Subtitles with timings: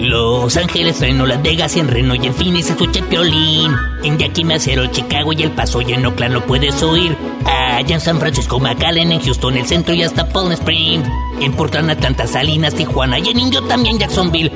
[0.00, 3.74] Los Ángeles, Reno, Las Vegas en Reno y en Phoenix escucha Piolín.
[4.02, 7.16] En Yakima, Cero, Chicago y El Paso y en Oakland lo puedes oír.
[7.44, 11.06] Allá en San Francisco, McAllen, en Houston, el centro y hasta Palm Springs.
[11.40, 14.50] En Portland, Atlanta, Salinas, Tijuana y en Indio también Jacksonville.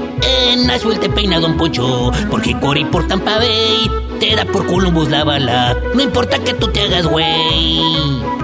[0.50, 3.90] En Nashville te peina Don Poncho, porque Cory por Tampa Bay.
[4.20, 8.43] Te da por Columbus la bala, no importa que tú te hagas güey.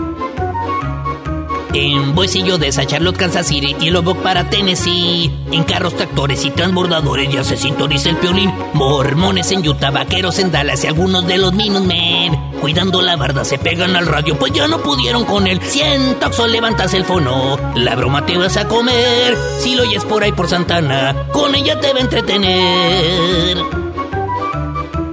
[1.73, 5.31] En Boisillo de esa Charlotte, Kansas City y Lubbock para Tennessee.
[5.51, 8.51] En carros, tractores y transbordadores ya se sintoniza el piolín.
[8.73, 12.51] Mormones en Utah, vaqueros en Dallas y algunos de los Minutemen.
[12.59, 15.59] Cuidando la barda se pegan al radio, pues ya no pudieron con él.
[15.61, 19.37] Siento levantas el fono, la broma te vas a comer.
[19.59, 23.57] Si lo oyes por ahí por Santana, con ella te va a entretener.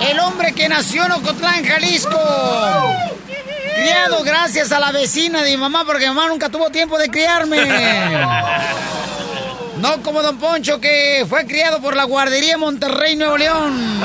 [0.00, 2.20] El hombre que nació en Ocotlán, Jalisco.
[3.74, 7.10] Criado gracias a la vecina de mi mamá, porque mi mamá nunca tuvo tiempo de
[7.10, 7.58] criarme.
[9.76, 14.00] No como Don Poncho, que fue criado por la guardería Monterrey, Nuevo León.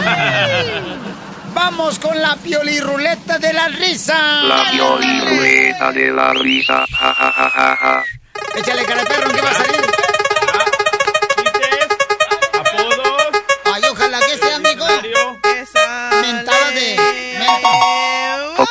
[1.54, 4.44] Vamos con la pioliruleta de la risa.
[4.44, 6.86] La pioliruleta de la risa.
[6.92, 8.04] Ja, ja, ja, ja, ja.
[8.56, 10.11] Échale cara perro, ¿qué va a salir?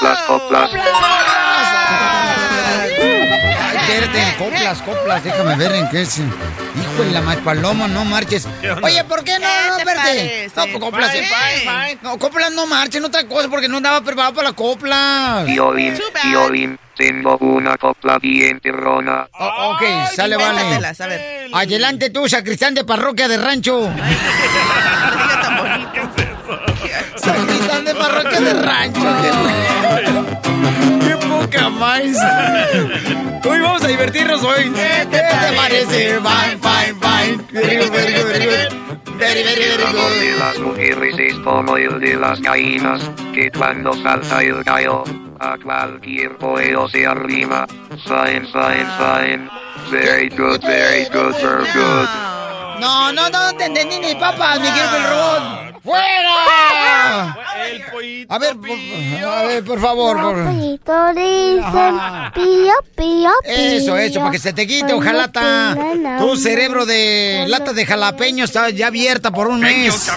[0.00, 0.70] Coplas, coplas.
[3.62, 6.18] Ay, espérate, coplas, coplas, déjame ver en qué es.
[6.18, 8.48] Hijo de la más paloma, no marches.
[8.82, 9.46] Oye, ¿por qué no?
[9.46, 10.50] No, espérate.
[10.56, 11.12] No, pues, coplas.
[11.12, 15.42] Fine, fine, No, coplas no marchen, otra cosa, porque no andaba preparado para la copla.
[15.46, 16.78] Violín, violín.
[16.96, 19.28] Tengo una copla bien perrona.
[19.38, 19.82] Oh, ok,
[20.14, 20.60] sale, vale.
[20.60, 21.50] Invéntatelas, a ver.
[21.52, 23.90] Adelante tú, sacristán de parroquia de rancho.
[27.16, 29.00] Sacristán de parroquia de rancho.
[30.60, 32.02] Qué, qué poca más.
[33.44, 34.70] Hoy vamos a divertirnos hoy.
[34.70, 36.20] ¿Qué te parece?
[36.20, 37.44] Fine, fine, fine.
[37.52, 38.90] Very good, very good, very good.
[39.18, 43.50] Very, very, El very amor de las mujeres es como el de las gallinas, que
[43.50, 45.04] cuando salta el gallo,
[45.40, 47.66] a cualquier pollo se arrima.
[48.06, 49.50] Fine, fine, fine.
[49.90, 52.08] Very good, very good, very good.
[52.80, 55.69] No, no, no te entendí ni papas, mi querido el robot.
[55.90, 57.36] ¡Fuera!
[58.28, 58.70] A ver, por,
[59.28, 60.20] a ver, por favor.
[60.20, 61.98] por- Pollito dicen
[62.32, 63.30] pío, pío, pío.
[63.44, 65.76] Eso, eso, para que se te quite, ojalata.
[66.20, 70.08] Tu cerebro de lata de jalapeño está ya abierta por un mes.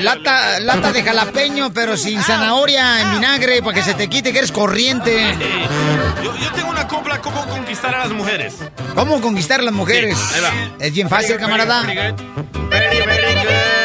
[0.00, 4.38] Lata, lata de jalapeño, pero sin zanahoria en vinagre, para que se te quite que
[4.38, 5.36] eres corriente.
[6.22, 8.56] Yo, yo tengo una copla cómo conquistar a las mujeres.
[8.94, 10.16] ¿Cómo conquistar a las mujeres?
[10.16, 10.52] Sí, ahí va.
[10.84, 11.82] Es bien fácil, camarada.
[11.82, 12.20] Very good,
[12.70, 13.78] very, very good.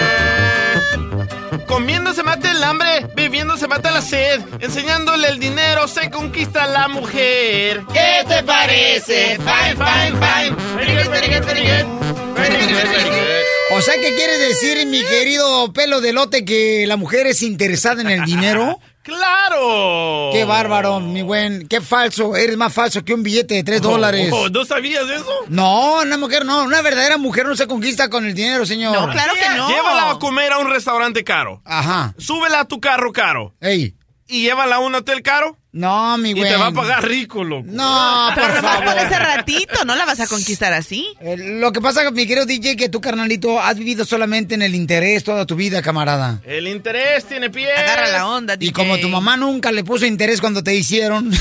[1.68, 6.68] Comiendo se mata el hambre, viviendo se mata la sed, enseñándole el dinero se conquista
[6.68, 7.84] la mujer.
[7.92, 9.38] ¿Qué te parece?
[9.38, 10.56] Fine, fine, fine.
[10.76, 11.88] Very good, very good, very good.
[12.36, 13.53] Very good, very good.
[13.72, 18.02] O sea, ¿qué quiere decir, mi querido pelo de lote, que la mujer es interesada
[18.02, 18.80] en el dinero?
[19.04, 20.30] ¡Claro!
[20.32, 21.68] Qué bárbaro, mi buen.
[21.68, 22.36] Qué falso.
[22.38, 24.30] Eres más falso que un billete de tres dólares.
[24.34, 25.30] Oh, ¿No sabías eso?
[25.50, 26.64] No, una mujer no.
[26.64, 28.94] Una verdadera mujer no se conquista con el dinero, señor.
[28.94, 29.68] No, claro que no.
[29.70, 31.62] Llévala a comer a un restaurante caro.
[31.66, 32.14] Ajá.
[32.18, 33.54] Súbela a tu carro caro.
[33.60, 33.94] Ey.
[34.28, 35.58] Y llévala a un hotel caro.
[35.74, 36.50] No, mi Y güey.
[36.50, 37.66] te va a pagar rico, loco.
[37.68, 41.08] No, por Pero nomás por ese ratito, no la vas a conquistar así.
[41.20, 44.76] Eh, Lo que pasa, mi querido DJ, que tú, carnalito, has vivido solamente en el
[44.76, 46.42] interés toda tu vida, camarada.
[46.46, 47.72] El interés tiene pie.
[47.74, 51.32] Agarra la onda, Y como tu mamá nunca le puso interés cuando te hicieron.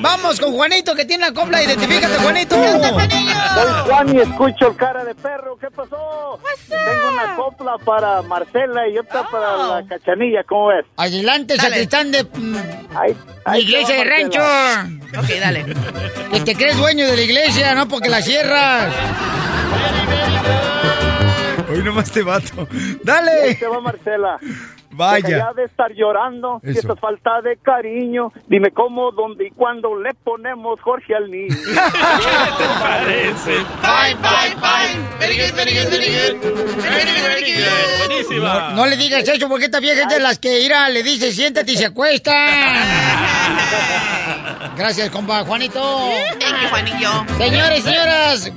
[0.00, 1.62] Vamos con Juanito que tiene la copla.
[1.62, 2.56] Identifícate, Juanito.
[2.56, 5.56] Soy Juan y escucho cara de perro.
[5.58, 6.38] ¿Qué pasó?
[6.68, 10.44] Tengo una copla para Marcela y otra para la cachanilla.
[10.44, 10.84] ¿Cómo ves?
[10.96, 12.56] Adelante, sacristán de mm,
[12.94, 14.40] Ahí, la ahí iglesia de rancho.
[15.18, 15.64] Ok, dale.
[16.32, 18.92] Que te crees dueño de la iglesia, no porque la cierras.
[21.70, 22.66] Hoy nomás te vato.
[22.70, 23.54] Ahí Dale.
[23.56, 24.38] te va Marcela.
[24.98, 25.28] Vaya.
[25.28, 26.80] Deja ya de estar llorando, si Eso.
[26.80, 28.32] esta falta de cariño.
[28.48, 31.54] Dime cómo, dónde y cuándo le ponemos Jorge al niño.
[32.80, 33.54] Parece.
[33.54, 34.98] Fine, fine, fine.
[35.20, 36.36] Very good, very good, very good.
[36.82, 37.62] Very good, very good.
[38.08, 38.72] Buenísima.
[38.74, 41.70] No le digas eso porque esta vieja es de las que irá, le dice siéntate
[41.72, 42.32] y se acuesta.
[44.76, 45.80] Gracias, compa Juanito.
[46.40, 47.24] Thank you, Juanillo.
[47.38, 48.50] Señores, señoras,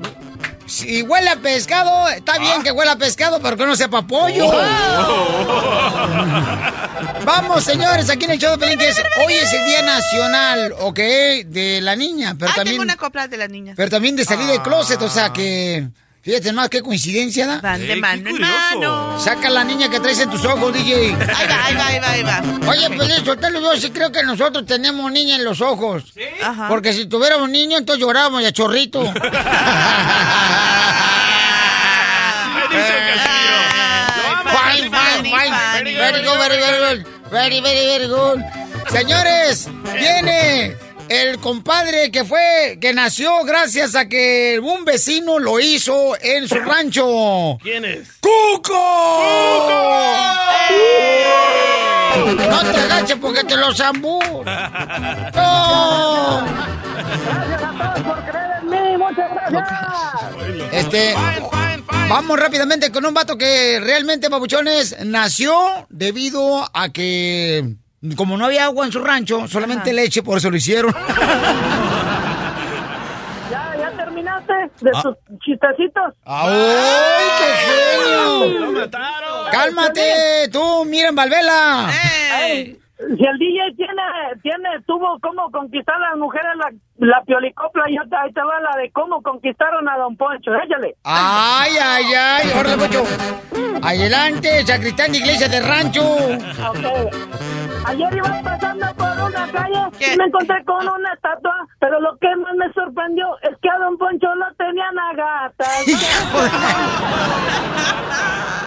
[0.72, 4.50] si huele a pescado, está bien que huela a pescado, pero que no sepa pollo.
[7.26, 10.74] Vamos, señores, aquí en el show de Pelín, que es, hoy es el Día Nacional,
[10.80, 11.00] ¿ok?
[11.46, 13.76] De la niña, pero ah, también, tengo una copla de las niñas.
[13.76, 15.90] pero también de salir del closet, o sea que,
[16.22, 17.60] fíjate más, qué coincidencia, ¿da?
[17.62, 19.20] Van de qué mano en mano.
[19.20, 21.16] Saca la niña que traes en tus ojos, DJ.
[21.16, 22.42] Ahí va, ahí va, ahí va, ahí va.
[22.70, 26.04] Oye, Pelín, Sotelo, yo sí creo que nosotros tenemos niña en los ojos.
[26.44, 26.68] Ajá.
[26.68, 29.02] Porque si tuviéramos niño, entonces llorábamos chorrito.
[32.72, 33.02] Dice
[34.52, 35.56] Fine, fine, fine.
[35.56, 35.94] funny.
[35.96, 37.06] Very good, very, very good.
[37.32, 38.40] Very, very, very good.
[38.90, 40.76] Señores, viene
[41.12, 46.56] el compadre que fue, que nació gracias a que un vecino lo hizo en su
[46.56, 47.58] rancho.
[47.62, 48.08] ¿Quién es?
[48.22, 48.80] ¡Cuco!
[52.50, 54.22] No te agaches porque te lo zambú.
[54.22, 54.44] ¡No!
[57.26, 59.68] Gracias a todos por creer en mí, muchas gracias.
[60.72, 61.14] Este,
[62.08, 67.76] vamos rápidamente con un vato que realmente, babuchones, nació debido a que,
[68.16, 69.96] como no había agua en su rancho, solamente Ajá.
[70.02, 70.94] leche, por eso lo hicieron.
[73.52, 76.14] ¿Ya, ya terminaste de tus chistecitos?
[76.26, 77.50] ¡Ay, qué
[78.28, 78.72] ¡Lo genio!
[78.72, 79.52] mataron!
[79.52, 81.92] ¡Cálmate, tú, miren, Valvela!
[82.44, 82.80] Ey.
[83.02, 84.02] Si el DJ tiene,
[84.44, 86.72] tiene, tuvo cómo conquistar a las mujeres la,
[87.08, 90.96] la piolicopla, y otra, ahí te va la de cómo conquistaron a Don Poncho, échale.
[91.04, 92.52] ¡Ay, ay, ay!
[92.60, 93.04] ¡Órale, mucho!
[93.82, 96.02] Adelante, sacristán de iglesia de rancho.
[96.04, 96.86] Ok.
[97.86, 100.14] Ayer iba pasando por una calle ¿Qué?
[100.14, 103.80] y me encontré con una estatua, pero lo que más me sorprendió es que a
[103.80, 105.86] Don Poncho no tenían a gatas.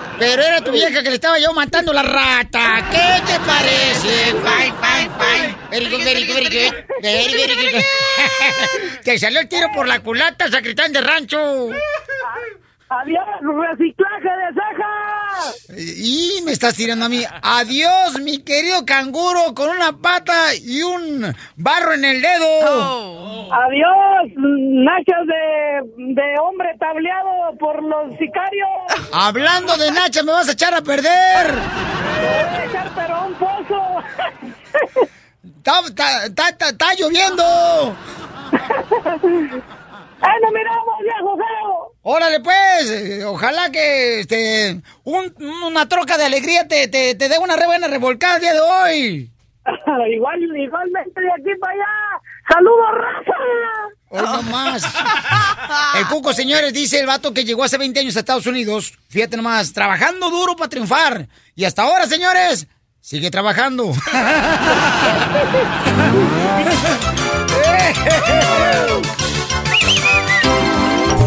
[0.19, 2.85] Pero era tu vieja que le estaba yo matando la rata.
[2.91, 4.33] ¿Qué te parece?
[4.33, 5.57] Fine, fine, fine.
[5.71, 6.35] Very good, very good,
[7.03, 7.83] very good.
[9.03, 11.71] Te salió el tiro por la culata, sacristán de rancho.
[12.89, 15.69] Había reciclaje de cejas.
[15.99, 17.25] Y me estás tirando a mí.
[17.43, 22.47] Adiós, mi querido canguro, con una pata y un barro en el dedo.
[22.69, 23.49] Oh.
[23.53, 28.69] Adiós, nachas de, de hombre tableado por los sicarios.
[29.13, 31.47] Hablando de Nacha, me vas a echar a perder.
[31.47, 34.03] Te voy a echar pero a un pozo.
[35.59, 37.97] Está, está- está- está- está lloviendo.
[40.27, 41.93] ¡Ay, no miramos, viejo feo!
[42.03, 45.35] Órale, pues, ojalá que este, un-
[45.65, 48.61] una troca de alegría te, te, te dé una re buena revolcada el día de
[48.61, 49.31] hoy.
[50.15, 52.21] Igual, igualmente de aquí para allá.
[52.53, 53.33] ¡Saludos, raza!
[54.11, 54.85] Hoy no más.
[55.99, 58.93] El Cuco, señores, dice el vato que llegó hace 20 años a Estados Unidos.
[59.09, 61.27] Fíjate nomás, trabajando duro para triunfar.
[61.57, 62.67] Y hasta ahora, señores,
[63.01, 63.93] sigue trabajando.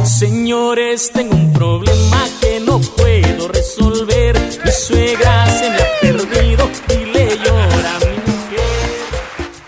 [0.08, 4.40] Señores, tengo un problema que no puedo resolver.
[4.64, 8.90] Mi suegra se me ha perdido y le llora a mi mujer.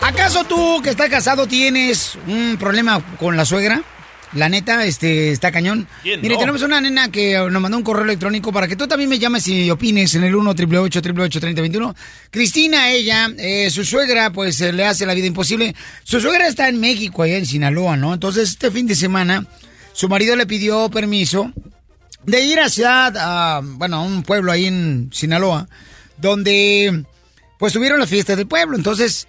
[0.00, 3.82] ¿Acaso tú que estás casado tienes un problema con la suegra?
[4.32, 5.86] La neta, este, está cañón.
[6.02, 6.40] ¿Quién Mire, no?
[6.40, 9.46] tenemos una nena que nos mandó un correo electrónico para que tú también me llames
[9.46, 11.94] y opines en el 1 888 3021
[12.30, 15.74] Cristina, ella, eh, su suegra, pues eh, le hace la vida imposible.
[16.02, 18.14] Su suegra está en México, allá en Sinaloa, ¿no?
[18.14, 19.44] Entonces, este fin de semana,
[19.92, 21.52] su marido le pidió permiso
[22.24, 25.68] de ir hacia, a, bueno, a un pueblo ahí en Sinaloa,
[26.16, 27.04] donde
[27.58, 28.76] pues tuvieron las fiestas del pueblo.
[28.76, 29.26] Entonces,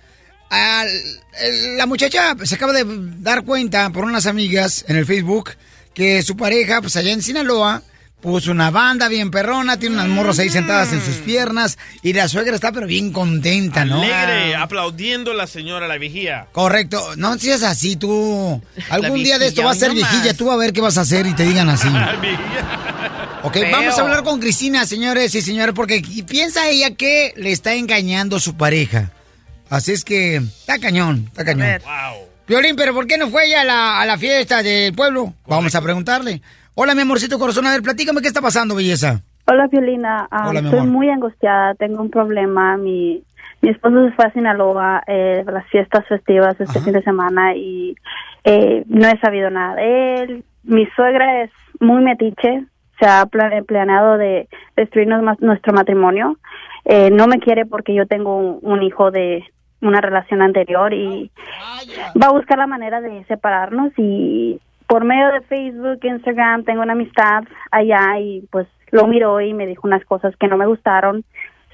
[0.49, 2.85] la muchacha se acaba de
[3.19, 5.51] dar cuenta por unas amigas en el Facebook
[5.93, 7.83] que su pareja, pues allá en Sinaloa,
[8.21, 12.27] puso una banda bien perrona, tiene unas morras ahí sentadas en sus piernas y la
[12.27, 14.01] suegra está pero bien contenta, ¿no?
[14.01, 16.47] Alegre, aplaudiendo la señora, la vigía.
[16.51, 18.61] Correcto, no seas así tú.
[18.89, 20.37] Algún día de esto va a ser hoy no viejilla, más.
[20.37, 21.87] tú vas a ver qué vas a hacer y te digan así.
[23.43, 23.71] Ok, Feo.
[23.71, 28.39] vamos a hablar con Cristina, señores y señores, porque piensa ella que le está engañando
[28.39, 29.09] su pareja.
[29.67, 31.79] Así es que está cañón, está cañón.
[31.83, 32.27] Wow.
[32.47, 35.33] Violín, pero ¿por qué no fue ella a la, a la fiesta del pueblo?
[35.47, 36.41] Vamos a preguntarle.
[36.83, 37.67] Hola, mi amorcito corazón.
[37.67, 39.21] A ver, platícame qué está pasando, belleza.
[39.45, 40.27] Hola, Violina.
[40.31, 41.75] Ah, Hola, mi estoy muy angustiada.
[41.75, 42.75] Tengo un problema.
[42.75, 43.21] Mi,
[43.61, 47.95] mi esposo se fue a Sinaloa eh, las fiestas festivas este fin de semana y
[48.45, 50.43] eh, no he sabido nada de él.
[50.63, 52.63] Mi suegra es muy metiche.
[52.99, 56.37] Se ha pla- planeado de destruirnos más nuestro matrimonio.
[56.85, 59.43] Eh, no me quiere porque yo tengo un, un hijo de
[59.81, 61.29] una relación anterior y
[62.19, 64.59] va a buscar la manera de separarnos y
[64.91, 69.65] por medio de Facebook, Instagram, tengo una amistad allá y pues lo miró y me
[69.65, 71.23] dijo unas cosas que no me gustaron.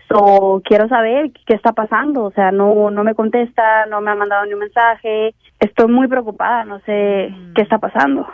[0.08, 4.16] So, quiero saber qué está pasando, o sea, no no me contesta, no me ha
[4.16, 5.34] mandado ni un mensaje.
[5.60, 8.28] Estoy muy preocupada, no sé qué está pasando.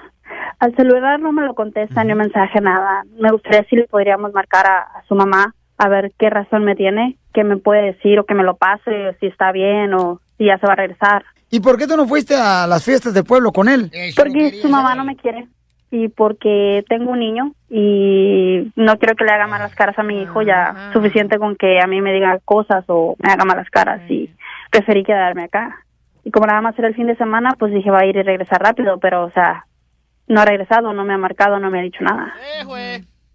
[0.59, 3.03] Al celular no me lo contesta ni un mensaje, nada.
[3.17, 6.75] Me gustaría si le podríamos marcar a, a su mamá a ver qué razón me
[6.75, 10.43] tiene, qué me puede decir o que me lo pase, si está bien o si
[10.47, 11.23] ya se va a regresar.
[11.53, 13.91] ¿Y por qué tú no fuiste a las fiestas del pueblo con él?
[14.17, 15.47] Porque su mamá no me quiere
[15.91, 20.19] y porque tengo un niño y no quiero que le haga malas caras a mi
[20.23, 24.01] hijo, ya suficiente con que a mí me diga cosas o me haga malas caras
[24.09, 24.31] y
[24.71, 25.85] preferí quedarme acá.
[26.23, 28.23] Y como nada más era el fin de semana, pues dije va a ir y
[28.23, 29.67] regresar rápido, pero o sea,
[30.27, 32.33] no ha regresado, no me ha marcado, no me ha dicho nada.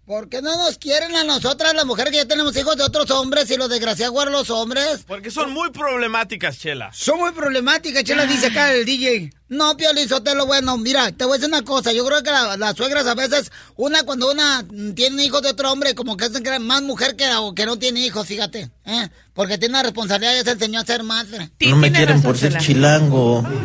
[0.09, 3.11] ¿Por qué no nos quieren a nosotras, las mujeres que ya tenemos hijos de otros
[3.11, 5.03] hombres y los desgraciados los hombres?
[5.05, 6.91] Porque son muy problemáticas, Chela.
[6.91, 9.29] Son muy problemáticas, Chela dice acá el DJ.
[9.49, 11.91] No, Piolín Sotelo, bueno, mira, te voy a decir una cosa.
[11.91, 15.49] Yo creo que la- las suegras a veces, una cuando una mm, tiene hijos de
[15.49, 18.69] otro hombre, como que hacen que más mujer que, la- que no tiene hijos, fíjate.
[18.85, 19.09] ¿eh?
[19.33, 21.49] Porque tiene una responsabilidad y se enseñó a ser madre.
[21.71, 23.43] No me quieren por ser chilango.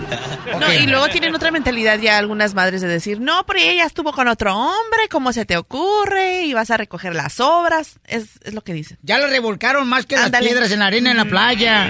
[0.60, 4.12] No, y luego tienen otra mentalidad ya algunas madres de decir, no, pero ella estuvo
[4.12, 6.42] con otro hombre, ¿cómo se te ocurre?
[6.44, 7.94] Y vas a recoger las obras.
[8.04, 8.98] Es, es lo que dicen.
[9.02, 11.88] Ya lo revolcaron más que las piedras en la arena en la playa.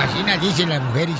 [0.00, 1.14] Así dicen las mujeres.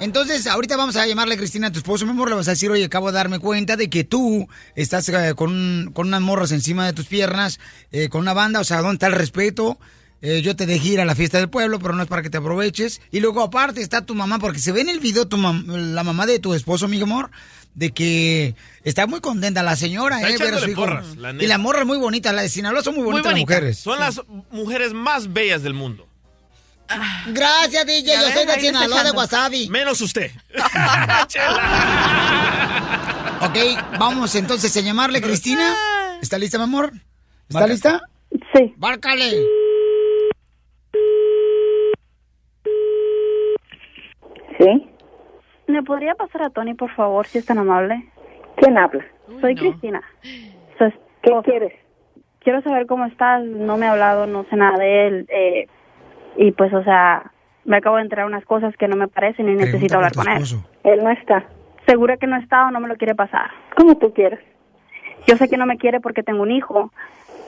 [0.00, 2.52] Entonces, ahorita vamos a llamarle a Cristina, a tu esposo, mi amor, le vas a
[2.52, 6.20] decir, oye, acabo de darme cuenta de que tú estás eh, con, un- con unas
[6.22, 7.60] morras encima de tus piernas,
[7.90, 9.78] eh, con una banda, o sea, ¿dónde está el respeto?
[10.22, 12.30] Eh, yo te dejé ir a la fiesta del pueblo, pero no es para que
[12.30, 13.00] te aproveches.
[13.10, 16.04] Y luego, aparte, está tu mamá, porque se ve en el video tu mam- la
[16.04, 17.30] mamá de tu esposo, mi amor,
[17.74, 20.80] de que está muy contenta la señora, Está eh, ver a su hijo.
[20.82, 21.44] porras, la neta.
[21.44, 23.78] Y la morra es muy bonita, la de Sinaloa son muy bonitas las mujeres.
[23.78, 24.20] Son las
[24.50, 26.06] mujeres más bellas del mundo.
[27.28, 28.14] Gracias, DJ.
[28.14, 29.10] Yo soy de Sinaloa, de.
[29.12, 29.68] Wasabi.
[29.68, 30.30] Menos usted.
[33.44, 33.56] Ok,
[33.98, 35.74] vamos entonces a llamarle, Cristina.
[36.22, 36.92] ¿Está lista, mi amor?
[37.48, 38.00] ¿Está lista?
[38.54, 38.72] Sí.
[38.76, 39.42] Márcale.
[44.58, 44.88] Sí.
[45.66, 48.08] ¿Me podría pasar a Tony, por favor, si es tan amable?
[48.56, 49.04] ¿Quién habla?
[49.40, 50.00] Soy Cristina.
[51.22, 51.72] ¿Qué quieres?
[52.40, 53.44] Quiero saber cómo estás.
[53.44, 55.26] No me ha hablado, no sé nada de él.
[55.28, 55.66] eh,
[56.36, 57.30] y pues, o sea,
[57.64, 60.42] me acabo de enterar unas cosas que no me parecen y necesito hablar con él.
[60.84, 61.44] Él no está.
[61.86, 63.50] ¿Segura que no está o no me lo quiere pasar?
[63.76, 64.40] Como tú quieras.
[65.26, 66.90] Yo sé que no me quiere porque tengo un hijo.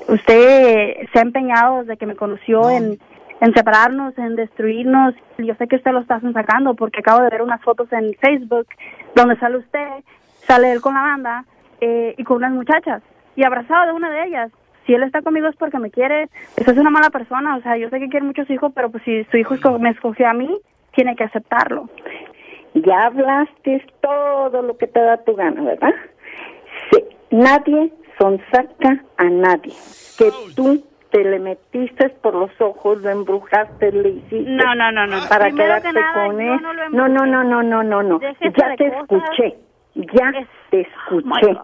[0.09, 2.99] Usted se ha empeñado desde que me conoció en,
[3.41, 5.15] en separarnos, en destruirnos.
[5.39, 8.67] Yo sé que usted lo está sacando porque acabo de ver unas fotos en Facebook
[9.15, 9.89] donde sale usted,
[10.47, 11.45] sale él con la banda
[11.81, 13.03] eh, y con unas muchachas
[13.37, 14.51] y abrazado de una de ellas.
[14.87, 16.29] Si él está conmigo es porque me quiere.
[16.59, 17.57] Usted es una mala persona.
[17.57, 20.29] O sea, yo sé que quiere muchos hijos, pero pues si su hijo me escogió
[20.29, 20.59] a mí,
[20.95, 21.89] tiene que aceptarlo.
[22.75, 25.95] Ya hablaste todo lo que te da tu gana, ¿verdad?
[26.91, 29.73] Sí, nadie sonsaca a nadie.
[30.19, 34.51] Que tú te le metiste por los ojos, lo embrujaste, le hiciste.
[34.51, 35.19] No, no, no, no.
[35.29, 36.61] Para Primero que quedarte nada, con él.
[36.61, 38.21] no No, no, no, no, no, no, no.
[38.21, 38.35] Ya
[38.77, 39.01] te cosas.
[39.01, 39.55] escuché.
[39.95, 40.33] Ya
[40.71, 41.57] te escuché.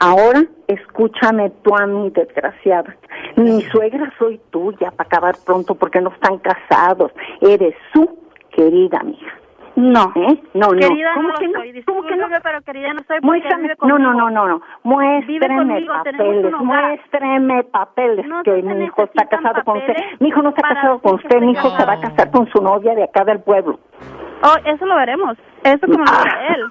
[0.00, 2.96] Ahora escúchame tú a mí, desgraciada.
[3.36, 7.12] Mi suegra soy tuya para acabar pronto porque no están casados.
[7.42, 8.08] Eres su
[8.50, 9.32] querida amiga.
[9.76, 10.12] No.
[10.16, 10.42] ¿Eh?
[10.54, 11.14] No, Querida, no.
[11.16, 11.60] ¿Cómo no que lo no?
[11.60, 11.82] soy.
[11.84, 12.26] ¿Cómo que no?
[12.42, 14.62] Pero querida no soy Muéstrame, no, no, no, no, no.
[14.82, 19.94] Muéstreme papeles, muéstreme papeles No que mi hijo está casado con usted.
[20.18, 22.16] Mi hijo no está casado con usted, mi hijo se va a casada.
[22.16, 23.78] casar con su novia de acá del pueblo.
[24.42, 25.36] Oh, eso lo veremos.
[25.62, 26.24] Eso como lo Ah.
[26.24, 26.64] dice él.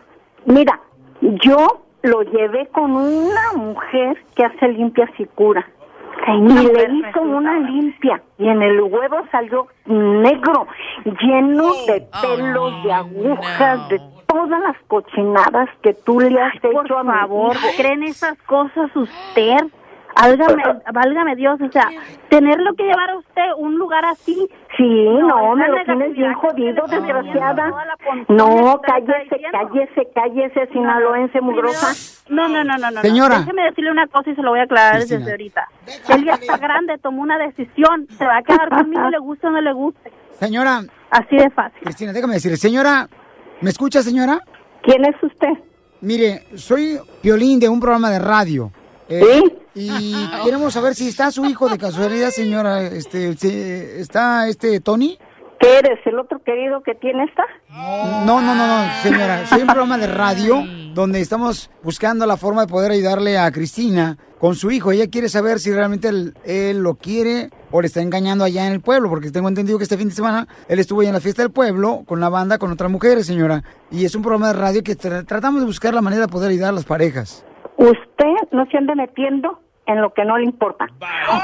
[0.46, 0.80] Mira,
[1.22, 1.68] yo
[2.02, 5.68] lo llevé con una mujer que hace limpias y cura.
[6.28, 10.68] y le hizo una limpia y en el huevo salió negro,
[11.06, 16.94] lleno de pelos, de agujas, de todas las cochinadas que tú le has hecho Por
[16.94, 17.68] a mi favor, hijo.
[17.78, 19.58] ¿creen esas cosas usted?
[20.16, 20.64] Válgame,
[20.94, 21.90] válgame Dios, o sea,
[22.30, 24.50] tenerlo que llevar a usted a un lugar así.
[24.78, 27.72] Sí, no, me lo tienes bien jodido, desgraciada.
[28.28, 31.94] No, cállese, cállese, cállese, sinaloense mugrosa.
[32.30, 33.02] No, no, no, no, no.
[33.02, 33.36] Señora.
[33.36, 33.42] No.
[33.42, 35.20] Déjeme decirle una cosa y se lo voy a aclarar Cristina.
[35.20, 35.68] desde ahorita.
[36.10, 38.08] Él ya está grande, tomó una decisión.
[38.18, 40.12] Se va a quedar conmigo, le guste o no le guste.
[40.40, 40.84] Señora.
[41.10, 41.80] Así de fácil.
[41.82, 43.08] Cristina, déjame decirle, señora,
[43.62, 44.40] ¿me escucha, señora?
[44.84, 45.50] ¿Quién es usted?
[46.02, 48.72] Mire, soy Violín de un programa de radio.
[49.10, 49.42] Eh,
[49.76, 50.14] Y
[50.44, 52.82] queremos saber si está su hijo de casualidad, señora.
[52.84, 53.48] Este, si-
[54.02, 55.18] ¿Está este Tony?
[55.60, 56.00] ¿Qué eres?
[56.06, 57.44] ¿El otro querido que tiene esta?
[57.70, 59.46] No, no, no, no, señora.
[59.46, 60.64] Soy un programa de radio
[60.94, 64.92] donde estamos buscando la forma de poder ayudarle a Cristina con su hijo.
[64.94, 68.72] Ella quiere saber si realmente él, él lo quiere o le está engañando allá en
[68.74, 71.22] el pueblo, porque tengo entendido que este fin de semana él estuvo allá en la
[71.22, 73.64] fiesta del pueblo con la banda, con otras mujeres, señora.
[73.92, 76.52] Y es un programa de radio que tra- tratamos de buscar la manera de poder
[76.52, 77.44] ayudar a las parejas.
[77.80, 80.86] Usted no se ande metiendo en lo que no le importa.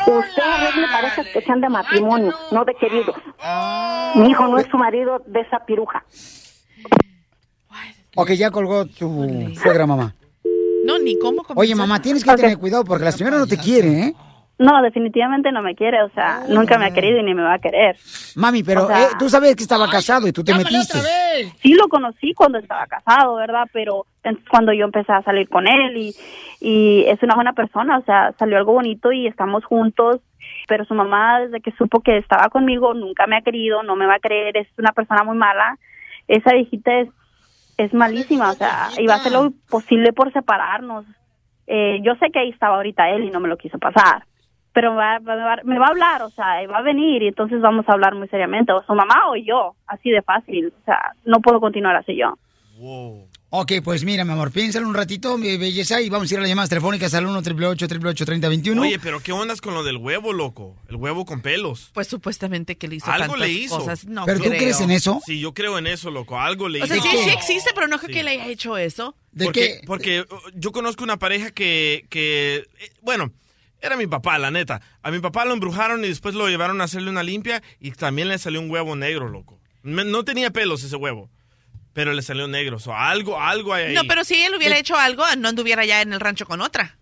[0.06, 3.16] Usted arregle parejas que sean de matrimonio, no de queridos.
[4.16, 6.04] Mi hijo no es su marido de esa piruja.
[8.18, 10.14] Ok, ya colgó tu suegra, mamá.
[10.86, 11.58] No, ni cómo comenzar.
[11.58, 14.14] Oye, mamá, tienes que tener cuidado porque la señora no te quiere, ¿eh?
[14.58, 17.56] No, definitivamente no me quiere, o sea, nunca me ha querido y ni me va
[17.56, 17.98] a querer.
[18.38, 20.98] Mami, pero O sea- eh, tú sabes que estaba casado y tú te metiste.
[21.62, 23.68] Sí lo conocí cuando estaba casado, ¿verdad?
[23.74, 26.16] Pero es cuando yo empecé a salir con él y,
[26.62, 30.22] y es una buena persona, o sea, salió algo bonito y estamos juntos,
[30.70, 34.06] pero su mamá desde que supo que estaba conmigo nunca me ha querido, no me
[34.06, 35.78] va a creer, es una persona muy mala.
[36.30, 37.10] Esa viejita es,
[37.78, 41.04] es malísima, o sea, y va a hacer lo posible por separarnos.
[41.68, 44.24] Eh, yo sé que ahí estaba ahorita él y no me lo quiso pasar
[44.76, 47.28] pero va, va- va- me va a hablar, o sea, y va a venir y
[47.30, 50.86] entonces vamos a hablar muy seriamente, o su mamá o yo, así de fácil, o
[50.86, 52.38] sea, no puedo continuar así yo.
[53.58, 56.42] Ok, pues mira, mi amor, piénsalo un ratito, mi belleza, y vamos a ir a
[56.42, 60.34] las llamadas telefónicas al 1 888 3021 Oye, pero ¿qué ondas con lo del huevo,
[60.34, 60.76] loco?
[60.90, 61.90] El huevo con pelos.
[61.94, 63.78] Pues supuestamente que le hizo Algo le hizo.
[63.78, 64.06] cosas.
[64.08, 64.58] No ¿Pero tú creo.
[64.60, 65.22] crees en eso?
[65.26, 66.38] Sí, yo creo en eso, loco.
[66.38, 67.08] Algo le O sea, hizo.
[67.10, 69.16] sí, sí existe, pero no creo que le haya hecho eso.
[69.42, 73.32] porque, Porque uh, yo conozco una pareja que, que, eh, bueno,
[73.86, 74.82] era mi papá, la neta.
[75.02, 78.28] A mi papá lo embrujaron y después lo llevaron a hacerle una limpia y también
[78.28, 79.60] le salió un huevo negro, loco.
[79.84, 81.30] Me- No tenía pelos ese huevo,
[81.94, 82.78] pero le salió negro.
[82.84, 83.94] O algo, algo hay ahí.
[83.94, 86.98] No, pero si él hubiera hecho algo, no anduviera ya en el rancho con otra.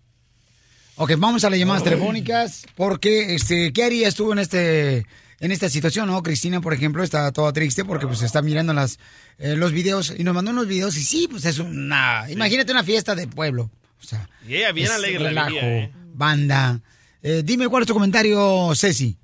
[0.96, 5.08] Ok, vamos a las llamadas telefónicas, porque, este, ¿qué harías tú en este,
[5.40, 6.22] en esta situación, no?
[6.22, 9.00] Cristina, por ejemplo, está toda triste porque, pues, está mirando las,
[9.40, 12.84] eh, los videos y nos mandó unos videos y sí, pues, es una, imagínate una
[12.84, 13.72] fiesta de pueblo.
[14.00, 15.20] O sea, Y ella bien alegre.
[15.24, 15.92] la relajo, alegría, ¿eh?
[16.14, 16.80] Banda.
[17.22, 19.18] Eh, dime cuál es tu comentario, Ceci.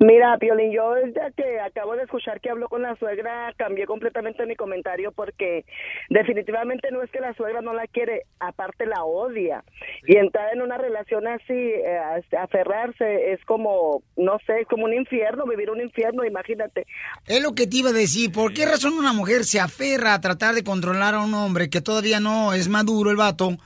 [0.00, 4.46] Mira, Piolín, yo desde que acabo de escuchar que habló con la suegra, cambié completamente
[4.46, 5.64] mi comentario porque
[6.08, 9.64] definitivamente no es que la suegra no la quiere, aparte la odia.
[10.06, 11.98] Y entrar en una relación así, eh,
[12.38, 16.86] aferrarse, es como, no sé, como un infierno, vivir un infierno, imagínate.
[17.26, 18.30] Es lo que te iba a decir.
[18.30, 21.80] ¿Por qué razón una mujer se aferra a tratar de controlar a un hombre que
[21.80, 23.56] todavía no es maduro el vato?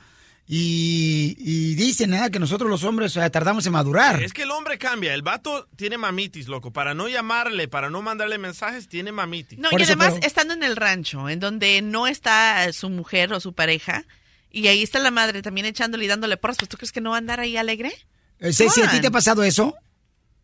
[0.45, 4.21] Y, y dicen nada que nosotros los hombres eh, tardamos en madurar.
[4.21, 5.13] Es que el hombre cambia.
[5.13, 6.71] El vato tiene mamitis, loco.
[6.71, 9.57] Para no llamarle, para no mandarle mensajes, tiene mamitis.
[9.59, 13.53] No, y además, estando en el rancho, en donde no está su mujer o su
[13.53, 14.03] pareja,
[14.51, 17.11] y ahí está la madre también echándole y dándole porras, pues ¿tú crees que no
[17.11, 17.91] va a andar ahí alegre?
[18.39, 19.75] Eh, Ceci, ¿a ti te ha pasado eso?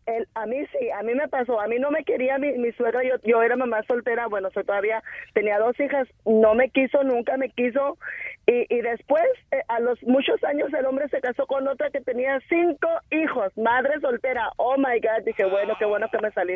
[0.06, 2.72] El- a mí sí, a mí me pasó, a mí no me quería mi, mi
[2.72, 5.00] suegra, yo, yo era mamá soltera, bueno, soy todavía,
[5.34, 7.98] tenía dos hijas, no me quiso, nunca me quiso,
[8.46, 12.00] y, y después, eh, a los muchos años, el hombre se casó con otra que
[12.00, 16.54] tenía cinco hijos, madre soltera, oh my God, dije, bueno, qué bueno que me salí.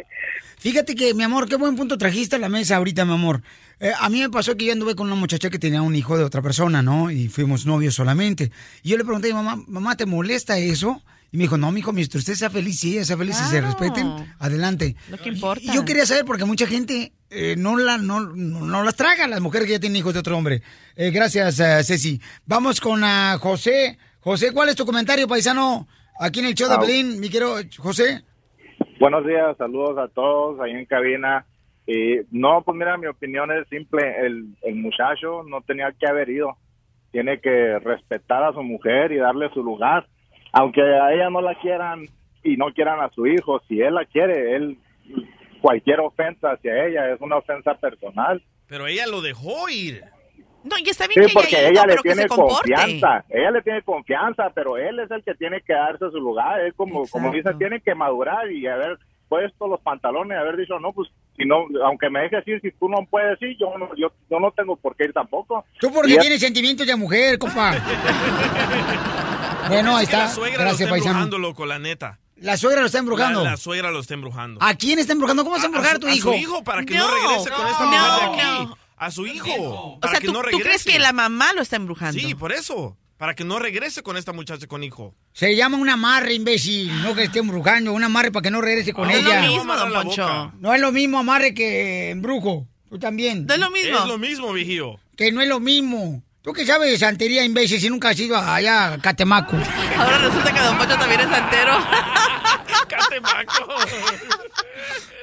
[0.59, 3.42] Fíjate que, mi amor, qué buen punto trajiste a la mesa ahorita, mi amor.
[3.81, 6.16] Eh, a mí me pasó que yo anduve con una muchacha que tenía un hijo
[6.16, 7.11] de otra persona, ¿no?
[7.11, 8.51] Y fuimos novios solamente.
[8.83, 11.03] Y yo le pregunté, mamá, mamá, ¿te molesta eso?
[11.35, 13.61] Y me dijo, no, mijo, mientras usted sea feliz, sí, ella sea feliz y se
[13.61, 14.07] respeten,
[14.38, 14.94] adelante.
[15.11, 15.61] Lo que importa.
[15.64, 19.27] Y yo quería saber porque mucha gente eh, no, la, no, no, no las traga,
[19.27, 20.62] las mujeres que ya tienen hijos de otro hombre.
[20.94, 22.20] Eh, gracias, eh, Ceci.
[22.47, 23.99] Vamos con ah, José.
[24.20, 25.88] José, ¿cuál es tu comentario, paisano?
[26.20, 26.79] Aquí en el show de.
[26.79, 28.23] Belín, mi quiero José.
[29.01, 31.47] Buenos días, saludos a todos ahí en cabina.
[31.85, 34.25] Y no, pues mira, mi opinión es simple.
[34.25, 36.57] El, el muchacho no tenía que haber ido.
[37.11, 40.07] Tiene que respetar a su mujer y darle su lugar.
[40.55, 42.07] Aunque a ella no la quieran
[42.43, 44.79] y no quieran a su hijo, si él la quiere, él
[45.61, 48.43] cualquier ofensa hacia ella es una ofensa personal.
[48.69, 50.03] Pero ella lo dejó ir.
[50.62, 53.25] No, y está Sí, bien que porque ella le tiene confianza.
[53.29, 56.61] Ella le tiene confianza, pero él es el que tiene que darse su lugar.
[56.62, 60.93] Es como, como dice, tiene que madurar y haber puesto los pantalones, haber dicho, no,
[60.93, 64.09] pues, si no, aunque me dejes ir, si tú no puedes ir, yo no, yo,
[64.31, 65.64] yo no tengo por qué ir tampoco.
[65.81, 67.75] Tú porque Y es- tienes sentimientos de mujer, compa.
[69.68, 70.27] bueno, ahí Es que está.
[70.29, 71.11] La suegra Gracias, lo está paisano.
[71.11, 72.18] embrujando, loco, la neta.
[72.37, 73.44] La suegra lo está embrujando.
[73.44, 74.62] La, la suegra lo está embrujando.
[74.62, 75.44] ¿A quién está embrujando?
[75.44, 76.31] ¿Cómo vas a embrujar a tu a hijo?
[76.33, 78.33] su hijo para que no, No, regrese con esta no, mujer de no.
[78.62, 78.74] aquí.
[78.96, 79.98] A su hijo.
[80.03, 82.20] O sea, que ¿tú, no tú crees que la mamá lo está embrujando?
[82.20, 82.96] Sí, por eso.
[83.16, 85.14] Para que no regrese con esta muchacha con hijo.
[85.33, 87.03] Se llama un amarre, imbécil.
[87.03, 87.92] No que esté embrujando.
[87.92, 89.40] Un amarre para que no regrese con Ah, ella.
[89.40, 90.53] es lo mismo, don Poncho.
[90.59, 92.66] No es lo mismo amarre que embrujo.
[92.90, 93.46] Tú también.
[93.46, 93.98] No es lo mismo.
[93.98, 94.98] Es lo mismo, vigío.
[95.16, 96.22] Que no es lo mismo.
[96.45, 99.57] ¿Tú qué sabes de santería, imbécil, si nunca has ido allá a Catemaco?
[99.97, 101.73] Ahora resulta que Don Poncho también es santero.
[102.87, 103.75] Catemaco.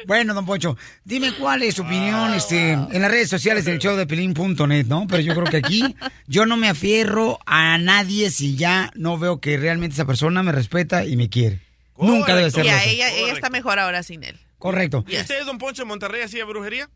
[0.08, 3.96] Bueno, don Poncho, dime cuál es su opinión este, en las redes sociales del show
[3.96, 5.06] de Pelín.net, ¿no?
[5.08, 9.40] Pero yo creo que aquí yo no me afierro a nadie si ya no veo
[9.40, 11.60] que realmente esa persona me respeta y me quiere.
[12.00, 14.40] Nunca debe ser Ya, ella, ella está mejor ahora sin él.
[14.58, 15.06] Correcto.
[15.08, 16.90] ¿Y usted, don Poncho, en Monterrey hacía brujería?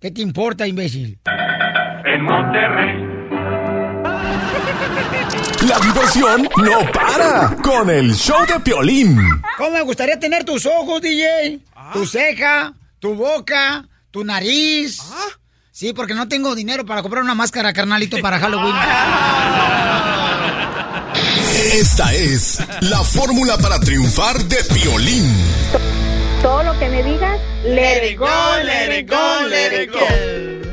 [0.00, 1.20] ¿Qué te importa, imbécil?
[2.04, 3.07] En Monterrey.
[5.66, 9.18] La diversión no para con el show de Piolín.
[9.56, 11.60] ¿Cómo me gustaría tener tus ojos, DJ?
[11.74, 11.90] Ah.
[11.92, 15.02] Tu ceja, tu boca, tu nariz.
[15.72, 18.74] Sí, porque no tengo dinero para comprar una máscara, carnalito, para Halloween.
[21.74, 25.34] Esta es la fórmula para triunfar de Piolín.
[26.42, 28.26] Todo lo que me digas, Let it go,
[28.64, 30.67] let it go, let it go.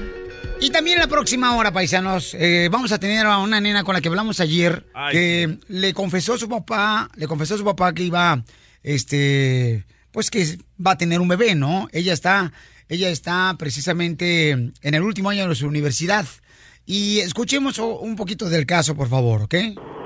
[0.66, 4.02] Y también la próxima hora, paisanos, eh, vamos a tener a una nena con la
[4.02, 7.94] que hablamos ayer, Ay, que le confesó a su papá, le confesó a su papá
[7.94, 8.42] que iba,
[8.82, 10.44] este, pues que
[10.84, 11.88] va a tener un bebé, ¿no?
[11.92, 12.52] Ella está,
[12.90, 16.26] ella está precisamente en el último año de su universidad.
[16.88, 19.54] Y escuchemos un poquito del caso, por favor, ¿ok?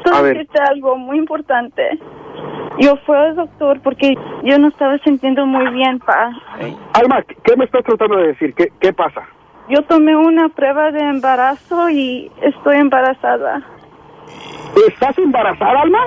[0.03, 1.83] Solo decirte algo muy importante.
[2.81, 6.33] Yo fui al doctor porque yo no estaba sintiendo muy bien, pa.
[6.95, 8.53] Alma, ¿qué me estás tratando de decir?
[8.55, 9.25] ¿Qué, qué pasa?
[9.69, 13.61] Yo tomé una prueba de embarazo y estoy embarazada.
[14.87, 15.99] ¿Estás embarazada, Alma?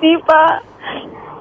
[0.00, 0.62] Sí, pa.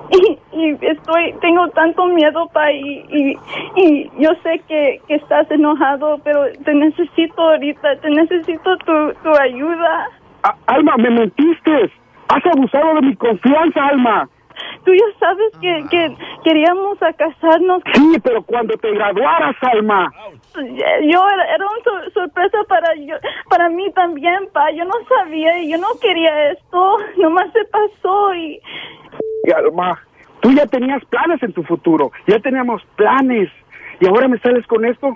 [0.10, 3.38] Y, y estoy, tengo tanto miedo, pa, y, y,
[3.76, 9.36] y yo sé que, que estás enojado, pero te necesito ahorita, te necesito tu, tu
[9.40, 10.08] ayuda.
[10.44, 11.92] A- Alma, me mentiste.
[12.30, 14.30] Has abusado de mi confianza, Alma.
[14.86, 17.82] Tú ya sabes que, que queríamos a casarnos.
[17.94, 20.12] Sí, pero cuando te graduaras, Alma.
[20.56, 23.16] Yo era, era una sor- sorpresa para yo,
[23.50, 24.72] para mí también, pa.
[24.72, 26.98] Yo no sabía y yo no quería esto.
[27.18, 28.60] Nomás se pasó y
[29.44, 30.00] Y Alma,
[30.42, 32.12] tú ya tenías planes en tu futuro.
[32.28, 33.50] Ya teníamos planes.
[34.00, 35.16] Y ahora me sales con esto.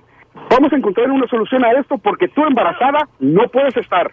[0.50, 4.12] Vamos a encontrar una solución a esto porque tú embarazada no puedes estar.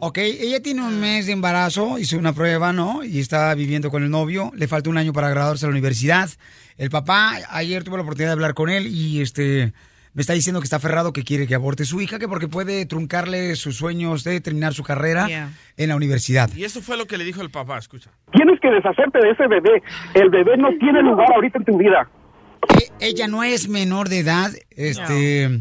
[0.00, 3.02] Ok, ella tiene un mes de embarazo, hizo una prueba, ¿no?
[3.02, 6.30] Y está viviendo con el novio, le falta un año para graduarse a la universidad.
[6.76, 9.72] El papá, ayer tuve la oportunidad de hablar con él y este
[10.14, 12.86] me está diciendo que está aferrado que quiere que aborte su hija, que porque puede
[12.86, 15.50] truncarle sus sueños de terminar su carrera Yeah.
[15.76, 16.48] en la universidad.
[16.56, 18.10] Y eso fue lo que le dijo el papá, escucha.
[18.32, 19.82] Tienes que deshacerte de ese bebé.
[20.14, 22.08] El bebé no tiene lugar ahorita en tu vida.
[22.80, 25.58] E- ella no es menor de edad, este,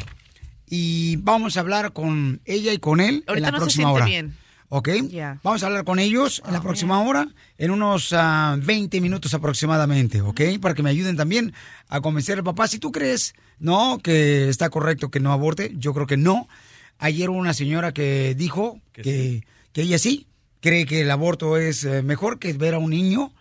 [0.70, 4.06] y vamos a hablar con ella y con él en la no próxima hora.
[4.06, 4.36] bien.
[4.70, 4.90] ¿Ok?
[5.10, 5.40] Ya.
[5.44, 10.20] Vamos a hablar con ellos en la próxima hora, en unos ah, 20 minutos aproximadamente,
[10.22, 10.42] ¿ok?
[10.62, 11.54] Para que me ayuden también
[11.88, 12.68] a convencer al papá.
[12.68, 16.50] Si tú crees, no, que está correcto que no aborte, yo creo que no.
[17.00, 20.28] Ayer hubo una señora que dijo que, que ella sí
[20.60, 23.32] cree que el aborto es eh, mejor que ver a un niño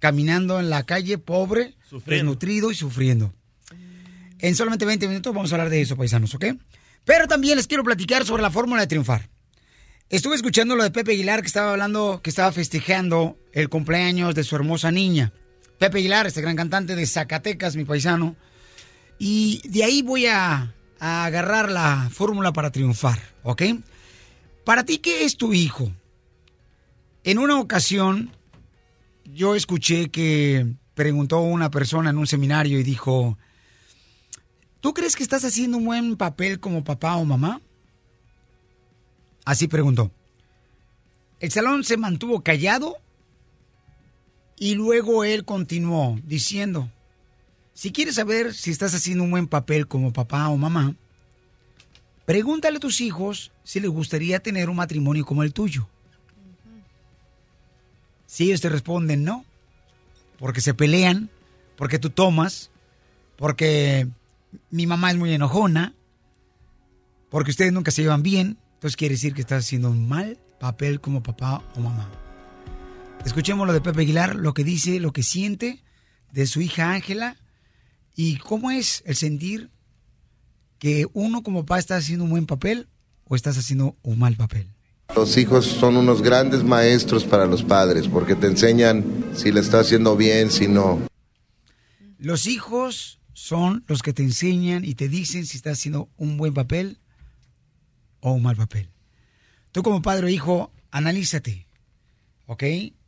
[0.00, 2.32] caminando en la calle pobre, Sufriendo.
[2.32, 3.32] desnutrido y sufriendo.
[4.40, 6.46] En solamente 20 minutos vamos a hablar de eso, paisanos, ¿ok?
[7.04, 9.28] Pero también les quiero platicar sobre la fórmula de triunfar.
[10.10, 14.44] Estuve escuchando lo de Pepe Aguilar que estaba hablando, que estaba festejando el cumpleaños de
[14.44, 15.32] su hermosa niña.
[15.78, 18.36] Pepe Aguilar, este gran cantante de Zacatecas, mi paisano.
[19.18, 23.62] Y de ahí voy a, agarrar la fórmula para triunfar, ¿ok?
[24.64, 25.92] Para ti, ¿qué es tu hijo?
[27.22, 28.32] En una ocasión,
[29.24, 33.38] yo escuché que preguntó una persona en un seminario y dijo,
[34.80, 37.60] ¿tú crees que estás haciendo un buen papel como papá o mamá?
[39.44, 40.10] Así preguntó.
[41.40, 42.96] El salón se mantuvo callado
[44.58, 46.90] y luego él continuó diciendo,
[47.72, 50.96] si quieres saber si estás haciendo un buen papel como papá o mamá,
[52.26, 55.88] pregúntale a tus hijos si les gustaría tener un matrimonio como el tuyo.
[58.26, 59.44] Si ellos te responden no,
[60.38, 61.30] porque se pelean,
[61.76, 62.70] porque tú tomas,
[63.36, 64.08] porque
[64.70, 65.94] mi mamá es muy enojona,
[67.30, 71.00] porque ustedes nunca se llevan bien, entonces quiere decir que estás haciendo un mal papel
[71.00, 72.10] como papá o mamá.
[73.24, 75.82] Escuchemos lo de Pepe Aguilar, lo que dice, lo que siente
[76.32, 77.36] de su hija Ángela
[78.14, 79.70] y cómo es el sentir
[80.78, 82.88] que uno como papá está haciendo un buen papel
[83.24, 84.68] o estás haciendo un mal papel.
[85.14, 89.80] Los hijos son unos grandes maestros para los padres porque te enseñan si le está
[89.80, 91.00] haciendo bien, si no.
[92.18, 96.52] Los hijos son los que te enseñan y te dicen si estás haciendo un buen
[96.52, 96.98] papel
[98.18, 98.90] o un mal papel.
[99.70, 101.68] Tú como padre o hijo, analízate,
[102.46, 102.64] ¿ok?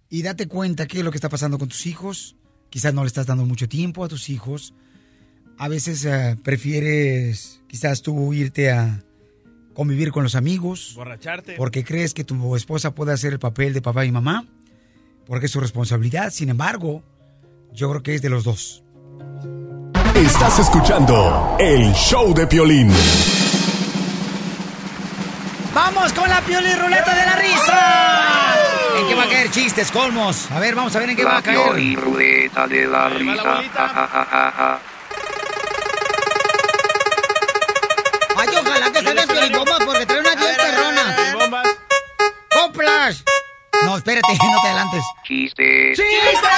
[0.08, 2.36] Y date cuenta qué es lo que está pasando con tus hijos.
[2.70, 4.72] Quizás no le estás dando mucho tiempo a tus hijos.
[5.58, 9.02] a veces eh, prefieres quizás tú irte a
[9.74, 10.92] convivir con los amigos.
[10.94, 11.56] Borracharte.
[11.56, 14.46] Porque crees que tu esposa puede hacer el papel de papá y mamá.
[15.26, 16.30] Porque es su responsabilidad.
[16.30, 17.02] Sin embargo,
[17.72, 18.84] yo creo que es de los dos.
[20.14, 22.92] Estás escuchando el show de Piolín.
[25.72, 28.54] ¡Vamos con la Pioli Ruleta de la Risa!
[28.98, 30.50] ¿En qué va a caer chistes, colmos?
[30.50, 31.58] A ver, vamos a ver en qué va La a caer.
[31.58, 33.62] Pioli Ruleta de la risa.
[33.74, 34.80] Ja.
[38.36, 41.16] Ay, ojalá que salgan piolibombas porque trae una bien perrona.
[42.50, 43.24] ¡Coplas!
[43.84, 45.02] No, espérate, no te adelantes.
[45.24, 45.98] Chistes.
[45.98, 46.50] ¡Vamos con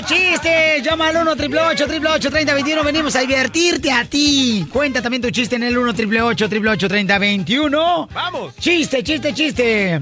[0.00, 0.82] los chistes!
[0.82, 4.66] Llama al 1 888 3021 Venimos a divertirte a ti.
[4.72, 8.54] Cuenta también tu chiste en el 1 888 3021 ¡Vamos!
[8.56, 10.00] Chiste, chiste, chiste.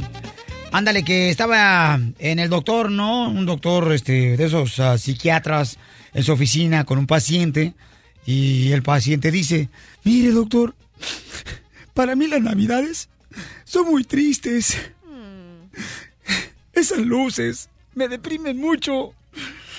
[0.72, 3.28] Ándale, que estaba en el doctor, ¿no?
[3.28, 5.78] Un doctor este, de esos ah, psiquiatras
[6.12, 7.74] en su oficina con un paciente.
[8.26, 9.68] Y el paciente dice,
[10.04, 10.74] mire doctor,
[11.94, 13.08] para mí las navidades
[13.64, 14.76] son muy tristes.
[16.72, 19.14] Esas luces me deprimen mucho.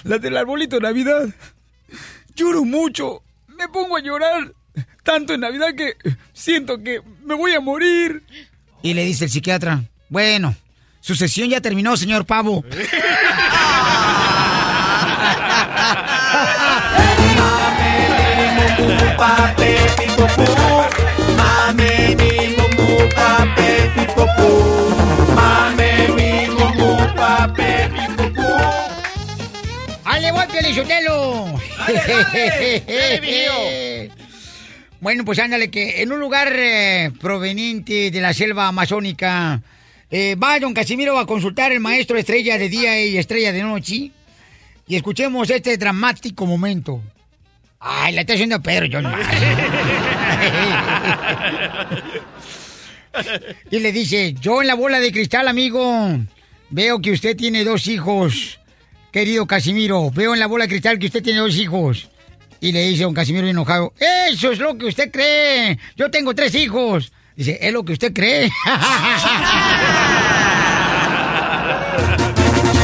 [0.03, 1.29] Las del arbolito de Navidad.
[2.35, 3.23] Lloro mucho.
[3.47, 4.53] Me pongo a llorar.
[5.03, 5.95] Tanto en Navidad que
[6.33, 8.23] siento que me voy a morir.
[8.81, 10.55] Y le dice el psiquiatra, bueno,
[10.99, 12.63] su sesión ya terminó, señor Pavo.
[30.77, 31.55] Piolichotelo!
[34.99, 39.61] Bueno, pues ándale, que en un lugar eh, proveniente de la selva amazónica,
[40.09, 44.09] eh, va don Casimiro a consultar el maestro estrella de día y estrella de noche.
[44.87, 46.99] Y escuchemos este dramático momento.
[47.79, 49.05] Ay, la está haciendo Pedro, John.
[53.69, 56.09] y le dice, yo en la bola de cristal, amigo,
[56.71, 58.59] veo que usted tiene dos hijos.
[59.17, 62.07] Querido Casimiro, veo en la bola de cristal que usted tiene dos hijos.
[62.61, 63.91] Y le dice don Casimiro enojado,
[64.29, 65.79] eso es lo que usted cree.
[65.95, 67.11] Yo tengo tres hijos.
[67.35, 68.43] Dice, es lo que usted cree.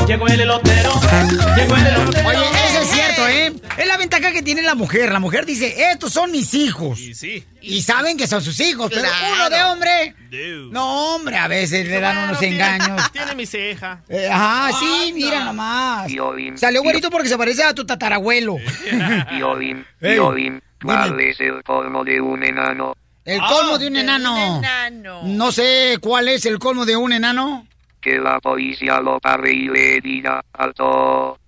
[0.08, 1.00] Llegó el elotero,
[1.56, 2.28] llegó el elotero.
[2.28, 2.53] Oye,
[3.28, 3.54] eso ¿eh?
[3.78, 5.12] Es la ventaja que tiene la mujer.
[5.12, 7.00] La mujer dice, estos son mis hijos.
[7.00, 7.44] Y sí.
[7.62, 9.34] Y saben que son sus hijos, pero Claro.
[9.36, 10.16] uno de hombre.
[10.30, 10.72] Dude.
[10.72, 13.02] No, hombre, a veces le dan unos engaños.
[13.12, 14.02] Tiene mi ceja.
[14.10, 16.08] Eh, ajá, sí, mira nomás.
[16.08, 16.58] Piolín.
[16.58, 18.58] Salió güerito porque se parece a tu tatarabuelo.
[19.30, 22.96] Piolín, Ey, Piolín, ¿cuál es el colmo de un enano?
[23.26, 24.62] El colmo de un enano.
[25.24, 27.66] No sé cuál es el colmo de un enano.
[28.02, 31.40] Que la policía lo pare y le diga alto.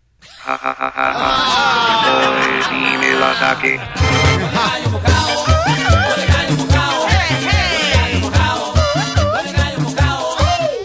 [0.46, 1.30] Ja, ja, ja, ja, ja.
[2.38, 3.80] Pues sí me la saqué.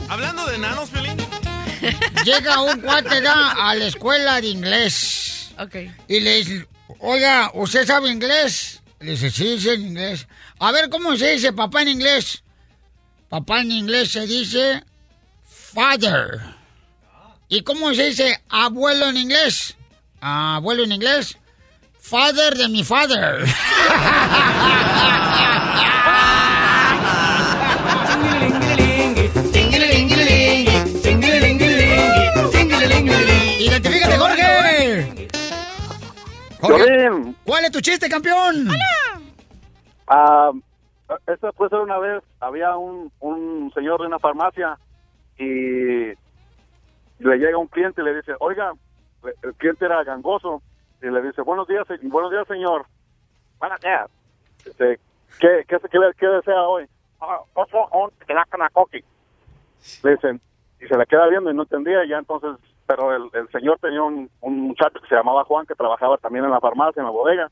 [0.09, 1.18] Hablando de enanos, Pelín.
[2.25, 5.53] Llega un cuate da, a la escuela de inglés.
[5.59, 5.77] Ok.
[6.09, 6.66] Y le dice,
[6.99, 8.81] oiga, ¿usted sabe inglés?
[9.01, 10.27] Le dice, sí, sé inglés.
[10.59, 12.42] A ver, ¿cómo se dice papá en inglés?
[13.29, 14.83] Papá en inglés se dice
[15.75, 16.60] father.
[17.52, 19.76] ¿Y cómo se dice abuelo en inglés?
[20.20, 21.36] Abuelo en inglés.
[21.98, 23.44] Father de mi father.
[33.58, 35.28] ¡Identifícate, Jorge!
[36.60, 38.68] Jorge, ¿cuál es tu chiste, campeón?
[40.06, 40.52] Ah,
[41.26, 44.78] esta puede ser una vez, había un, un señor de una farmacia
[45.36, 46.12] y
[47.20, 48.72] le llega un cliente y le dice, oiga,
[49.42, 50.62] el cliente era gangoso
[51.02, 52.87] y le dice, buenos días, buenos días, señor.
[53.59, 54.11] Buenos días.
[54.64, 54.98] Dice,
[55.38, 56.87] ¿qué, qué, qué, qué desea hoy?
[57.20, 58.11] "Ah, oso, un
[58.72, 59.04] coqui".
[60.02, 60.40] Le dicen,
[60.80, 62.56] y se le queda viendo y no entendía, y ya entonces,
[62.87, 66.44] pero el, el señor tenía un, un muchacho que se llamaba Juan, que trabajaba también
[66.44, 67.50] en la farmacia, en la bodega.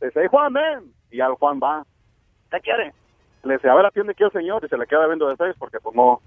[0.00, 0.92] Le dice, Juan, ven.
[1.10, 1.84] Y ya el Juan va.
[2.50, 2.94] ¿Qué quiere?
[3.42, 4.64] Le dice, a ver, atiende aquí al señor.
[4.64, 6.20] Y se le queda viendo de seis porque, pues, no,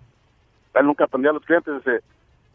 [0.74, 1.74] él nunca atendía a los clientes.
[1.78, 2.02] Dice,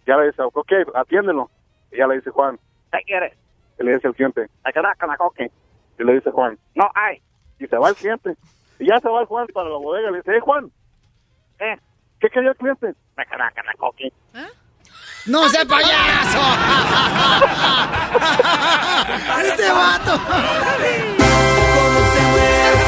[0.07, 1.51] ya le dice, ok, atiéndelo.
[1.93, 2.59] Y ya le dice Juan,
[2.93, 3.37] ¿qué quiere?
[3.79, 4.81] Y le dice el cliente, ¿a qué
[5.19, 5.51] coque?
[5.99, 7.21] Y le dice Juan, no hay.
[7.59, 8.37] Y se va el cliente.
[8.79, 10.11] Y ya se va el Juan para la bodega.
[10.11, 10.71] Le dice, hey, Juan,
[11.59, 11.79] ¿qué?
[12.21, 12.95] ¿Qué quería el cliente?
[13.17, 13.25] Me
[13.79, 14.13] coque.
[15.27, 16.39] ¡No sea payaso!
[19.45, 20.21] ¡Este vato!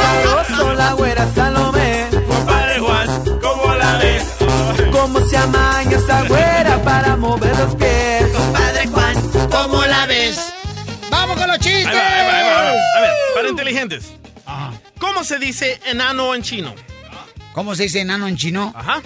[0.00, 2.08] Sabroso la güera Salomé.
[2.28, 3.08] Compadre Juan,
[3.42, 4.36] ¿cómo la ves?
[4.92, 6.57] ¿Cómo se amaña esa güera
[11.90, 12.10] chistes!
[12.10, 12.98] Ahí va, ahí va, ahí va, ahí va.
[12.98, 14.12] A ver, para inteligentes.
[14.98, 16.74] ¿Cómo se dice enano en chino?
[17.52, 18.72] ¿Cómo se dice enano en chino?
[18.74, 19.02] Ajá.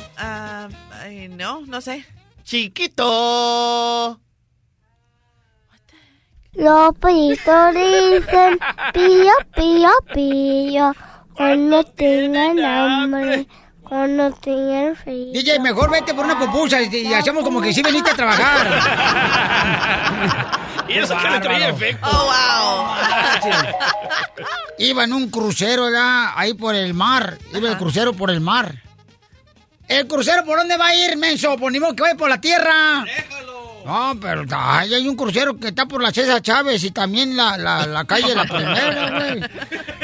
[1.02, 2.04] Ay, no, no sé.
[2.44, 4.20] Chiquito.
[6.54, 8.58] Los pollitos dicen
[8.92, 10.92] pío, pío, pío.
[11.34, 13.46] Cuando tengan hambre,
[13.82, 15.32] cuando tengan frío.
[15.32, 18.68] DJ, mejor vete por una pupusa y, y hacemos como que sí veniste a trabajar.
[20.88, 22.08] Y eso que le traía efecto.
[22.10, 22.96] Oh, wow.
[24.78, 27.38] Iba en un crucero ya, ahí por el mar.
[27.54, 28.74] Iba el crucero por el mar.
[29.88, 31.56] ¿El crucero por dónde va a ir, menso?
[31.56, 33.04] Pues ni modo que vaya por la tierra.
[33.84, 37.58] No, pero ay, hay un crucero que está por la César Chávez y también la,
[37.58, 39.40] la, la calle La Primera, güey.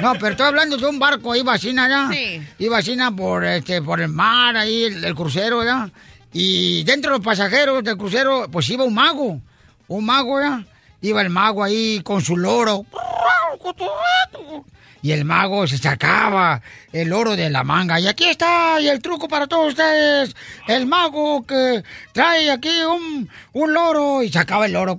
[0.03, 2.09] No, pero estoy hablando de un barco ahí vacina ya.
[2.13, 2.43] Sí.
[2.59, 5.89] Iba vacina por, este, por el mar, ahí, el, el crucero, ya.
[6.33, 9.41] Y dentro de los pasajeros del crucero, pues iba un mago.
[9.89, 10.65] Un mago, ya.
[11.01, 12.85] Iba el mago ahí con su loro.
[15.01, 16.61] Y el mago se sacaba
[16.93, 18.01] el oro de la manga.
[18.01, 20.35] Y aquí está, y el truco para todos ustedes.
[20.67, 24.99] El mago que trae aquí un, un loro y sacaba el loro.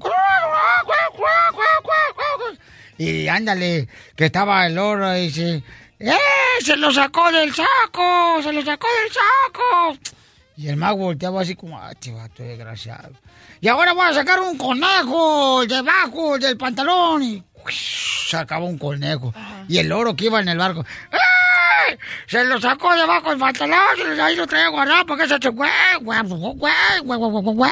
[2.97, 5.63] Y ándale, que estaba el loro y dice,
[5.99, 6.17] ¡eh!
[6.61, 8.41] ¡Se lo sacó del saco!
[8.41, 9.99] ¡Se lo sacó del saco!
[10.57, 13.11] Y el mago volteaba así como, ¡ah, este vato desgraciado!
[13.61, 17.23] Y ahora voy a sacar un conejo debajo del pantalón.
[17.23, 17.43] Y
[18.29, 19.33] sacaba un conejo.
[19.67, 20.85] Y el loro que iba en el barco.
[21.11, 21.97] ¡eh!
[22.27, 24.17] Se lo sacó debajo del pantalón.
[24.17, 25.69] Y ahí lo traía guardado porque se eche güey,
[26.01, 27.71] güey, güey, güey.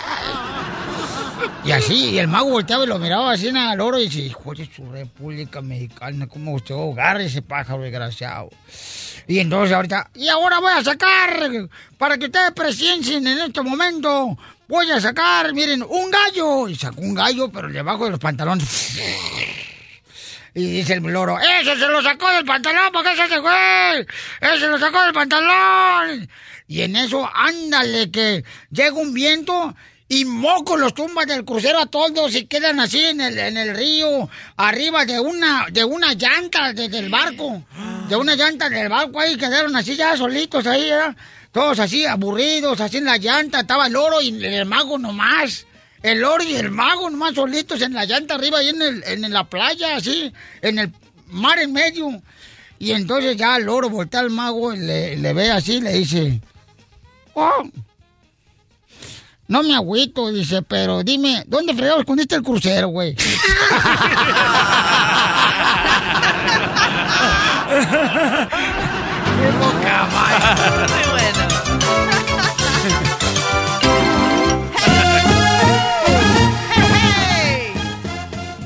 [1.63, 4.21] Y así, y el mago volteaba y lo miraba así en el oro y dice,
[4.21, 8.49] hijo de su República Mexicana, ¿cómo usted agarra ese pájaro desgraciado?
[9.27, 14.37] Y entonces ahorita, y ahora voy a sacar, para que ustedes presencien en este momento,
[14.67, 16.67] voy a sacar, miren, un gallo.
[16.67, 18.97] Y sacó un gallo, pero debajo de los pantalones.
[20.53, 22.91] Y dice el loro, ¡ese se lo sacó del pantalón!
[22.91, 24.05] ¿Por qué se hace, güey?
[24.41, 26.27] ¡Ese lo sacó del pantalón!
[26.67, 29.75] Y en eso, ándale, que llega un viento
[30.09, 33.75] y moco los tumbas del crucero a todos y quedan así en el, en el
[33.75, 37.63] río, arriba de una, de una llanta de- del barco.
[38.09, 41.15] De una llanta del barco ahí quedaron así ya solitos ahí, ¿verdad?
[41.57, 43.61] Todos así aburridos, así en la llanta.
[43.61, 45.65] Estaba el loro y el mago nomás.
[46.03, 49.33] El loro y el mago nomás solitos en la llanta arriba ahí en, el, en
[49.33, 50.93] la playa, así, en el
[51.29, 52.21] mar en medio.
[52.77, 55.93] Y entonces ya el loro voltea al mago y le, le ve así y le
[55.93, 56.39] dice,
[57.33, 57.63] "Oh,
[59.47, 63.15] no me agüito, dice, pero dime, ¿dónde fregados escondiste el crucero, güey?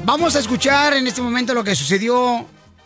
[0.04, 2.46] Vamos a escuchar en este momento lo que sucedió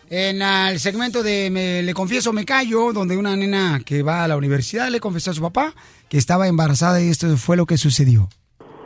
[0.09, 4.27] en el segmento de Me, Le Confieso, Me Callo, donde una nena que va a
[4.27, 5.73] la universidad le confesó a su papá
[6.07, 8.29] que estaba embarazada y esto fue lo que sucedió.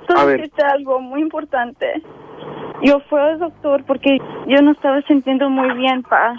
[0.09, 2.01] Tú dijiste algo muy importante.
[2.81, 4.17] Yo fui al doctor porque
[4.47, 6.33] yo no estaba sintiendo muy bien, pa.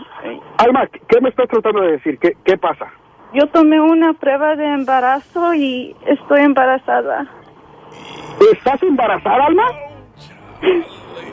[0.58, 2.18] Alma, ¿qué me estás tratando de decir?
[2.18, 2.86] ¿Qué, qué pasa?
[3.32, 7.28] Yo tomé una prueba de embarazo y estoy embarazada.
[8.52, 9.70] ¿Estás embarazada, Alma?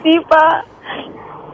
[0.03, 0.63] Sí, pa.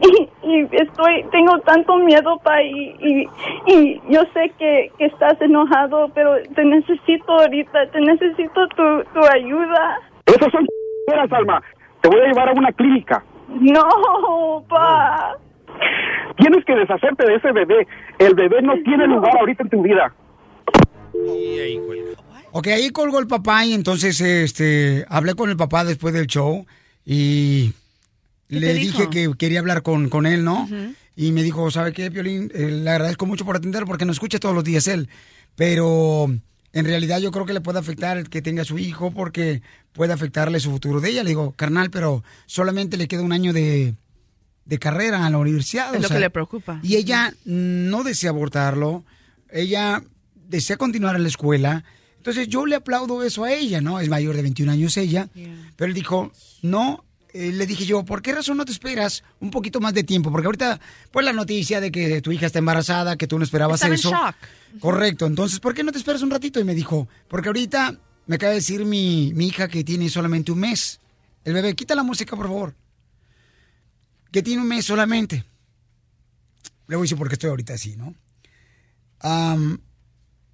[0.00, 3.28] Y, y estoy, tengo tanto miedo, pa, y, y,
[3.72, 9.20] y yo sé que, que estás enojado, pero te necesito ahorita, te necesito tu, tu
[9.32, 10.00] ayuda.
[10.26, 11.62] Esas son ch**eras, Alma.
[12.00, 13.24] Te voy a llevar a una clínica.
[13.48, 15.36] No, pa.
[16.36, 17.86] Tienes que deshacerte de ese bebé.
[18.18, 20.12] El bebé no tiene lugar ahorita en tu vida.
[22.52, 26.66] Ok, ahí colgó el papá y entonces este hablé con el papá después del show
[27.04, 27.72] y
[28.48, 30.68] ¿Qué le dije que quería hablar con, con él, ¿no?
[31.16, 32.50] Y me dijo, ¿sabe qué, Piolín?
[32.54, 35.08] Eh, le agradezco mucho por atender porque nos escucha todos los días él.
[35.54, 36.26] Pero
[36.74, 40.12] en realidad yo creo que le puede afectar el que tenga su hijo porque puede
[40.12, 41.22] afectarle su futuro de ella.
[41.22, 43.94] Le digo, carnal, pero solamente le queda un año de,
[44.64, 45.90] de carrera a la universidad.
[45.92, 46.80] Es o lo sea, que le preocupa.
[46.82, 49.04] Y ella no desea abortarlo.
[49.50, 50.02] Ella
[50.48, 51.84] desea continuar en la escuela.
[52.16, 54.00] Entonces yo le aplaudo eso a ella, ¿no?
[54.00, 55.28] Es mayor de 21 años ella.
[55.76, 56.32] Pero él dijo,
[56.62, 57.04] no.
[57.36, 60.30] Eh, le dije yo, ¿por qué razón no te esperas un poquito más de tiempo?
[60.30, 60.78] Porque ahorita,
[61.10, 63.98] pues la noticia de que tu hija está embarazada, que tú no esperabas Estaba en
[63.98, 64.10] eso.
[64.10, 64.36] shock.
[64.78, 65.26] Correcto.
[65.26, 66.60] Entonces, ¿por qué no te esperas un ratito?
[66.60, 70.52] Y me dijo, porque ahorita me acaba de decir mi, mi hija que tiene solamente
[70.52, 71.00] un mes.
[71.44, 72.76] El bebé, quita la música, por favor.
[74.30, 75.44] Que tiene un mes solamente.
[76.86, 78.14] Le voy a decir por qué estoy ahorita así, ¿no?
[79.18, 79.80] Am,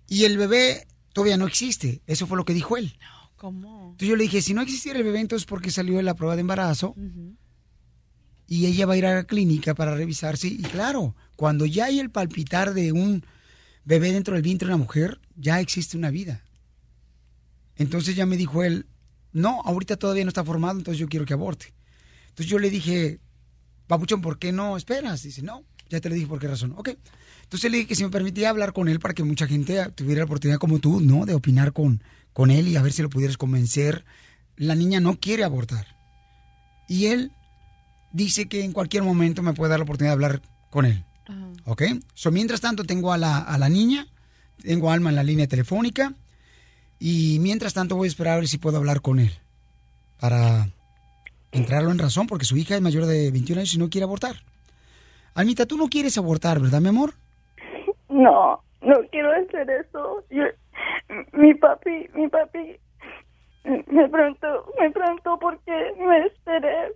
[0.09, 2.01] y el bebé todavía no existe.
[2.07, 2.97] Eso fue lo que dijo él.
[3.41, 3.93] ¿Cómo?
[3.93, 6.13] Entonces yo le dije, si no existiera el bebé, entonces ¿por qué salió de la
[6.13, 6.95] prueba de embarazo?
[8.47, 12.01] y ella va a ir a la clínica para revisarse y claro, cuando ya hay
[12.01, 13.25] el palpitar de un
[13.85, 16.45] bebé dentro del vientre de una mujer, ya existe una vida.
[17.77, 18.85] Entonces ya me dijo él,
[19.33, 21.73] no, ahorita todavía no está formado, entonces yo quiero que aborte.
[22.29, 23.21] Entonces yo le dije,
[23.87, 25.23] Papuchón, ¿por qué no esperas?
[25.23, 26.75] Dice, no, ya te le dije por qué razón.
[26.77, 26.91] Ok.
[27.45, 30.19] Entonces le dije que si me permitía hablar con él para que mucha gente tuviera
[30.19, 31.25] la oportunidad como tú, ¿no?
[31.25, 32.03] De opinar con,
[32.33, 34.05] con él y a ver si lo pudieras convencer.
[34.57, 35.87] La niña no quiere abortar.
[36.89, 37.33] Y él
[38.13, 41.05] dice que en cualquier momento me puede dar la oportunidad de hablar con él.
[41.65, 41.83] ¿Ok?
[42.15, 44.07] So, mientras tanto tengo a la, a la niña,
[44.63, 46.13] tengo a Alma en la línea telefónica
[46.99, 49.31] y mientras tanto voy a esperar a ver si puedo hablar con él
[50.19, 50.69] para
[51.53, 54.37] entrarlo en razón porque su hija es mayor de 21 años y no quiere abortar.
[55.35, 57.15] Almita, tú no quieres abortar, ¿verdad, mi amor?
[58.09, 60.25] No, no quiero hacer eso.
[60.31, 60.43] Yo,
[61.33, 62.79] mi papi, mi papi
[63.65, 66.95] me preguntó, me preguntó por qué me esperé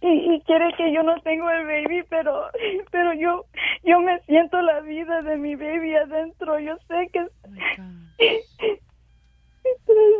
[0.00, 2.50] y, quiere que yo no tengo el baby, pero
[2.92, 3.46] pero yo
[3.84, 6.60] yo me siento la vida de mi baby adentro.
[6.60, 7.26] Yo sé que
[7.58, 7.82] está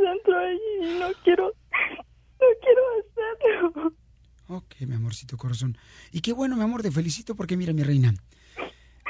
[0.03, 1.53] dentro allí y no quiero
[2.41, 3.93] no quiero hacerlo.
[4.49, 5.77] Ok, mi amorcito corazón.
[6.11, 8.15] Y qué bueno, mi amor, te felicito porque mira, mi reina,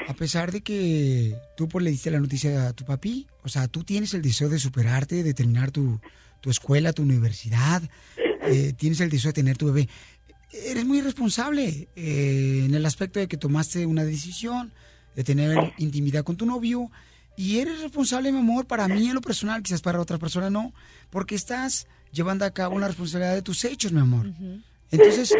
[0.07, 3.67] a pesar de que tú pues, le diste la noticia a tu papi, o sea,
[3.67, 5.99] tú tienes el deseo de superarte, de terminar tu,
[6.41, 7.83] tu escuela, tu universidad,
[8.17, 9.89] eh, tienes el deseo de tener tu bebé.
[10.51, 14.71] Eres muy responsable eh, en el aspecto de que tomaste una decisión,
[15.15, 16.89] de tener intimidad con tu novio,
[17.35, 20.73] y eres responsable, mi amor, para mí en lo personal, quizás para otra persona no,
[21.09, 24.33] porque estás llevando a cabo una responsabilidad de tus hechos, mi amor.
[24.91, 25.33] Entonces,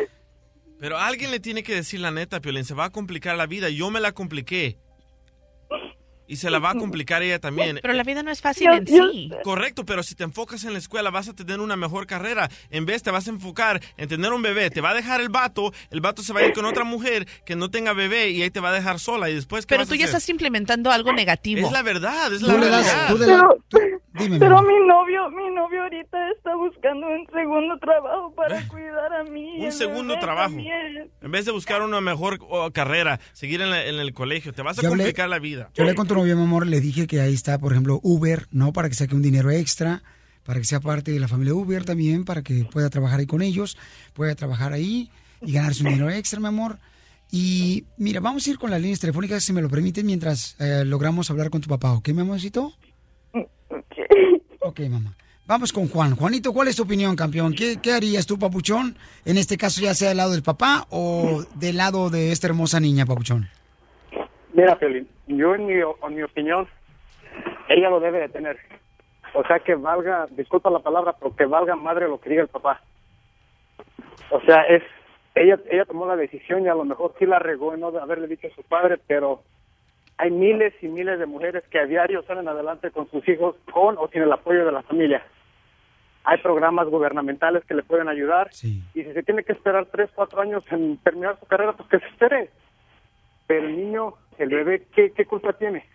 [0.80, 3.70] Pero alguien le tiene que decir la neta, Piolín, se va a complicar la vida.
[3.70, 4.78] Yo me la compliqué.
[6.32, 7.80] Y se la va a complicar ella también.
[7.82, 9.32] Pero la vida no es fácil en sí.
[9.44, 12.48] Correcto, pero si te enfocas en la escuela vas a tener una mejor carrera.
[12.70, 14.70] En vez te vas a enfocar en tener un bebé.
[14.70, 17.28] Te va a dejar el vato, el vato se va a ir con otra mujer
[17.48, 19.28] que no tenga bebé y ahí te va a dejar sola.
[19.32, 20.18] Y después, ¿qué Pero vas tú a ya hacer?
[20.18, 21.66] estás implementando algo negativo.
[21.66, 22.54] Es la verdad, es la
[23.08, 23.50] tú de la-
[24.20, 29.24] Dime, Pero mi novio, mi novio ahorita está buscando un segundo trabajo para cuidar a
[29.24, 29.66] mí.
[29.66, 30.50] Un segundo trabajo.
[30.56, 31.10] también.
[31.22, 34.62] En vez de buscar una mejor oh, carrera, seguir en, la- en el colegio, te
[34.62, 35.70] vas a Yo hablé- complicar la vida.
[35.74, 38.48] Yo le con tu novio, mi amor, le dije que ahí está, por ejemplo, Uber,
[38.52, 38.74] ¿no?
[38.74, 40.04] Para que saque un dinero extra,
[40.44, 43.42] para que sea parte de la familia Uber también, para que pueda trabajar ahí con
[43.42, 43.78] ellos,
[44.14, 45.10] pueda trabajar ahí
[45.42, 46.78] y ganarse un dinero extra, mi amor.
[47.32, 50.84] Y mira, vamos a ir con las líneas telefónicas, si me lo permiten, mientras eh,
[50.86, 52.74] logramos hablar con tu papá, ¿ok, mi amorcito?
[54.70, 55.16] Ok, mamá.
[55.48, 56.16] Vamos con Juan.
[56.16, 57.56] Juanito, ¿cuál es tu opinión, campeón?
[57.56, 58.96] ¿Qué, harías tú, papuchón?
[59.26, 62.80] En este caso, ya sea del lado del papá o del lado de esta hermosa
[62.80, 63.48] niña, papuchón.
[64.54, 66.68] Mira, Pelín, yo en mi, en mi opinión,
[67.68, 68.60] ella lo debe de tener.
[69.34, 72.48] O sea, que valga, disculpa la palabra, pero que valga madre lo que diga el
[72.48, 72.84] papá.
[74.30, 74.84] O sea, es
[75.34, 78.28] ella ella tomó la decisión y a lo mejor sí la regó en no haberle
[78.28, 79.42] dicho a su padre, pero
[80.20, 83.98] hay miles y miles de mujeres que a diario salen adelante con sus hijos con
[83.98, 85.26] o sin el apoyo de la familia.
[86.26, 90.42] Hay programas gubernamentales que le pueden ayudar y si se tiene que esperar tres, cuatro
[90.42, 92.50] años en terminar su carrera, pues que se espere.
[93.48, 95.86] Pero el niño, el bebé, ¿qué, qué culpa tiene?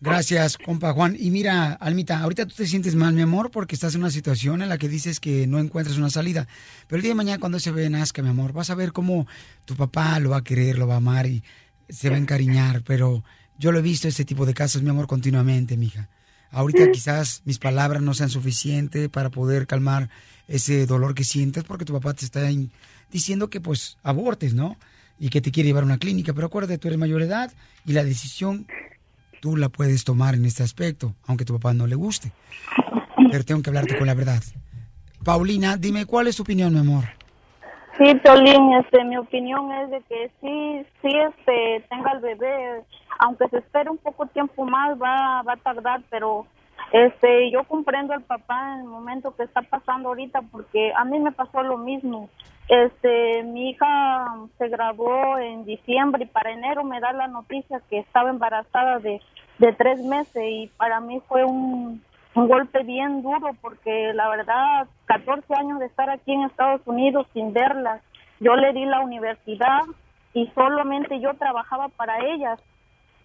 [0.00, 1.16] Gracias, compa Juan.
[1.18, 4.62] Y mira, Almita, ahorita tú te sientes mal, mi amor, porque estás en una situación
[4.62, 6.46] en la que dices que no encuentras una salida.
[6.86, 9.26] Pero el día de mañana, cuando ese bebé nazca, mi amor, vas a ver cómo
[9.64, 11.42] tu papá lo va a querer, lo va a amar y
[11.88, 12.82] se va a encariñar.
[12.82, 13.24] Pero
[13.58, 16.08] yo lo he visto este tipo de casos, mi amor, continuamente, mija.
[16.50, 20.08] Ahorita quizás mis palabras no sean suficientes para poder calmar
[20.48, 22.48] ese dolor que sientes porque tu papá te está
[23.10, 24.76] diciendo que pues abortes, ¿no?
[25.18, 26.32] Y que te quiere llevar a una clínica.
[26.34, 27.52] Pero acuérdate, tú eres mayor de edad
[27.84, 28.66] y la decisión
[29.40, 32.32] tú la puedes tomar en este aspecto, aunque tu papá no le guste.
[33.30, 34.42] Pero tengo que hablarte con la verdad.
[35.24, 37.04] Paulina, dime, ¿cuál es tu opinión, mi amor?
[37.98, 42.84] Sí, Piolín, este, mi opinión es de que sí, sí, este, tenga el bebé,
[43.18, 46.46] aunque se espere un poco tiempo más, va, va a tardar, pero,
[46.92, 51.18] este, yo comprendo al papá en el momento que está pasando ahorita, porque a mí
[51.20, 52.28] me pasó lo mismo.
[52.68, 54.26] Este, mi hija
[54.58, 59.22] se graduó en diciembre y para enero me da la noticia que estaba embarazada de,
[59.58, 62.02] de tres meses y para mí fue un,
[62.36, 67.26] un golpe bien duro porque la verdad 14 años de estar aquí en Estados Unidos
[67.32, 68.02] sin verlas
[68.40, 69.80] yo le di la universidad
[70.34, 72.60] y solamente yo trabajaba para ellas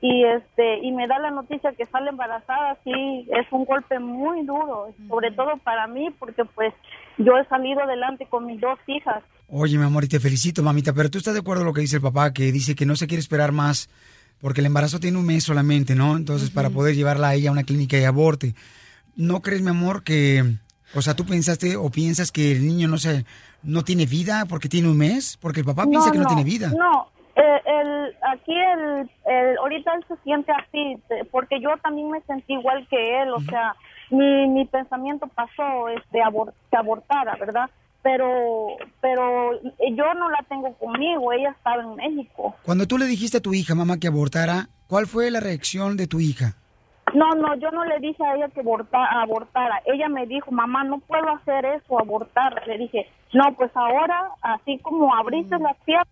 [0.01, 4.45] y este y me da la noticia que sale embarazada sí es un golpe muy
[4.45, 6.73] duro sobre todo para mí porque pues
[7.17, 10.93] yo he salido adelante con mis dos hijas Oye, mi amor, y te felicito, mamita,
[10.93, 12.95] pero tú estás de acuerdo con lo que dice el papá, que dice que no
[12.95, 13.89] se quiere esperar más,
[14.39, 16.15] porque el embarazo tiene un mes solamente, ¿no?
[16.15, 18.55] Entonces, para poder llevarla a ella a una clínica y aborte.
[19.15, 20.43] ¿No crees, mi amor, que
[20.95, 23.25] O sea, ¿tú pensaste o piensas que el niño no se,
[23.63, 25.37] no tiene vida porque tiene un mes?
[25.41, 26.71] Porque el papá piensa que no, tiene vida.
[26.77, 30.97] No, eh, el, aquí el, el, ahorita él se siente así,
[31.31, 33.73] porque yo también me sentí igual que él, o sea,
[34.09, 37.69] mi, mi pensamiento pasó este abor- que abortara, ¿verdad?
[38.03, 38.27] Pero,
[38.99, 42.55] pero yo no la tengo conmigo, ella estaba en México.
[42.63, 46.07] Cuando tú le dijiste a tu hija, mamá, que abortara, ¿cuál fue la reacción de
[46.07, 46.55] tu hija?
[47.13, 49.81] No, no, yo no le dije a ella que aborta- abortara.
[49.85, 52.65] Ella me dijo, mamá, no puedo hacer eso, abortar.
[52.67, 56.07] Le dije, no, pues ahora, así como abriste las piernas,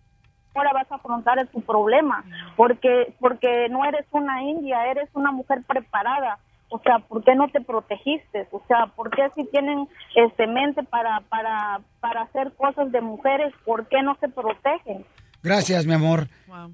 [0.54, 2.24] ahora vas a afrontar tu problema,
[2.56, 6.38] porque porque no eres una india, eres una mujer preparada.
[6.72, 8.46] O sea, ¿por qué no te protegiste?
[8.52, 13.52] O sea, ¿por qué si tienen este mente para para para hacer cosas de mujeres,
[13.64, 15.04] por qué no se protegen?
[15.42, 16.28] Gracias, mi amor.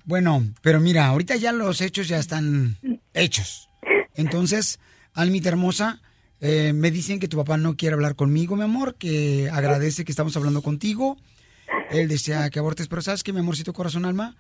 [0.05, 2.77] Bueno, pero mira, ahorita ya los hechos ya están
[3.15, 3.71] hechos.
[4.17, 4.81] Entonces,
[5.15, 6.03] Almita hermosa,
[6.41, 10.13] eh, me dicen que tu papá no quiere hablar conmigo, mi amor, que agradece que
[10.13, 11.17] estamos hablando contigo.
[11.91, 14.37] Él desea que abortes, pero ¿sabes qué, mi amorcito corazón alma?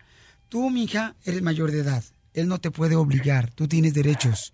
[0.48, 2.04] Tú, mi hija, eres mayor de edad.
[2.34, 3.50] Él no te puede obligar.
[3.52, 4.52] Tú tienes derechos.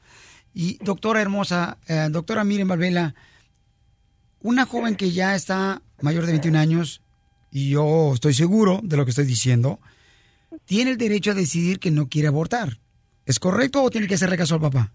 [0.55, 3.15] Y doctora hermosa, eh, doctora Miren Valvela,
[4.41, 7.03] una joven que ya está mayor de 21 años,
[7.51, 9.81] y yo estoy seguro de lo que estoy diciendo,
[10.65, 12.79] tiene el derecho a decidir que no quiere abortar.
[13.27, 14.93] ¿Es correcto o tiene que hacerle caso al papá?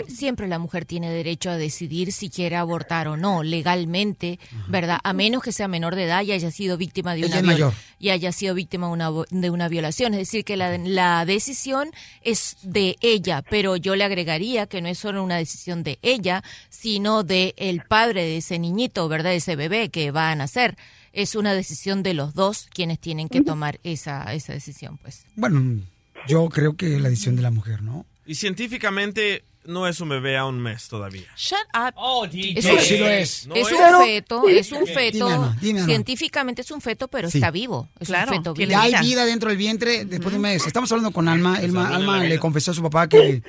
[0.00, 4.38] Mujer- siempre la mujer tiene derecho a decidir si quiere abortar o no, legalmente,
[4.68, 4.98] ¿verdad?
[5.04, 7.46] A menos que sea menor de edad y haya sido víctima de una es viol-
[7.46, 7.74] mayor.
[7.98, 10.14] y haya sido víctima de una, vo- de una violación.
[10.14, 11.90] Es decir, que la, la decisión
[12.22, 16.42] es de ella, pero yo le agregaría que no es solo una decisión de ella,
[16.68, 19.30] sino de el padre de ese niñito, ¿verdad?
[19.30, 20.76] De ese bebé que va a nacer.
[21.12, 25.24] Es una decisión de los dos quienes tienen que tomar esa, esa decisión, pues.
[25.36, 25.82] Bueno,
[26.26, 28.06] yo creo que la decisión de la mujer, ¿no?
[28.24, 31.26] Y científicamente no es un bebé a un mes todavía.
[31.36, 31.92] Shut up.
[31.96, 33.46] Oh, Es, No, un, sí lo es.
[33.46, 33.72] No es es.
[33.72, 35.54] un feto, es un Dime, feto.
[35.60, 35.84] Dime.
[35.84, 37.38] Científicamente es un feto, pero Sí.
[37.38, 37.88] está vivo.
[38.00, 38.88] Es Claro, un feto tiene vivo.
[38.90, 40.66] Ya hay vida dentro del vientre después de un mes.
[40.66, 41.56] Estamos hablando con Alma.
[41.56, 43.42] Alma, Alma le confesó a su papá que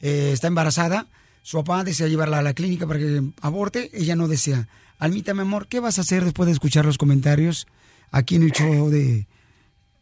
[0.00, 1.06] eh, está embarazada.
[1.42, 3.90] Su papá desea llevarla a la clínica para que aborte.
[3.92, 4.68] Ella no desea.
[4.98, 7.66] Almita, mi amor, ¿qué vas a hacer después de escuchar los comentarios
[8.10, 9.26] aquí en el show de,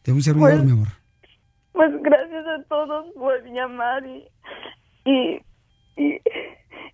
[0.05, 0.89] de un servidor, Pues- mi amor?
[1.73, 4.25] Pues gracias a todos por llamar y
[5.07, 5.39] y,
[5.97, 6.21] y,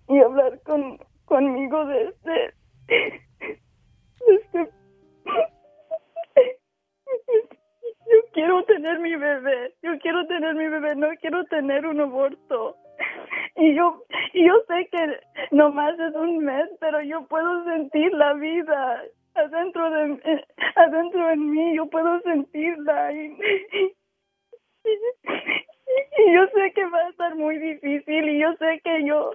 [0.08, 2.54] y hablar con conmigo de este
[4.26, 4.70] de este
[8.10, 12.76] yo quiero tener mi bebé yo quiero tener mi bebé no quiero tener un aborto.
[13.56, 15.20] Y yo y yo sé que
[15.52, 20.44] nomás es un mes pero yo puedo sentir la vida adentro de
[20.76, 23.36] adentro de mí yo puedo sentirla y,
[26.18, 29.30] y yo sé que va a estar muy difícil y yo sé que yo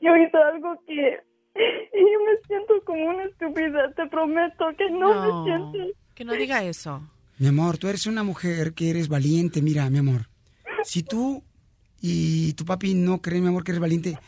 [0.00, 1.18] yo hice algo que
[1.54, 5.44] y yo me siento como una estúpida te prometo que no, No.
[5.44, 7.02] me siento Que no diga eso.
[7.38, 9.62] Mi amor, tú eres una mujer que eres valiente.
[9.62, 10.28] Mira, mi amor,
[10.84, 11.42] si tú
[12.02, 14.18] y tu papi no creen, mi amor, que eres valiente,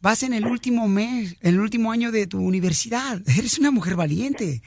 [0.00, 3.20] vas en el último mes, en el último año de tu universidad.
[3.38, 4.62] Eres una mujer valiente.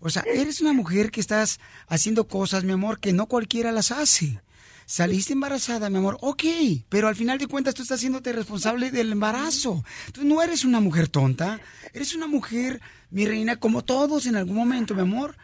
[0.00, 3.90] O sea, eres una mujer que estás haciendo cosas, mi amor, que no cualquiera las
[3.90, 4.40] hace.
[4.90, 6.42] Saliste embarazada, mi amor, ok,
[6.88, 9.84] pero al final de cuentas tú estás haciéndote responsable del embarazo.
[10.12, 11.60] Tú no eres una mujer tonta,
[11.92, 15.36] eres una mujer, mi reina, como todos en algún momento, mi amor,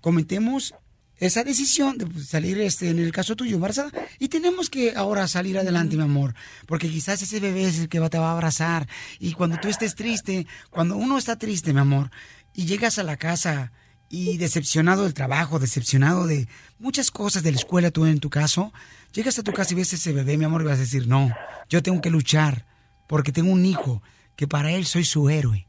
[0.00, 0.74] cometemos
[1.18, 5.28] esa decisión de pues, salir, este, en el caso tuyo, embarazada, y tenemos que ahora
[5.28, 6.34] salir adelante, mi amor,
[6.66, 8.88] porque quizás ese bebé es el que te va a abrazar,
[9.20, 12.10] y cuando tú estés triste, cuando uno está triste, mi amor,
[12.52, 13.70] y llegas a la casa
[14.12, 16.46] y decepcionado del trabajo, decepcionado de
[16.78, 18.70] muchas cosas de la escuela, tú en tu caso,
[19.14, 21.30] llegas a tu casa y ves ese bebé, mi amor, y vas a decir, no,
[21.70, 22.66] yo tengo que luchar,
[23.08, 24.02] porque tengo un hijo,
[24.36, 25.66] que para él soy su héroe.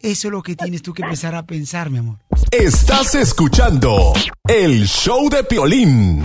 [0.00, 2.16] Eso es lo que tienes tú que empezar a pensar, mi amor.
[2.50, 4.14] Estás escuchando
[4.48, 6.22] el show de Piolín.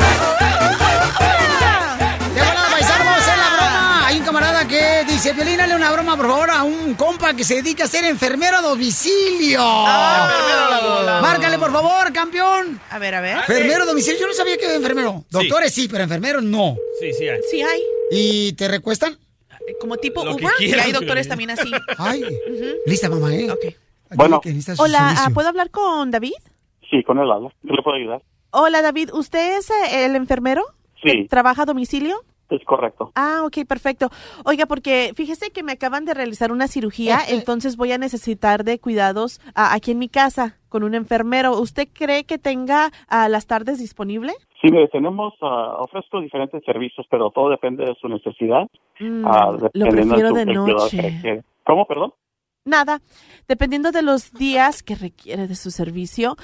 [5.27, 8.05] Dice, Piolín, dale una broma, por favor, a un compa que se dedica a ser
[8.05, 9.61] enfermero a domicilio.
[11.21, 12.79] Márcale, por favor, campeón.
[12.89, 13.37] A ver, a ver.
[13.39, 14.19] Enfermero a domicilio.
[14.21, 15.25] Yo no sabía que era enfermero.
[15.29, 16.77] Doctores sí, pero enfermeros no.
[16.99, 17.39] Sí, sí hay.
[17.49, 17.81] Sí hay.
[18.11, 19.17] ¿Y te recuestan?
[19.81, 21.69] Como tipo Lo que Uber, y quieras, hay doctores también así.
[21.97, 22.23] Ay,
[22.85, 23.51] lista, mamá, ¿eh?
[23.51, 23.65] Ok.
[24.15, 24.39] Bueno.
[24.39, 25.25] Que Hola, servicio.
[25.25, 26.31] ah, ¿puedo hablar con David?
[26.89, 27.49] Sí, con él habla.
[27.61, 28.21] ¿Qué le puedo ayudar?
[28.51, 29.09] Hola, David.
[29.11, 30.63] ¿Usted es eh, el enfermero?
[31.03, 32.23] Sí, ¿Trabaja a domicilio?
[32.55, 33.11] Es correcto.
[33.15, 34.09] Ah, ok, perfecto.
[34.45, 38.79] Oiga, porque fíjese que me acaban de realizar una cirugía, entonces voy a necesitar de
[38.79, 41.59] cuidados aquí en mi casa con un enfermero.
[41.59, 44.33] ¿Usted cree que tenga ah, las tardes disponible?
[44.61, 48.67] Sí, mire, tenemos, ah, ofrezco diferentes servicios, pero todo depende de su necesidad.
[48.99, 51.43] Mm, ah, lo dependiendo prefiero de noche.
[51.63, 52.13] ¿Cómo, perdón?
[52.67, 53.01] nada.
[53.47, 56.35] Dependiendo de los días que requiere de su servicio,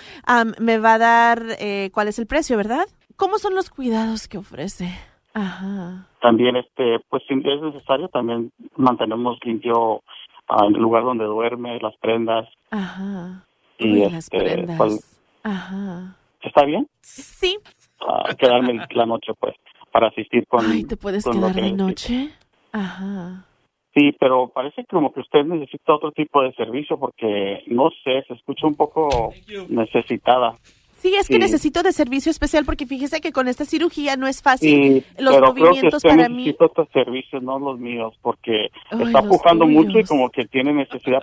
[0.59, 2.85] me va a dar eh, cuál es el precio, ¿verdad?
[3.15, 4.89] ¿Cómo son los cuidados que ofrece?
[5.33, 6.07] Ajá.
[6.21, 10.03] También, este, pues si es necesario, también mantenemos limpio
[10.47, 12.47] ah, el lugar donde duerme, las prendas.
[12.71, 13.45] Ajá.
[13.77, 14.77] Y Uy, las este, prendas.
[14.77, 16.15] pues, Ajá.
[16.41, 16.87] ¿está bien?
[17.01, 17.57] Sí.
[18.01, 19.55] Ah, quedarme la noche, pues,
[19.91, 20.65] para asistir con.
[20.69, 22.29] Ay, ¿te puedes quedar que de noche?
[22.71, 23.45] Ajá.
[23.93, 28.33] Sí, pero parece como que usted necesita otro tipo de servicio porque, no sé, se
[28.33, 29.31] escucha un poco
[29.69, 30.55] necesitada.
[31.03, 31.39] Sí, es que Sí.
[31.39, 35.03] necesito de servicio especial porque fíjese que con esta cirugía no es fácil.
[35.05, 36.55] Sí, los pero creo que movimientos usted para mí.
[36.57, 41.19] otros servicios, no los míos, porque Ay, está pujando mucho y como que tiene necesidad.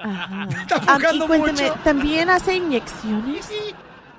[1.15, 3.51] Y cuénteme, ¿también hace inyecciones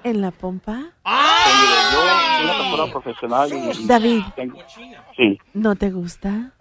[0.03, 0.80] en la pompa?
[1.05, 1.99] Yo
[2.39, 3.86] soy una persona profesional y...
[3.86, 4.22] David.
[4.36, 4.57] tengo-
[5.16, 6.53] Sí, ¿No te gusta?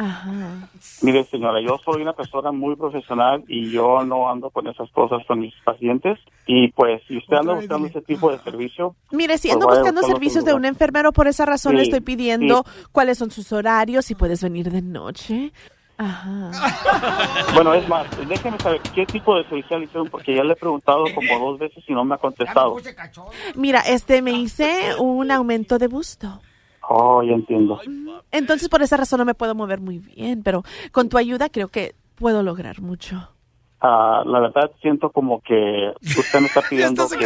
[0.00, 0.68] Ajá.
[1.02, 5.26] mire señora, yo soy una persona muy profesional y yo no ando con esas cosas
[5.26, 8.94] con mis pacientes y pues si usted anda buscando ese tipo de servicio...
[9.10, 12.00] Mire, si pues ando buscando buscando servicios de un enfermero, por esa razón le estoy
[12.00, 12.82] pidiendo sí.
[12.92, 15.52] cuáles son sus horarios, si puedes venir de noche.
[15.96, 16.52] Ajá.
[17.54, 20.56] Bueno, es más, déjeme saber qué tipo de servicio le hicieron porque ya le he
[20.56, 22.76] preguntado como dos veces y no me ha contestado.
[23.56, 26.40] Mira, este, me hice un aumento de busto.
[26.90, 27.78] Oh, ya entiendo.
[28.30, 31.68] Entonces, por esa razón no me puedo mover muy bien, pero con tu ayuda creo
[31.68, 33.28] que puedo lograr mucho.
[33.80, 37.18] Ah, la verdad siento como que usted me está pidiendo que,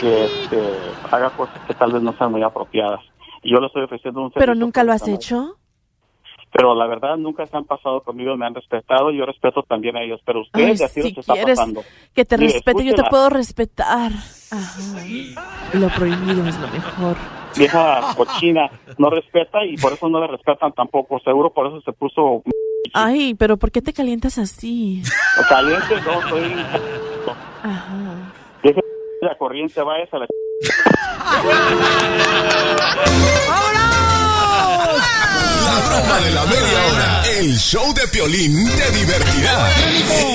[0.00, 0.58] que, este,
[1.10, 3.00] haga cosas que tal vez no sean muy apropiadas.
[3.42, 5.56] Y yo le estoy ofreciendo un Pero servicio nunca lo has hecho.
[6.50, 9.96] Pero la verdad nunca se han pasado conmigo, me han respetado y yo respeto también
[9.96, 10.20] a ellos.
[10.24, 11.82] Pero usted Ay, de así si se está pasando.
[12.14, 14.12] que te Mire, respete, yo te puedo respetar.
[14.50, 15.04] Ajá.
[15.74, 17.43] Lo prohibido es lo mejor.
[17.56, 21.20] Vieja cochina, no respeta y por eso no le respetan tampoco.
[21.20, 22.42] Seguro por eso se puso
[22.92, 25.02] Ay, pero ¿por qué te calientas así?
[25.48, 25.94] caliente.
[26.06, 26.52] No, soy...
[27.62, 28.32] Ajá.
[28.62, 28.80] Deje
[29.20, 30.26] la corriente, vaya a la...
[35.64, 37.22] La broma de la media hora.
[37.40, 39.70] El show de Piolín te divertirá.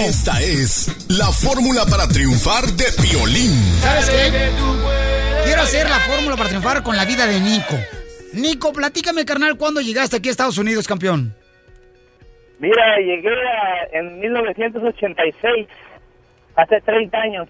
[0.06, 3.54] Esta es la fórmula para triunfar de Piolín.
[3.82, 5.09] ¿Sabes qué?
[5.60, 7.76] Quiero hacer la fórmula para triunfar con la vida de Nico.
[8.34, 11.36] Nico, platícame, carnal, ¿cuándo llegaste aquí a Estados Unidos, campeón?
[12.60, 15.68] Mira, llegué a- en 1986,
[16.56, 17.50] hace 30 años.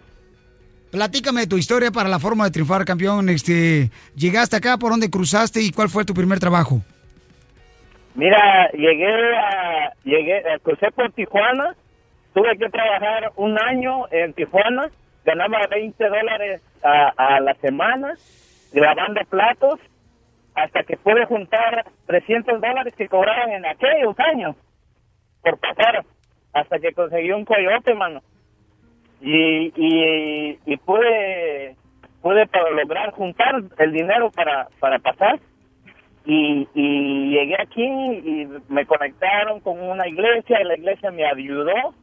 [0.91, 3.29] Platícame tu historia para la forma de triunfar, campeón.
[3.29, 6.81] Este, llegaste acá, ¿por dónde cruzaste y cuál fue tu primer trabajo?
[8.15, 11.75] Mira, llegué a, llegué, eh, crucé por Tijuana,
[12.33, 14.89] tuve que trabajar un año en Tijuana,
[15.23, 18.15] ganaba 20 dólares a, a la semana,
[18.71, 19.79] grabando platos,
[20.55, 24.55] hasta que pude juntar 300 dólares que cobraban en aquellos años
[25.41, 26.03] por pasar,
[26.53, 28.21] hasta que conseguí un coyote, mano.
[29.21, 31.75] Y, y, pude,
[32.21, 35.39] pude lograr juntar el dinero para, para pasar
[36.25, 41.93] y, y llegué aquí y me conectaron con una iglesia y la iglesia me ayudó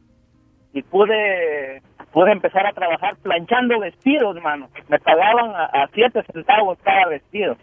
[0.73, 1.81] y pude
[2.17, 4.69] pude empezar a trabajar planchando vestidos, hermano.
[4.89, 7.55] Me pagaban a, a siete centavos cada vestido.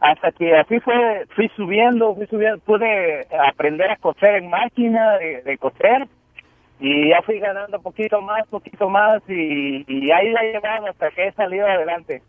[0.00, 5.42] Hasta que así fue, fui subiendo, fui subiendo, pude aprender a coser en máquina de,
[5.42, 6.08] de coser
[6.80, 11.12] y ya fui ganando poquito más, poquito más y, y ahí la he llevado hasta
[11.12, 12.20] que he salido adelante.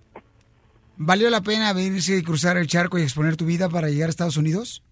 [0.97, 4.11] ¿Valió la pena venirse y cruzar el charco y exponer tu vida para llegar a
[4.11, 4.83] Estados Unidos?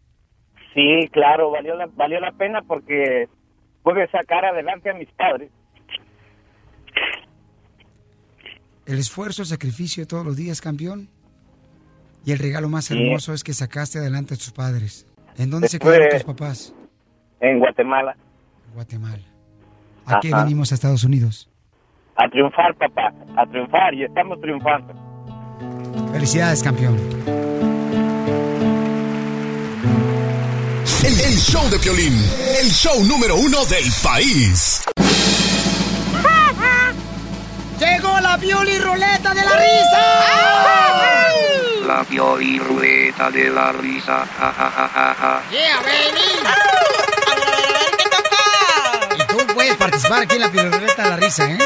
[0.74, 3.28] Sí, claro, valió la, valió la pena porque
[3.84, 5.52] pude sacar adelante a mis padres.
[8.86, 11.10] El esfuerzo, el sacrificio de todos los días, campeón.
[12.26, 12.94] Y el regalo más Sí.
[12.98, 15.06] hermoso es que sacaste adelante a tus padres.
[15.38, 16.74] ¿En dónde se quedaron tus papás?
[17.40, 18.16] En Guatemala.
[18.74, 19.24] Guatemala.
[20.06, 21.50] ¿A qué venimos a Estados Unidos?
[22.16, 24.94] A triunfar, papá, a triunfar y estamos triunfando.
[26.14, 26.98] Felicidades, campeón.
[31.04, 32.14] El, el show de Piolín,
[32.62, 34.84] el show número uno del país.
[37.80, 40.02] ¡Llegó la Pioli Ruleta de la Risa!
[41.86, 44.26] La Pioli Ruleta de la Risa.
[44.40, 45.44] Ja, ja, ja, ja, ja.
[45.52, 46.28] ¡Yeah, baby!
[49.16, 51.58] Y tú puedes participar aquí en la Pioli Ruleta de la Risa, ¿eh?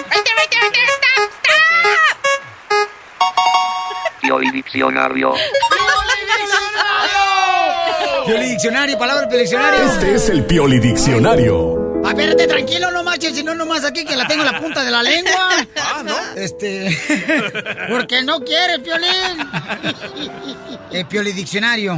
[4.22, 5.34] Pioli Diccionario.
[8.26, 9.84] Pioli Diccionario, palabra Pioli Diccionario.
[9.84, 11.81] Este es el Pioli Diccionario.
[12.12, 14.84] A ver, tranquilo, no manches, si no nomás aquí que la tengo en la punta
[14.84, 15.66] de la lengua.
[15.78, 16.16] Ah, ¿no?
[16.36, 16.98] Este.
[17.90, 19.48] Porque no quiere, Piolín.
[20.92, 21.98] El Pioli Diccionario.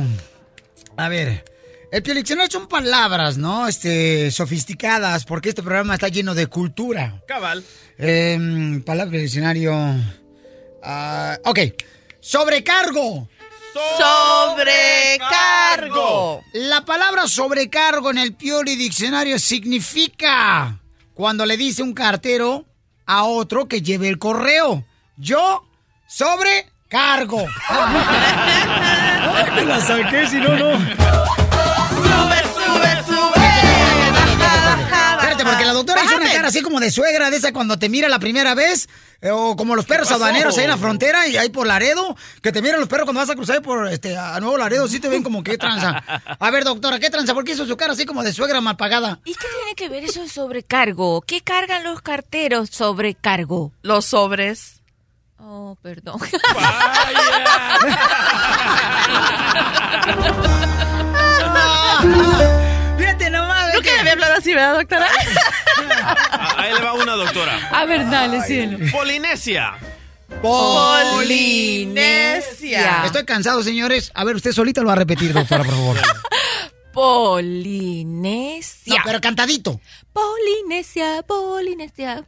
[0.98, 1.44] A ver.
[1.92, 3.68] El Piolixionario son palabras, ¿no?
[3.68, 7.22] Este, sofisticadas, porque este programa está lleno de cultura.
[7.28, 7.64] Cabal.
[7.98, 9.74] Eh, palabra del diccionario.
[10.84, 11.60] Ah, ok.
[12.20, 13.30] Sobrecargo.
[14.54, 16.44] Sobrecargo.
[16.54, 20.80] La palabra sobrecargo en el Pioli Diccionario significa
[21.14, 22.66] cuando le dice un cartero
[23.06, 24.84] a otro que lleve el correo.
[25.18, 25.64] Yo
[26.08, 27.46] sobrecargo.
[27.70, 31.13] Ay, me la saqué, si no, no.
[35.44, 37.90] Espérate, porque la doctora hizo una cara así como de suegra, de esa cuando te
[37.90, 38.88] mira la primera vez,
[39.22, 42.52] eh, o como los perros aduaneros ahí en la frontera y ahí por Laredo, que
[42.52, 45.10] te miran los perros cuando vas a cruzar por este a Nuevo Laredo, sí te
[45.10, 46.04] ven como que tranza.
[46.40, 47.34] A ver, doctora, ¿qué tranza?
[47.34, 49.20] ¿Por qué hizo su cara así como de suegra mal pagada?
[49.26, 51.22] ¿Y qué tiene que ver eso de sobrecargo?
[51.22, 53.72] ¿Qué cargan los carteros sobrecargo?
[53.82, 54.82] Los sobres.
[55.38, 56.20] Oh, perdón.
[56.20, 57.54] Fíjate nomás.
[64.34, 65.08] Hablado así, ¿verdad, doctora?
[66.04, 67.70] Ah, Ahí le va una doctora.
[67.72, 68.78] A ver, dale, cielo.
[68.92, 69.74] Polinesia.
[71.52, 73.04] Polinesia.
[73.06, 74.12] Estoy cansado, señores.
[74.16, 75.98] A ver, usted solita lo va a repetir, doctora, por favor.
[76.94, 78.98] Polinesia.
[78.98, 79.80] No, pero cantadito.
[80.12, 82.24] Polinesia, Polinesia.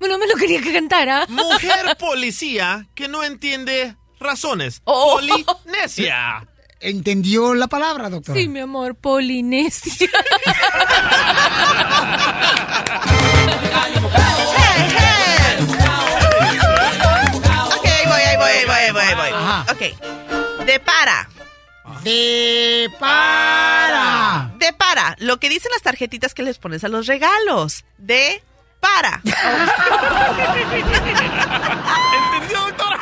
[0.00, 1.26] Bueno, me lo quería que cantara.
[1.28, 4.80] Mujer policía que no entiende razones.
[4.84, 5.18] Oh.
[5.20, 6.47] Polinesia.
[6.80, 8.38] ¿Entendió la palabra, doctora?
[8.38, 10.08] Sí, mi amor, Polinesia.
[16.58, 19.90] Ok, ahí voy, ahí voy, ahí voy, ahí voy, ahí voy.
[19.90, 20.66] Ok.
[20.66, 21.28] De para.
[22.02, 24.52] De para.
[24.58, 25.16] De para.
[25.18, 27.84] Lo que dicen las tarjetitas que les pones a los regalos.
[27.98, 28.42] De
[28.80, 29.20] para.
[32.34, 32.98] ¿Entendió, doctora?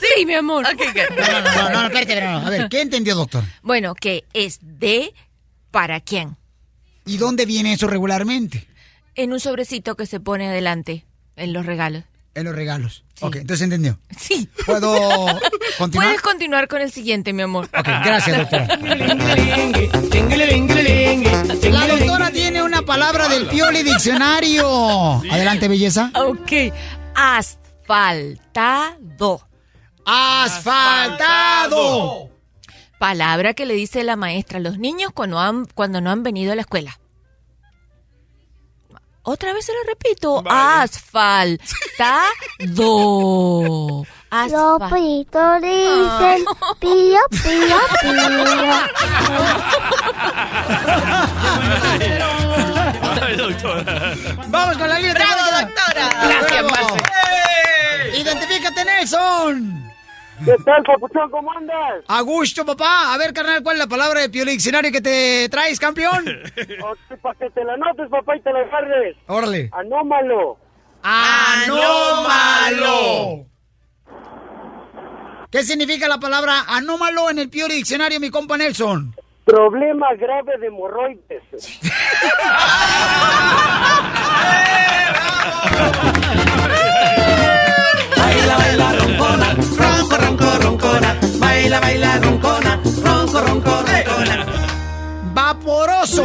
[0.00, 0.64] Sí, mi amor.
[0.64, 2.46] No, no, no, no, espérate, pero no.
[2.46, 3.44] A ver, ¿qué entendió, doctor?
[3.62, 5.12] Bueno, que es de
[5.70, 6.36] para quién.
[7.04, 8.66] ¿Y dónde viene eso regularmente?
[9.14, 11.04] En un sobrecito que se pone adelante
[11.36, 12.04] en los regalos.
[12.36, 13.02] En los regalos.
[13.22, 13.98] Ok, entonces entendió.
[14.18, 14.46] Sí.
[14.66, 14.92] ¿Puedo
[15.78, 16.08] continuar?
[16.08, 17.64] Puedes continuar con el siguiente, mi amor.
[17.64, 18.66] Ok, gracias, doctora.
[21.70, 25.22] La doctora tiene una palabra del Pioli Diccionario.
[25.32, 26.12] Adelante, belleza.
[26.14, 26.52] Ok.
[27.14, 28.36] Asfaltado.
[31.06, 32.28] Asfaltado.
[32.98, 36.52] Palabra que le dice la maestra a los niños cuando, han, cuando no han venido
[36.52, 36.98] a la escuela.
[39.28, 40.40] Otra vez se lo repito.
[40.48, 41.58] Asfaltado.
[44.30, 46.44] Los Asfal- pitos dicen
[46.80, 47.78] pío, pío,
[53.36, 54.14] doctora.
[54.48, 56.08] Vamos con la línea ¡Bravo, doctora!
[56.28, 56.64] Gracias.
[56.64, 58.18] Marce.
[58.18, 59.85] Identifícate, Nelson.
[60.44, 61.30] ¿Qué tal, papuchón?
[61.30, 62.04] ¿Cómo andas?
[62.08, 63.14] A gusto, papá.
[63.14, 66.24] A ver, carnal, ¿cuál es la palabra de Pioli Diccionario que te traes, campeón?
[67.22, 69.16] para que te la notes, papá, y te la agarres.
[69.26, 69.70] Órale.
[69.72, 70.58] Anómalo.
[71.02, 72.26] Anómalo.
[75.50, 79.14] ¿Qué significa la palabra anómalo en el Pioli Diccionario, mi compa Nelson?
[79.44, 81.42] Problema grave de hemorroides.
[88.36, 91.20] Baila, baila, roncona, ronco, ronco, roncona.
[91.38, 94.46] Baila, baila, roncona, ronco, ronco, roncona.
[95.32, 96.24] Vaporoso.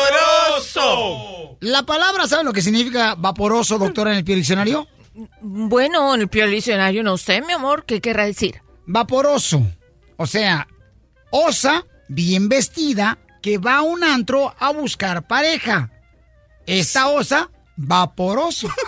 [0.00, 0.86] Vaporoso.
[1.60, 4.88] La palabra, ¿sabe lo que significa vaporoso, doctora, en el Diccionario?
[5.42, 8.62] Bueno, en el Diccionario no sé, mi amor, ¿qué querrá decir?
[8.86, 9.62] Vaporoso.
[10.16, 10.66] O sea,
[11.30, 15.90] osa bien vestida que va a un antro a buscar pareja.
[16.66, 18.68] Esta osa, vaporoso.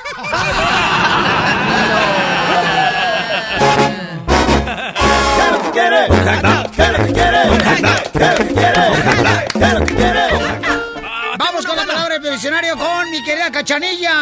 [11.38, 14.12] Vamos con la palabra del diccionario con mi querida Cachanilla.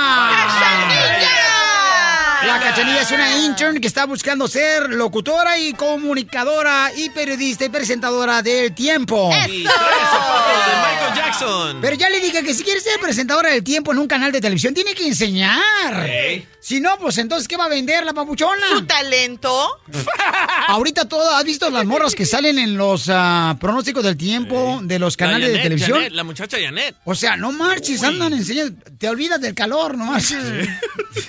[2.46, 7.68] La Cachanilla es una intern que está buscando ser locutora y comunicadora y periodista y
[7.68, 9.30] presentadora del tiempo.
[9.48, 11.78] Y zapatos de Michael Jackson.
[11.80, 14.40] Pero ya le dije que si quiere ser presentadora del tiempo en un canal de
[14.40, 16.08] televisión, tiene que enseñar.
[16.08, 16.46] Ey.
[16.60, 18.68] Si no, pues entonces, ¿qué va a vender la papuchona?
[18.68, 19.78] Su talento.
[20.68, 24.98] Ahorita todo, ¿has visto las morras que salen en los ah, pronósticos del tiempo de
[24.98, 25.98] los canales de televisión?
[25.98, 26.96] Janet, la muchacha Janet.
[27.04, 28.78] O sea, no marches, andan enseñando.
[28.98, 30.38] Te olvidas del calor, no marches.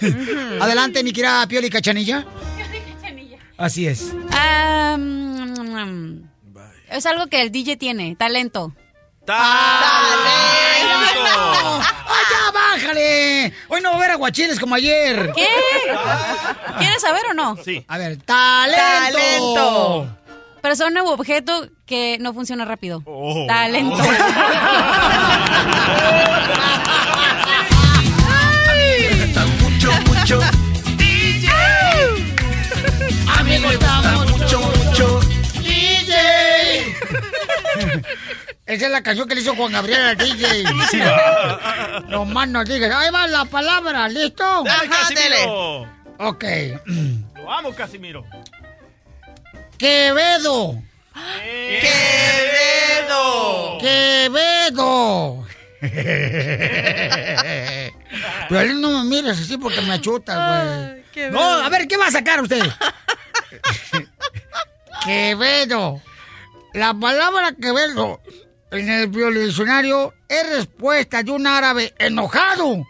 [0.60, 2.26] Adelante, mi querida Pioli Cachanilla.
[3.58, 4.12] Así es.
[6.90, 8.74] Es algo que el DJ tiene, talento.
[9.28, 10.82] ¡Ay,
[12.32, 13.54] ya, bájale!
[13.68, 15.32] Hoy no va a haber aguachiles como ayer.
[15.36, 15.48] ¿Qué?
[16.80, 17.58] ¿Quieres saber o no?
[17.64, 17.84] Sí.
[17.88, 18.80] A ver, talento.
[18.80, 20.18] Talento.
[20.62, 23.02] Persona u objeto que no funciona rápido.
[23.06, 23.46] Oh.
[23.48, 23.98] Talento.
[38.66, 40.64] Esa es la canción que le hizo Juan Gabriel al DJ.
[40.92, 42.04] Sí, va.
[42.10, 42.94] No más no digas.
[42.96, 44.64] Ahí va la palabra, ¿listo?
[44.64, 45.82] Dale, Casimiro.
[46.20, 46.44] Ok.
[47.36, 48.26] Lo amo, Casimiro.
[49.78, 50.76] Quevedo.
[51.82, 53.78] Quevedo.
[53.80, 55.48] Quevedo.
[58.50, 61.32] Pero no me mires así porque me achuta, güey.
[61.32, 62.62] No, a ver, ¿qué va a sacar usted?
[65.04, 66.02] Quevedo.
[66.74, 68.22] La palabra Quevedo
[68.72, 72.86] en el diccionario es respuesta de un árabe enojado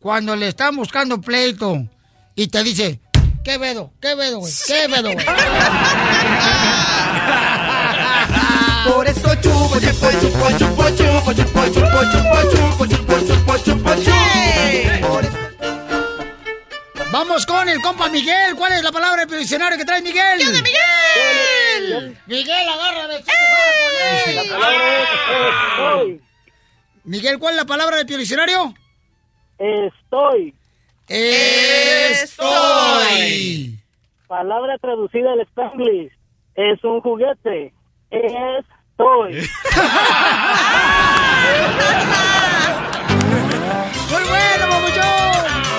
[0.00, 1.86] cuando le están buscando pleito
[2.34, 3.00] y te dice,
[3.44, 5.12] Quevedo, Quevedo, güey, Quevedo.
[5.12, 5.26] güey".
[8.86, 14.32] Por eso chupo, chupo, chupo, chupo, chupo, chupo, chupo, chupo, chupo, chupo, chupo, chupo,
[17.12, 18.56] Vamos con el compa Miguel.
[18.56, 20.38] ¿Cuál es la palabra del diccionario que trae Miguel?
[20.38, 20.62] ¿Qué onda,
[21.82, 22.16] Miguel?
[22.26, 23.24] Miguel, agárrame.
[27.04, 28.74] Miguel, ¿cuál es la palabra del diccionario?
[29.58, 30.54] Estoy.
[32.12, 32.52] Estoy.
[34.26, 36.12] Palabra traducida al Spanglish.
[36.54, 37.72] Es un juguete.
[38.10, 39.34] Estoy.
[44.10, 45.71] ¡Muy bueno, papuchón!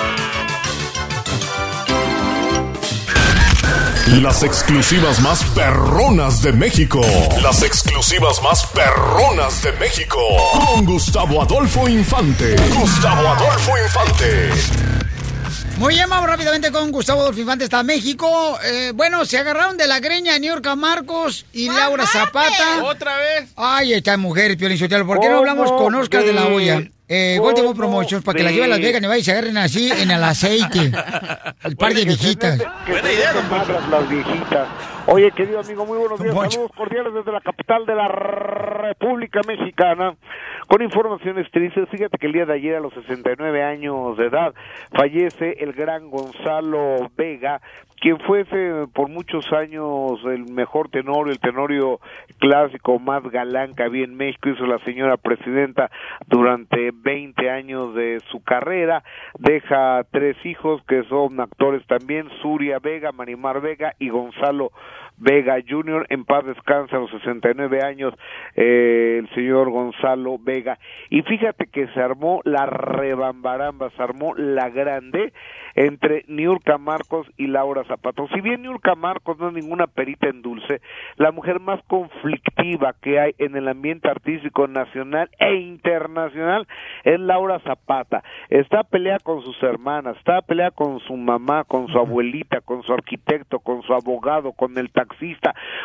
[4.22, 7.00] Las exclusivas más perronas de México.
[7.42, 10.20] Las exclusivas más perronas de México.
[10.52, 12.54] Con Gustavo Adolfo Infante.
[12.72, 14.50] Gustavo Adolfo Infante.
[15.78, 18.58] Muy bien, vamos rápidamente con Gustavo Adolfo Infante hasta México.
[18.64, 22.82] Eh, bueno, se agarraron de la greña Niurka Marcos y Laura Zapata.
[22.84, 23.52] ¿Otra vez?
[23.56, 25.06] Ay, estas mujeres, Piolín Sotelo.
[25.06, 26.80] ¿Por qué no ¿Cómo hablamos con Oscar de la Hoya?
[27.06, 29.58] Eh, ¿Cómo Gold Promotions para que la lleve a Las Vegas, Nevada y se agarren
[29.58, 30.90] así en el aceite.
[31.64, 32.58] El par de viejitas.
[32.86, 34.68] Que se dejen madras las viejitas.
[35.06, 36.34] Oye, querido amigo, muy buenos días.
[36.34, 40.14] Saludos cordiales desde la capital de la República Mexicana.
[40.66, 44.54] Con informaciones tristes, fíjate que el día de ayer, a los 69 años de edad,
[44.92, 47.60] fallece el gran Gonzalo Vega,
[48.00, 52.00] quien fuese por muchos años el mejor tenorio, el tenorio
[52.38, 55.90] clásico más galán que había en México, hizo la señora presidenta
[56.26, 59.04] durante 20 años de su carrera,
[59.38, 64.70] deja tres hijos que son actores también, Suria Vega, Marimar Vega y Gonzalo
[65.16, 66.06] Vega Jr.
[66.10, 68.14] En paz descansa a los 69 años
[68.56, 70.78] eh, el señor Gonzalo Vega.
[71.10, 75.32] Y fíjate que se armó la rebambaramba, se armó la grande
[75.76, 78.28] entre Niurka Marcos y Laura Zapato.
[78.28, 80.80] Si bien Niurka Marcos no es ninguna perita en dulce,
[81.16, 86.66] la mujer más conflictiva que hay en el ambiente artístico nacional e internacional
[87.04, 88.22] es Laura Zapata.
[88.50, 92.92] Está peleada con sus hermanas, está peleada con su mamá, con su abuelita, con su
[92.92, 95.03] arquitecto, con su abogado, con el taxista,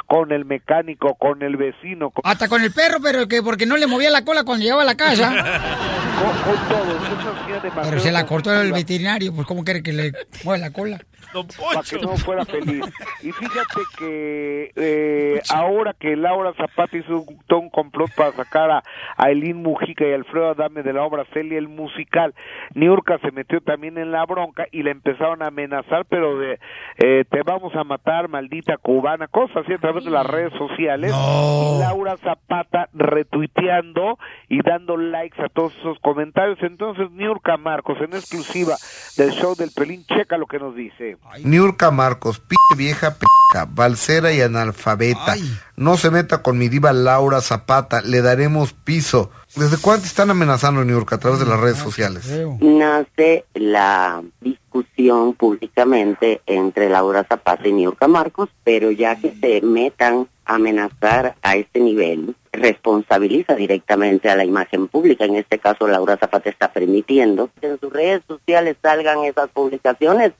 [0.05, 3.77] con el mecánico, con el vecino, con, Hasta con el perro, pero que porque no
[3.77, 5.29] le movía la cola cuando llegaba a la casa.
[6.19, 6.97] con, con todo.
[6.97, 10.13] Esa hacía demasiado Pero se la cortó el veterinario, pues ¿cómo quiere que le
[10.43, 10.99] mueva la cola?
[11.33, 12.85] Para que no fuera feliz.
[13.21, 18.83] Y fíjate que eh, ahora que Laura Zapata hizo un, un complot para sacar a,
[19.17, 22.33] a Elín Mujica y Alfredo Adame de la obra Celia el musical,
[22.73, 26.59] Niurka se metió también en la bronca y le empezaron a amenazar, pero de
[26.97, 31.11] eh, te vamos a matar, maldita cubana, cosas así a través de las redes sociales.
[31.11, 34.17] Y Laura Zapata retuiteando
[34.47, 36.61] y dando likes a todos esos comentarios.
[36.61, 38.75] Entonces, Niurka Marcos, en exclusiva
[39.17, 41.08] del show del Pelín, checa lo que nos dice.
[41.43, 43.25] Niurka Marcos, p vieja p
[43.69, 45.35] balsera y analfabeta.
[45.75, 49.31] No se meta con mi diva Laura Zapata, le daremos piso.
[49.55, 52.29] ¿Desde cuándo están amenazando, Niurka, a través de las redes sociales?
[52.61, 60.27] nace la discusión públicamente entre Laura Zapata y Niurka Marcos, pero ya que se metan
[60.45, 65.25] a amenazar a este nivel, responsabiliza directamente a la imagen pública.
[65.25, 70.33] En este caso, Laura Zapata está permitiendo que en sus redes sociales salgan esas publicaciones.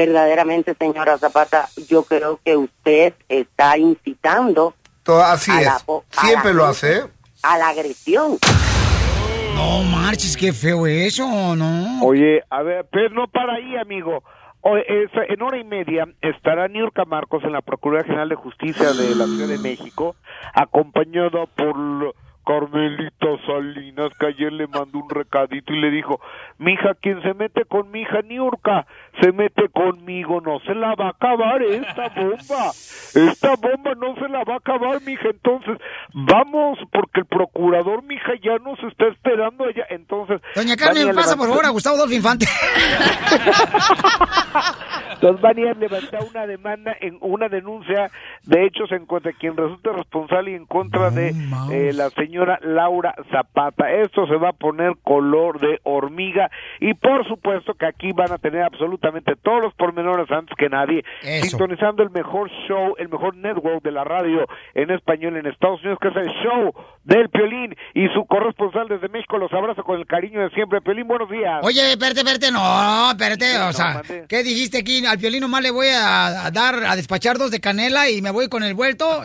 [0.00, 4.74] Verdaderamente, señora Zapata, yo creo que usted está incitando
[5.24, 5.64] Así a es.
[5.64, 7.02] la a Siempre la lo hace,
[7.42, 8.36] a la agresión.
[9.54, 12.04] No marches, qué feo eso, ¿no?
[12.04, 14.22] Oye, a ver, pero no para ahí, amigo.
[14.60, 18.92] O- es- en hora y media estará Niurka Marcos en la Procuraduría General de Justicia
[18.92, 20.14] de la Ciudad de México,
[20.52, 26.20] acompañada por Carmelita Salinas, que ayer le mandó un recadito y le dijo,
[26.58, 28.86] mija, quien se mete con mi hija Niurka,
[29.20, 32.70] se mete conmigo, no se la va a acabar esta bomba.
[33.14, 35.28] Esta bomba no se la va a acabar, mija.
[35.28, 35.78] Entonces,
[36.12, 39.86] vamos, porque el procurador, mija, ya nos está esperando allá.
[39.90, 42.46] Entonces, Doña Carmen, pasa por favor a Gustavo Adolfo Infante.
[45.14, 48.10] Entonces van a ir a levantar una demanda, en una denuncia
[48.44, 51.34] de hechos en contra de quien resulte responsable y en contra de
[51.72, 53.90] eh, la señora Laura Zapata.
[53.90, 56.50] Esto se va a poner color de hormiga
[56.80, 59.05] y por supuesto que aquí van a tener absolutamente
[59.42, 61.46] todos los pormenores antes que nadie, Eso.
[61.50, 65.98] sintonizando el mejor show, el mejor network de la radio en español en Estados Unidos,
[66.00, 66.72] que es el show
[67.04, 70.80] del Piolín y su corresponsal desde México los abrazo con el cariño de siempre.
[70.80, 71.60] Piolín, buenos días.
[71.62, 74.02] Oye, espérate, espérate, no, espérate, o No, sea.
[74.28, 75.04] ¿qué dijiste aquí?
[75.06, 78.30] Al violín nomás le voy a, a dar, a despachar dos de canela y me
[78.30, 79.22] voy con el vuelto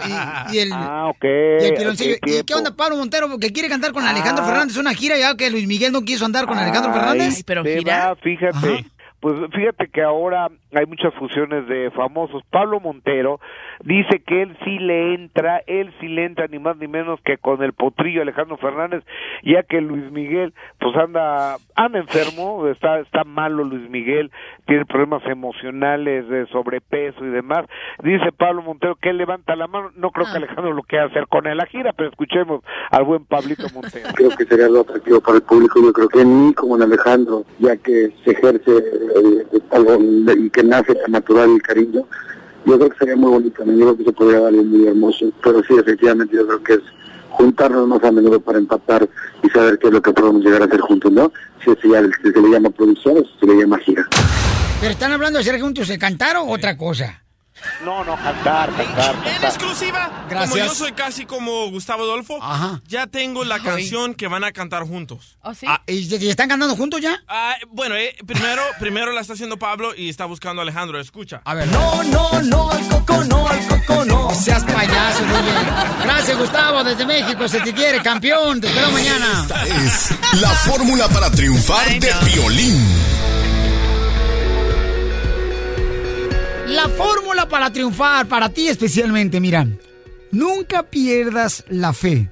[0.52, 0.70] y, y el...
[0.74, 1.24] Ah, ok.
[1.24, 2.16] Y el piloncillo.
[2.26, 3.28] ¿Y qué onda Pablo Montero?
[3.40, 4.48] Que quiere cantar con Alejandro Ah.
[4.48, 7.36] Fernández una gira ya que Luis Miguel no quiso andar con Alejandro Fernández.
[7.38, 8.86] Ay, te va, fíjate.
[9.22, 12.42] Pues fíjate que ahora hay muchas fusiones de famosos.
[12.50, 13.40] Pablo Montero
[13.84, 17.38] dice que él sí le entra, él sí le entra ni más ni menos que
[17.38, 19.04] con el potrillo Alejandro Fernández,
[19.44, 24.32] ya que Luis Miguel pues anda anda enfermo, está está malo Luis Miguel,
[24.66, 27.66] tiene problemas emocionales de sobrepeso y demás.
[28.04, 31.28] Dice Pablo Montero que él levanta la mano, no creo que Alejandro lo quiera hacer
[31.28, 34.10] con él la gira, pero escuchemos al buen Pablito Montero.
[34.16, 35.80] creo que sería lo atractivo para el público.
[35.80, 38.72] Yo creo que en mí, como en Alejandro, ya que se ejerce
[39.16, 42.06] eh, algo de- y que nace tan natural el cariño,
[42.66, 43.64] yo creo que sería muy bonito.
[43.66, 45.32] Yo creo que se podría dar algo muy hermoso.
[45.44, 46.80] Pero sí, efectivamente, yo creo que es
[47.32, 49.08] juntarnos más a menudo para empatar
[49.42, 51.32] y saber qué es lo que podemos llegar a hacer juntos, ¿no?
[51.64, 54.06] Si eso ya si se le llama producción o si se le llama gira.
[54.80, 57.21] Pero están hablando de ser juntos, ¿se cantaron o otra cosa?
[57.84, 60.52] No, no, cantar, cantar, En exclusiva, Gracias.
[60.52, 62.40] como yo soy casi como Gustavo Adolfo,
[62.88, 65.38] ya tengo la canción que van a cantar juntos.
[65.44, 67.22] Ah, ¿y, y están cantando juntos ya?
[67.28, 71.00] Ah, bueno, eh, primero, primero la está haciendo Pablo y está buscando a Alejandro.
[71.00, 71.42] Escucha.
[71.46, 71.68] A ver.
[71.68, 74.30] No, no, no, al coco no, al coco no.
[74.30, 76.04] No seas payaso, DJ.
[76.04, 77.48] Gracias, Gustavo, desde México.
[77.48, 78.62] Se te quiere, campeón.
[78.62, 79.42] Te espero mañana.
[79.42, 83.11] Esta es la fórmula para triunfar de violín.
[86.72, 89.68] La fórmula para triunfar, para ti especialmente, mira.
[90.32, 92.30] Nunca pierdas la fe.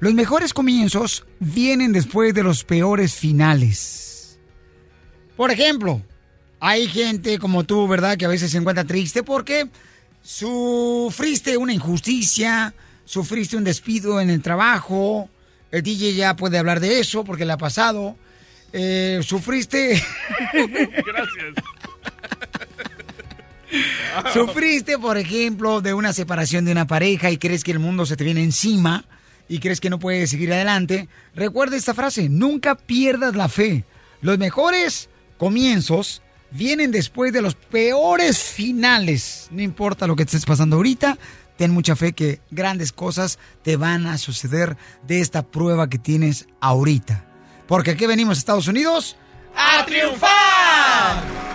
[0.00, 4.38] Los mejores comienzos vienen después de los peores finales.
[5.34, 6.02] Por ejemplo,
[6.60, 8.18] hay gente como tú, ¿verdad?
[8.18, 9.66] Que a veces se encuentra triste porque
[10.22, 12.74] sufriste una injusticia,
[13.06, 15.30] sufriste un despido en el trabajo.
[15.70, 18.14] El DJ ya puede hablar de eso porque le ha pasado.
[18.74, 20.02] Eh, sufriste.
[20.52, 21.73] Gracias.
[24.32, 28.16] Sufriste, por ejemplo, de una separación de una pareja y crees que el mundo se
[28.16, 29.04] te viene encima
[29.48, 31.08] y crees que no puedes seguir adelante.
[31.34, 33.84] Recuerda esta frase, nunca pierdas la fe.
[34.20, 35.08] Los mejores
[35.38, 39.48] comienzos vienen después de los peores finales.
[39.50, 41.18] No importa lo que estés pasando ahorita,
[41.56, 46.46] ten mucha fe que grandes cosas te van a suceder de esta prueba que tienes
[46.60, 47.24] ahorita.
[47.66, 49.16] Porque aquí venimos a Estados Unidos
[49.56, 51.53] ¡A triunfar!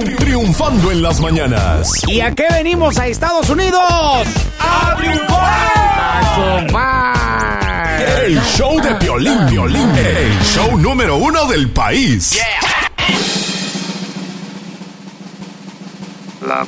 [0.00, 2.02] Triunfando en las mañanas.
[2.08, 3.80] ¿Y a qué venimos a Estados Unidos?
[4.58, 5.44] ¡A triunfar!
[8.24, 9.88] El show de violín, violín.
[9.96, 12.40] El show número uno del país.
[16.40, 16.66] La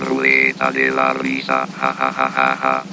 [0.00, 1.66] ruleta de la risa.
[1.80, 2.84] Ja, ja, ja, ja, ja.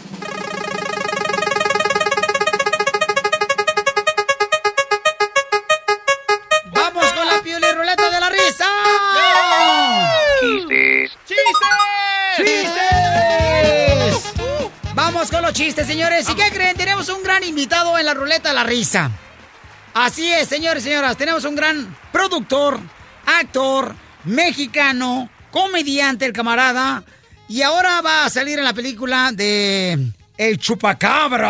[15.54, 16.30] Chistes, señores.
[16.30, 16.78] ¿Y qué creen?
[16.78, 19.12] Tenemos un gran invitado en la ruleta de la risa.
[19.93, 21.18] Así es, señores y señoras.
[21.18, 22.80] Tenemos un gran productor,
[23.26, 27.04] actor, mexicano, comediante, el camarada.
[27.47, 31.49] Y ahora va a salir en la película de El Chupacabra.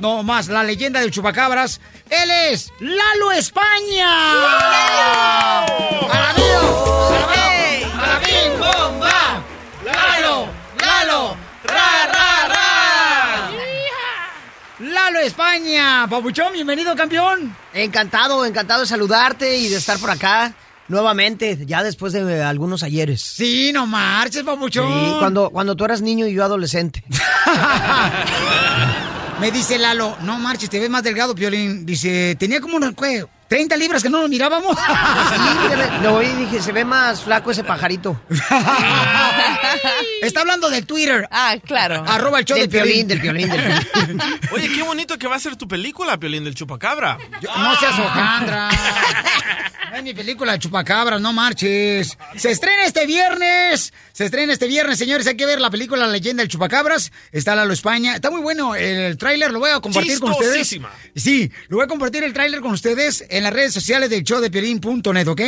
[0.00, 1.80] No más, la leyenda del Chupacabras.
[2.08, 4.32] Él es Lalo España.
[6.10, 6.43] ¡Alabío!
[15.26, 16.06] España.
[16.08, 17.56] Papuchón, bienvenido, campeón.
[17.72, 20.54] Encantado, encantado de saludarte y de estar por acá
[20.88, 23.22] nuevamente, ya después de algunos ayeres.
[23.22, 24.86] Sí, no marches, papuchón.
[24.86, 27.02] Sí, cuando, cuando tú eras niño y yo adolescente.
[29.40, 31.86] Me dice Lalo, no marches, te ves más delgado, Piolín.
[31.86, 33.24] Dice, tenía como unos, ¿qué?
[33.48, 34.76] 30 libras que no nos mirábamos.
[34.76, 38.20] Sí, lo oí y dije, se ve más flaco ese pajarito.
[40.22, 41.28] Está hablando del Twitter.
[41.30, 42.04] Ah, claro.
[42.06, 43.06] Arroba el show Del de Piolín.
[43.06, 44.20] Piolín, del Piolín, del Piolín.
[44.52, 47.18] Oye, qué bonito que va a ser tu película, Piolín, del chupacabra.
[47.42, 48.70] No seas hojandra.
[49.94, 52.18] No es mi película Chupacabras, no marches.
[52.36, 53.92] Se estrena este viernes.
[54.12, 55.24] Se estrena este viernes, señores.
[55.28, 57.12] Hay que ver la película La leyenda del Chupacabras.
[57.30, 58.16] Está Lalo España.
[58.16, 59.52] Está muy bueno el tráiler.
[59.52, 60.52] Lo voy a compartir con ustedes.
[60.68, 60.90] Chistosísima.
[61.14, 64.40] Sí, lo voy a compartir el tráiler con ustedes en las redes sociales del show
[64.40, 65.40] de Piolín.net, ¿ok?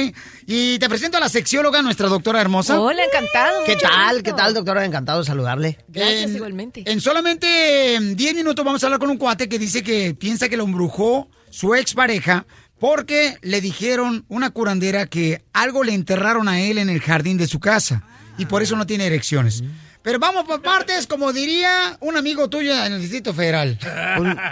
[0.47, 2.80] Y te presento a la sexióloga, nuestra doctora hermosa.
[2.80, 3.62] Hola, encantado.
[3.64, 4.22] ¿Qué tal?
[4.24, 4.84] ¿Qué tal, doctora?
[4.84, 5.78] Encantado de saludarle.
[5.89, 6.82] Gracias, En- igualmente.
[6.84, 10.49] En solamente em, 10 minutos vamos a hablar con un cuate que dice que piensa
[10.49, 12.45] que lo embrujó su expareja
[12.80, 17.47] porque le dijeron una curandera que algo le enterraron a él en el jardín de
[17.47, 18.03] su casa
[18.37, 19.62] y por eso no tiene erecciones.
[20.07, 23.77] Pero vamos por partes, como diría un amigo tuyo en el Distrito Federal,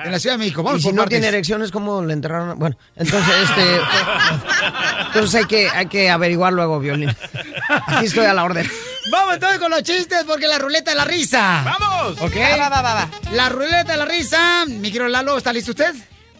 [0.04, 0.64] en la Ciudad de México.
[0.64, 1.14] Vamos y si por no partes.
[1.20, 2.50] tiene erecciones, ¿cómo le enterraron?
[2.50, 3.78] a- Bueno, entonces, este...
[5.06, 7.14] entonces hay que, hay que averiguar luego, Violín.
[7.86, 8.68] Aquí estoy a la orden.
[9.12, 11.62] Vamos entonces con los chistes porque la ruleta de la risa.
[11.78, 12.20] ¡Vamos!
[12.20, 12.34] ¿Ok?
[12.58, 13.08] Va, va, va, va.
[13.32, 14.64] La ruleta de la risa.
[14.66, 15.94] Mi querido Lalo, ¿está listo usted?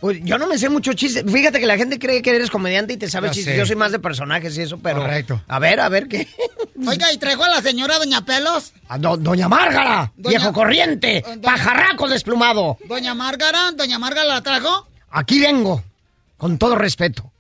[0.05, 1.25] Pues yo no me sé muchos chistes.
[1.27, 3.57] Fíjate que la gente cree que eres comediante y te sabes Ya chistes.
[3.57, 5.01] Yo soy más de personajes y eso, pero...
[5.01, 5.41] Correcto.
[5.49, 6.29] A ver, a ver, ¿qué?
[6.87, 8.75] Oiga, ¿y trajo a la señora Doña Pelos?
[8.87, 12.77] A do- Doña Márgara, Doña- viejo corriente, Doña- pajarraco desplumado.
[12.87, 13.73] ¿Doña Márgara?
[13.73, 14.87] ¿Doña Márgara la trajo?
[15.11, 15.83] Aquí vengo,
[16.37, 17.33] con todo respeto.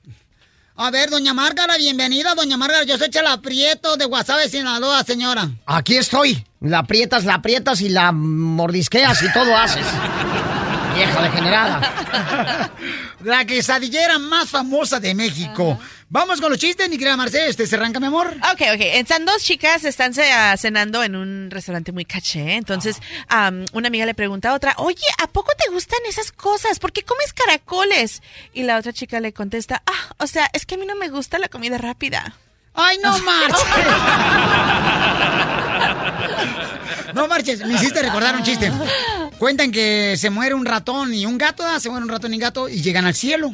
[0.76, 2.84] A ver, doña Márgara, bienvenida, doña Márgara.
[2.84, 5.50] Yo soy Chela Prieto de Guasave, Sinaloa, señora.
[5.66, 6.42] Aquí estoy.
[6.62, 9.84] La aprietas, la aprietas y la mordisqueas y todo haces.
[10.94, 12.70] Vieja degenerada.
[13.24, 15.78] La quesadillera más famosa de México.
[16.08, 17.46] Vamos con los chistes, mi querida Marcela.
[17.46, 18.28] Este se arranca, mi amor.
[18.52, 18.80] Ok, ok.
[18.80, 22.54] Están dos chicas, están ah, cenando en un restaurante muy caché.
[22.54, 23.00] Entonces,
[23.72, 26.78] una amiga le pregunta a otra, oye, ¿a poco te gustan esas cosas?
[26.78, 28.22] ¿Por qué comes caracoles?
[28.52, 31.08] Y la otra chica le contesta, ah, o sea, es que a mí no me
[31.08, 32.36] gusta la comida rápida.
[32.74, 33.64] ¡Ay, no marches!
[37.14, 38.72] No marches, me hiciste recordar un chiste.
[39.38, 41.80] Cuentan que se muere un ratón y un gato, ¿verdad?
[41.80, 43.50] se muere un ratón y un gato y llegan al cielo,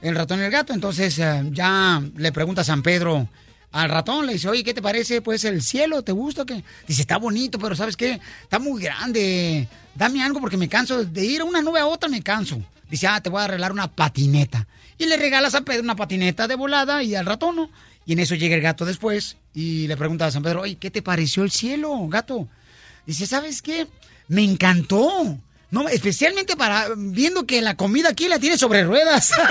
[0.00, 0.72] el ratón y el gato.
[0.72, 3.28] Entonces eh, ya le pregunta a San Pedro
[3.72, 6.02] al ratón, le dice, oye, ¿qué te parece pues el cielo?
[6.02, 6.62] ¿Te gusta o qué?
[6.86, 8.20] Dice, está bonito, pero ¿sabes qué?
[8.42, 9.68] Está muy grande.
[9.96, 12.62] Dame algo porque me canso de ir a una nube a otra, me canso.
[12.88, 14.68] Dice, ah, te voy a arreglar una patineta.
[14.96, 17.70] Y le regala a San Pedro una patineta de volada y al ratón, ¿no?
[18.06, 20.92] Y en eso llega el gato después y le pregunta a San Pedro, oye, ¿qué
[20.92, 22.46] te pareció el cielo, gato?
[23.06, 23.88] Dice, ¿sabes qué?
[24.28, 25.38] me encantó.
[25.70, 29.32] No, especialmente para viendo que la comida aquí la tiene sobre ruedas.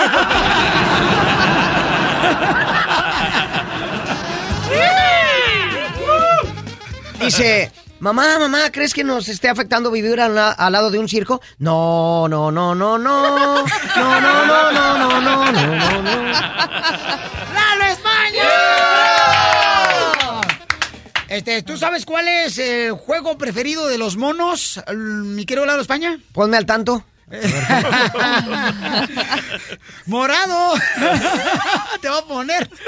[7.19, 11.41] Dice, mamá, mamá, ¿crees que nos esté afectando vivir al, al, lado de un circo?
[11.57, 13.29] No, no, no, no, no.
[13.29, 13.63] No,
[13.95, 16.31] no, no, no, no, no, no, no.
[17.53, 18.82] ¡Lalo España!
[21.33, 25.81] Este, ¿tú sabes cuál es el juego preferido de los monos, l- mi querido Lalo
[25.81, 26.19] España?
[26.31, 27.03] Ponme al tanto.
[30.05, 30.73] ¡Morado!
[32.01, 32.69] Te voy a poner.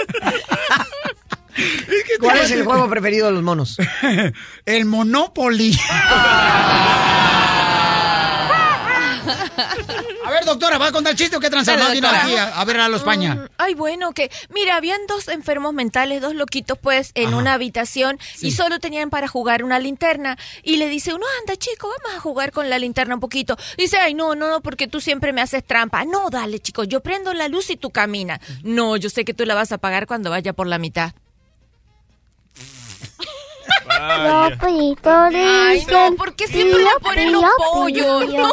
[2.20, 3.78] ¿Cuál es el juego preferido de los monos?
[4.66, 5.76] El Monopoly.
[10.56, 12.24] Doctora, ¿va a contar chiste o qué doctora.
[12.24, 13.36] aquí a, a ver a España?
[13.36, 18.20] Mm, Ay, bueno, que mira, habían dos enfermos mentales, dos loquitos, pues, en una habitación
[18.39, 20.38] y solo tenían para jugar una linterna.
[20.64, 23.58] Y le dice uno, anda, chico, vamos a jugar con la linterna un poquito.
[23.78, 26.06] Dice, ay, no, no, no, porque tú siempre me haces trampa.
[26.06, 28.39] No, dale, chico, yo prendo la luz y tú caminas.
[28.64, 31.14] No, yo sé que tú la vas a apagar cuando vaya por la mitad.
[33.88, 38.27] Los pollitos Ay, no, ¿por qué siempre le ponen los pollos?
[38.30, 38.52] No.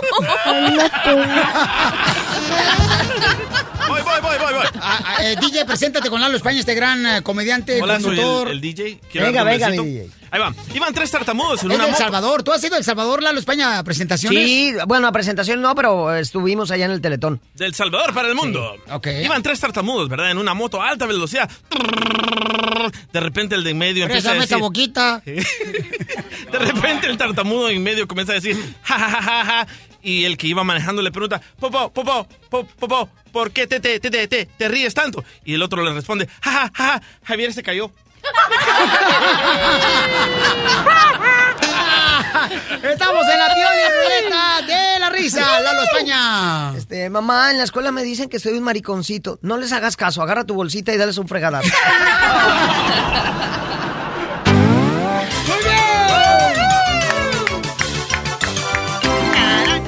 [3.89, 4.67] Voy, voy, voy, voy, voy.
[4.81, 8.49] Ah, ah, eh, DJ, preséntate con Lalo España, este gran eh, comediante, Hola, soy conductor.
[8.49, 9.01] el, el DJ.
[9.11, 10.55] ¿Quiero Venga, venga, mi Ahí va.
[10.75, 11.97] Iban tres tartamudos en Es una de El.
[11.97, 12.43] Salvador.
[12.43, 14.43] ¿Tú has ido a El Salvador, Lalo España, a presentaciones?
[14.43, 17.41] Sí, bueno, a presentación no, pero estuvimos allá en el Teletón.
[17.55, 18.77] Del Salvador para el mundo.
[18.91, 19.09] Ok.
[19.23, 20.31] Iban tres tartamudos, ¿verdad?
[20.31, 21.51] En una moto a alta velocidad.
[23.13, 24.59] De repente el de en medio empieza a esa decir...
[24.59, 25.23] boquita.
[25.25, 28.57] De repente el tartamudo en medio comienza a decir...
[28.83, 29.67] Ja, ja, ja, ja.
[30.03, 31.41] Y el que iba manejando le pregunta...
[31.59, 35.25] Popo, popo, popo, popo, ¿por qué te, te, te, te, te, te ríes tanto?
[35.45, 36.29] Y el otro le responde...
[36.41, 37.91] Ja, ja, ja, ja, Javier se cayó.
[42.83, 46.77] Estamos en la piola de la risa, Lalo España.
[46.77, 49.39] Este, mamá, en la escuela me dicen que soy un mariconcito.
[49.43, 51.69] No les hagas caso, agarra tu bolsita y dales un fregadazo.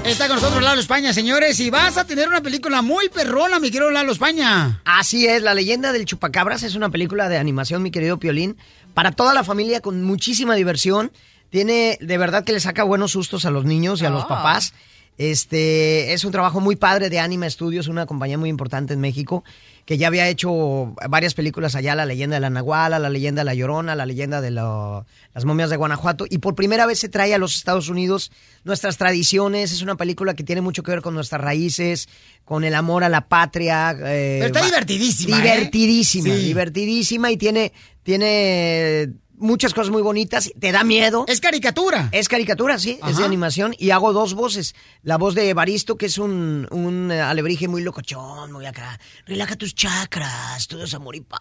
[0.04, 3.70] Está con nosotros Lalo España, señores, y vas a tener una película muy perrona, mi
[3.70, 4.80] querido Lalo España.
[4.84, 8.56] Así es, La leyenda del chupacabras es una película de animación, mi querido Piolín,
[8.92, 11.10] para toda la familia con muchísima diversión.
[11.58, 14.74] Tiene, de verdad que le saca buenos sustos a los niños y a los papás.
[15.18, 19.44] Este, es un trabajo muy padre de Anima Studios, una compañía muy importante en México,
[19.84, 23.44] que ya había hecho varias películas allá, La leyenda de la Nahuala, La leyenda de
[23.44, 27.08] la Llorona, La leyenda de lo- las momias de Guanajuato, y por primera vez se
[27.08, 28.32] trae a los Estados Unidos
[28.64, 32.08] nuestras tradiciones, es una película que tiene mucho que ver con nuestras raíces,
[32.44, 33.92] con el amor a la patria.
[33.92, 35.42] eh, Pero está divertidísima, ¿eh?
[35.42, 36.42] Divertidísima, Sí.
[36.42, 37.72] divertidísima y tiene,
[38.02, 40.50] tiene muchas cosas muy bonitas.
[40.58, 41.24] Te da miedo.
[41.28, 42.08] Es caricatura.
[42.12, 43.74] Es caricatura, sí, es de animación.
[43.78, 44.74] Y hago dos voces.
[45.02, 48.98] La voz de Evaristo, que es un, un eh, alebrije muy locochón, muy acá.
[49.26, 51.40] Relaja tus chakras, todo es amor y paz.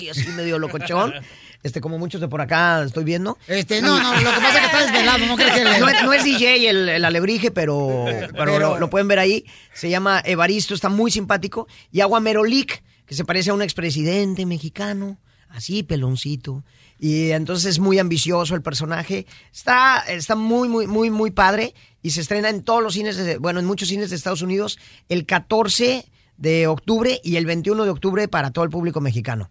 [0.00, 1.12] Y así medio locochón.
[1.60, 3.36] Este, como muchos de por acá estoy viendo.
[3.48, 5.88] Este, no, no, lo que pasa es que está desvelado, no creo que le- No,
[5.88, 9.44] es- no es DJ el, el alebrije, pero, pero, Pero- Lo, lo pueden ver ahí.
[9.74, 11.66] Se llama Evaristo, está muy simpático.
[11.90, 15.18] Y hago a Merolik, que se parece a un expresidente mexicano,
[15.50, 16.64] así peloncito.
[16.98, 19.26] Y entonces es muy ambicioso el personaje.
[19.52, 21.74] Está, está muy, muy, muy, muy padre.
[22.02, 24.78] Y se estrena en todos los cines, de- bueno, en muchos cines de Estados Unidos,
[25.08, 26.06] el 14
[26.36, 29.50] de octubre y el 21 de octubre para todo el público mexicano.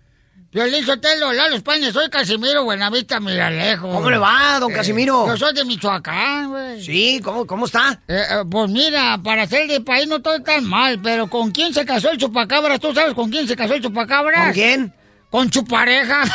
[0.54, 3.92] Violín Sotelo, Lalo España, soy Casimiro Buenavista Miralejo.
[3.92, 5.28] ¿Cómo le va, don Casimiro?
[5.28, 6.82] Yo soy de Michoacán, güey.
[6.82, 8.00] Sí, ¿cómo, cómo está?
[8.08, 11.74] Eh, eh, pues mira, para ser de país no estoy tan mal, pero ¿con quién
[11.74, 12.80] se casó el chupacabras?
[12.80, 14.46] ¿Tú sabes con quién se casó el chupacabras?
[14.46, 14.94] ¿Con quién?
[15.30, 16.24] Con su pareja.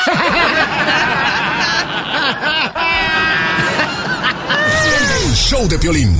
[5.25, 6.19] El show de Piolín.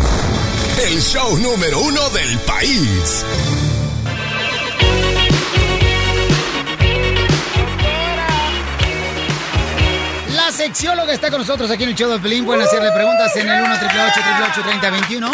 [0.81, 3.25] El show número uno del país.
[10.35, 12.47] La sexióloga está con nosotros aquí en el show de Pelín.
[12.47, 15.31] Pueden hacerle preguntas en el 1 888 3021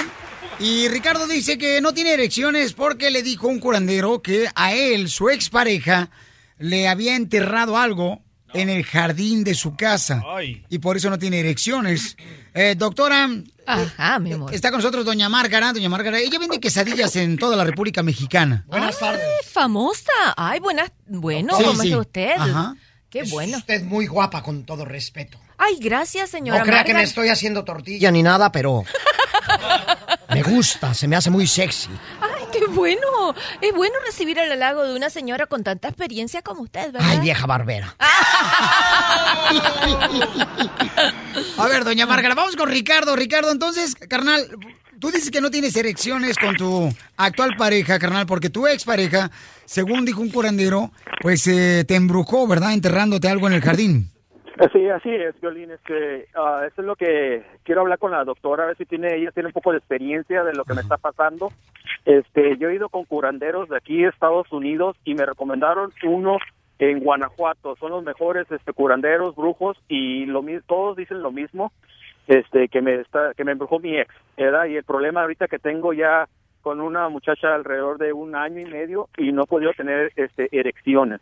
[0.59, 5.09] Y Ricardo dice que no tiene erecciones porque le dijo un curandero que a él,
[5.09, 6.11] su expareja,
[6.59, 8.21] le había enterrado algo
[8.55, 10.23] en el jardín de su casa.
[10.69, 12.17] Y por eso no tiene erecciones.
[12.55, 13.29] Eh, doctora.
[13.67, 14.55] Ajá, mi amor.
[14.55, 15.73] Está con nosotros doña Márgara.
[15.75, 18.65] Doña Márgara, ella vende quesadillas en toda la República Mexicana.
[18.67, 19.23] Buenas tardes.
[19.53, 20.11] famosa.
[20.37, 20.91] Ay, buenas.
[21.07, 21.89] Bueno, Sí, ¿cómo sí.
[21.89, 22.31] está usted?
[22.39, 22.75] Ajá.
[23.11, 23.59] Qué bueno.
[23.59, 25.39] Usted muy guapa, con todo respeto.
[25.59, 28.85] Ay, gracias, señora No crea que me estoy haciendo tortilla ni nada, pero
[30.31, 31.89] me gusta, se me hace muy sexy.
[32.21, 33.35] Ay, qué bueno.
[33.61, 37.09] Es bueno recibir el halago de una señora con tanta experiencia como usted, ¿verdad?
[37.11, 37.95] Ay, vieja barbera.
[41.59, 43.15] A ver, doña Márgara, vamos con Ricardo.
[43.17, 44.49] Ricardo, entonces, carnal,
[44.99, 49.31] tú dices que no tienes erecciones con tu actual pareja, carnal, porque tu expareja,
[49.65, 52.73] según dijo un curandero, pues eh, te embrujó, ¿verdad?
[52.73, 54.11] Enterrándote algo en el jardín.
[54.73, 55.71] Sí, así es, Violín.
[55.71, 59.15] Este, ah, eso es lo que quiero hablar con la doctora, a ver si tiene
[59.15, 61.53] ella tiene un poco de experiencia de lo que me está pasando.
[62.05, 66.39] Este, yo he ido con curanderos de aquí, Estados Unidos, y me recomendaron uno
[66.79, 67.77] en Guanajuato.
[67.81, 71.73] Son los mejores este, curanderos, brujos, y lo mi- todos dicen lo mismo,
[72.27, 74.67] este, que me está, que me embrujó mi ex, ¿verdad?
[74.67, 76.29] Y el problema ahorita que tengo ya
[76.63, 80.49] con una muchacha alrededor de un año y medio y no he podido tener este,
[80.53, 81.21] erecciones.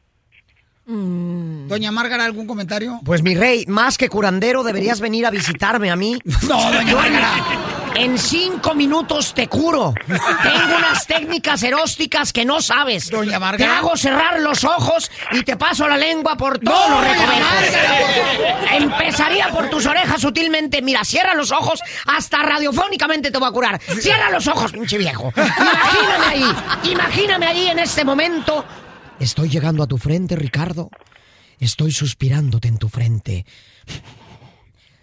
[0.89, 3.01] Doña Márgara, ¿algún comentario?
[3.05, 6.17] Pues mi rey, más que curandero, deberías venir a visitarme a mí.
[6.49, 7.29] No, doña Márgara.
[7.99, 9.95] En cinco minutos te curo.
[10.07, 13.11] Tengo unas técnicas erósticas que no sabes.
[13.11, 17.11] Doña Te hago cerrar los ojos y te paso la lengua por todos No, los
[17.11, 17.49] recovecos.
[18.73, 20.83] Empezaría por tus orejas sutilmente.
[20.83, 23.81] Mira, cierra los ojos, hasta radiofónicamente te voy a curar.
[23.81, 25.33] Cierra los ojos, pinche viejo.
[25.37, 28.65] Imagíname ahí, imagíname ahí en este momento.
[29.19, 30.91] Estoy llegando a tu frente, Ricardo.
[31.59, 33.47] Estoy suspirándote en tu frente.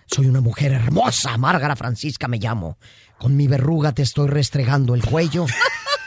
[0.07, 2.77] Soy una mujer hermosa, Márgara Francisca me llamo.
[3.17, 5.45] Con mi verruga te estoy restregando el cuello.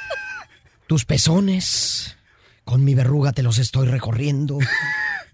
[0.86, 2.16] Tus pezones.
[2.64, 4.58] Con mi verruga te los estoy recorriendo.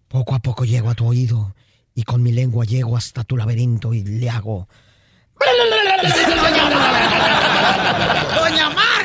[0.08, 1.54] Poco a poco llego a tu oído
[1.94, 4.68] y con mi lengua llego hasta tu laberinto y le hago.
[8.36, 9.01] ¡Doña Márgara!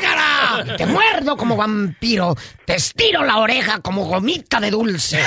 [0.76, 5.22] Te muerdo como vampiro, te estiro la oreja como gomita de dulce.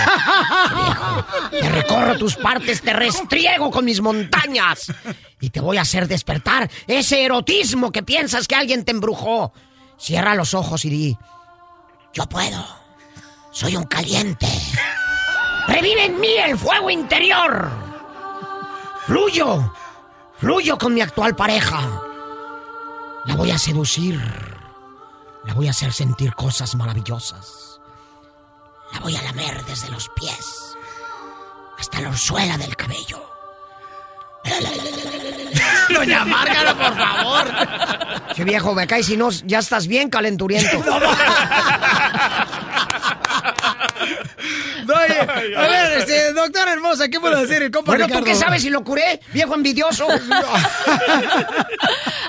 [1.51, 4.91] Te recorro tus partes, te restriego con mis montañas
[5.39, 9.53] y te voy a hacer despertar ese erotismo que piensas que alguien te embrujó.
[9.97, 11.17] Cierra los ojos y di,
[12.13, 12.65] yo puedo,
[13.51, 14.47] soy un caliente.
[15.67, 17.69] Revive en mí el fuego interior.
[19.05, 19.73] Fluyo,
[20.37, 22.01] fluyo con mi actual pareja.
[23.25, 24.19] La voy a seducir.
[25.45, 27.79] La voy a hacer sentir cosas maravillosas.
[28.93, 30.77] La voy a lamer desde los pies
[31.81, 33.27] hasta la orzuela del cabello.
[35.93, 38.35] Doña Márgara, por favor.
[38.35, 40.77] Che viejo, me caes si no, ya estás bien calenturiento.
[44.87, 47.09] Oye, a ver, este, doctora hermosa.
[47.09, 48.23] ¿Qué puedo hacer el compa Bueno, Ricardo?
[48.23, 50.07] ¿tú qué sabes si lo curé, viejo envidioso?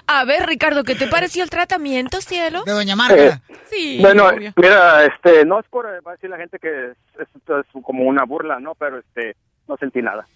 [0.07, 2.63] A ver, Ricardo, ¿qué te pareció el tratamiento, cielo?
[2.65, 3.39] De Doña Eh,
[3.71, 3.99] Sí.
[4.01, 4.53] bueno, obvio.
[4.57, 8.05] mira, este, no es por, va a decir la gente que es, es- es como
[8.05, 8.75] una burla, ¿no?
[8.75, 9.35] Pero este,
[9.67, 10.27] no sentí nada.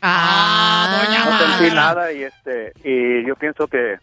[0.00, 3.98] Ah, No sentí nada y este, y yo pienso que,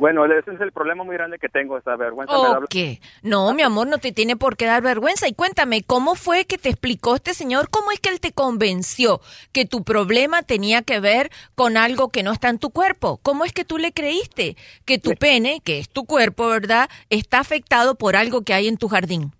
[0.00, 2.34] bueno, ese es el problema muy grande que tengo, esa vergüenza.
[2.36, 2.74] me da- Ok.
[3.22, 5.28] No, mi amor, no te tiene por qué dar vergüenza.
[5.28, 7.68] Y cuéntame, ¿cómo fue que te explicó este señor?
[7.70, 9.20] ¿Cómo es que él te convenció
[9.52, 13.20] que tu problema tenía que ver con algo que no está en tu cuerpo?
[13.22, 14.56] ¿Cómo es que tú le creíste
[14.86, 18.78] que tu pene, que es tu cuerpo, ¿verdad?, está afectado por algo que hay en
[18.78, 19.32] tu jardín.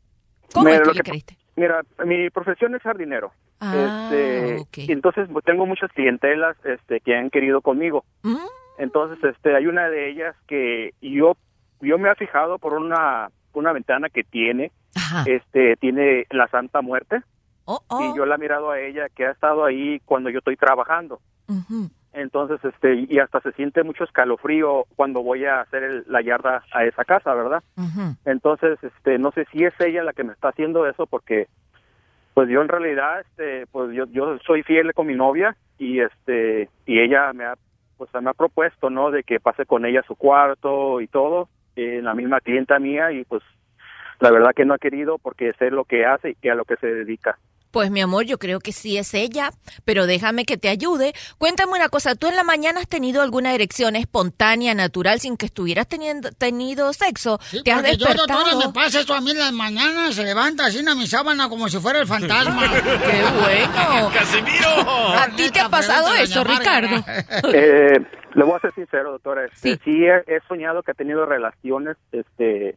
[0.53, 1.37] ¿Cómo Mira, es que le creíste?
[1.57, 3.33] Mira, mi profesión es jardinero.
[3.61, 8.05] Ah, este, y entonces pues, tengo muchas clientelas este, que han querido conmigo.
[8.23, 8.37] Mm.
[8.81, 11.37] Entonces, este, hay una de ellas que yo,
[11.81, 14.73] yo me he fijado por una, una ventana que tiene,
[15.27, 17.21] este, tiene la Santa Muerte.
[17.67, 20.57] Oh, Y yo la he mirado a ella que ha estado ahí cuando yo estoy
[20.57, 21.21] trabajando.
[22.13, 26.65] Entonces, este, y hasta se siente mucho escalofrío cuando voy a hacer el- la yarda
[26.73, 27.63] a esa casa, ¿verdad?
[28.25, 31.47] Entonces, este, no sé si es ella la que me está haciendo eso porque,
[32.35, 36.69] pues yo en realidad, este, pues yo, yo soy fiel con mi novia y este,
[36.87, 37.55] y ella me ha,
[38.01, 39.11] pues me ha propuesto, ¿no?
[39.11, 43.13] De que pase con ella a su cuarto y todo, eh, la misma clienta mía
[43.13, 43.43] y pues
[44.21, 46.77] la verdad que no ha querido porque sé lo que hace y a lo que
[46.77, 47.39] se dedica.
[47.71, 49.51] Pues mi amor, yo creo que sí es ella,
[49.85, 51.13] pero déjame que te ayude.
[51.39, 55.47] Cuéntame una cosa, ¿tú en la mañana has tenido alguna erección espontánea, natural, sin que
[55.47, 57.39] estuvieras teniendo tenido sexo?
[57.65, 58.39] ¿Te has Porque yo, despertado?
[58.45, 61.49] doctora, me pasa esto a mí en las mañanas, se levanta así en mi sábana
[61.49, 62.63] como si fuera el fantasma.
[62.83, 64.11] ¡Qué bueno!
[64.15, 64.69] ¡Casimiro!
[65.19, 67.05] ¿A ti te ha pasado eso, Ricardo?
[67.53, 67.99] Eh,
[68.35, 69.45] le voy a ser sincero, doctora.
[69.47, 72.77] Este, sí, he, he soñado que he tenido relaciones, este,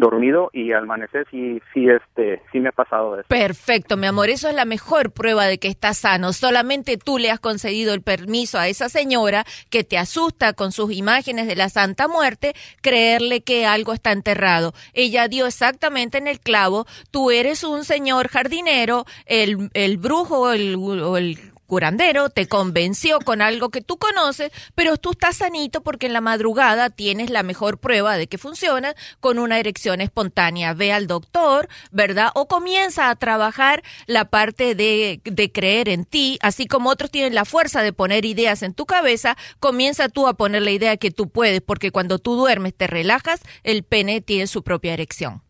[0.00, 3.28] dormido y al amanecer sí, sí, este, sí me ha pasado eso.
[3.28, 6.32] Perfecto, mi amor, eso es la mejor prueba de que estás sano.
[6.32, 10.92] Solamente tú le has concedido el permiso a esa señora que te asusta con sus
[10.92, 14.72] imágenes de la Santa Muerte, creerle que algo está enterrado.
[14.94, 20.76] Ella dio exactamente en el clavo, tú eres un señor jardinero, el, el brujo el,
[20.76, 21.38] o el
[21.70, 26.20] curandero te convenció con algo que tú conoces, pero tú estás sanito porque en la
[26.20, 30.74] madrugada tienes la mejor prueba de que funciona con una erección espontánea.
[30.74, 32.32] Ve al doctor, ¿verdad?
[32.34, 37.36] O comienza a trabajar la parte de, de creer en ti, así como otros tienen
[37.36, 41.12] la fuerza de poner ideas en tu cabeza, comienza tú a poner la idea que
[41.12, 45.44] tú puedes, porque cuando tú duermes, te relajas, el pene tiene su propia erección.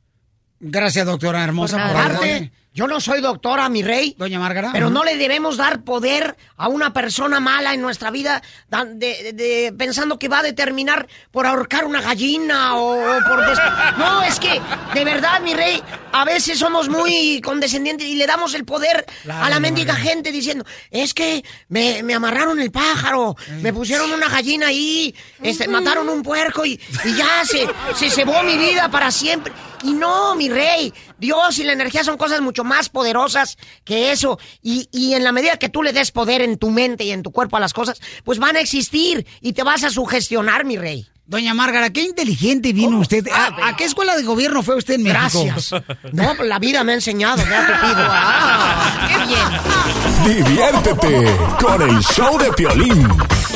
[0.61, 1.79] Gracias, doctora hermosa.
[1.79, 2.60] Por por.
[2.73, 4.15] Yo no soy doctora, mi rey.
[4.17, 4.71] Doña Márgara.
[4.73, 9.23] Pero no le debemos dar poder a una persona mala en nuestra vida dan- de-
[9.23, 13.45] de- de- pensando que va a determinar por ahorcar una gallina o, o por...
[13.47, 13.59] des-
[13.99, 14.61] No, es que,
[14.95, 15.83] de verdad, mi rey,
[16.13, 20.31] a veces somos muy condescendientes y le damos el poder Claro, a la mendiga gente
[20.31, 26.09] diciendo, es que me, me amarraron el pájaro, me pusieron una gallina ahí, este, mataron
[26.09, 27.67] un puerco y, y ya se,
[27.97, 29.53] se cebó mi vida para siempre.
[29.83, 34.39] Y no, mi rey, Dios y la energía son cosas mucho más poderosas que eso.
[34.63, 37.23] Y, y en la medida que tú le des poder en tu mente y en
[37.23, 40.77] tu cuerpo a las cosas, pues van a existir y te vas a sugestionar, mi
[40.77, 41.07] rey.
[41.27, 43.25] Doña Márgara, qué inteligente vino usted.
[43.29, 45.45] ¿A, a qué escuela de gobierno fue usted en México?
[45.45, 45.71] Gracias.
[46.13, 48.09] No, la vida me ha enseñado, ya te pido.
[48.13, 50.45] Ah, qué bien.
[50.45, 53.07] Diviértete con el show de Piolín.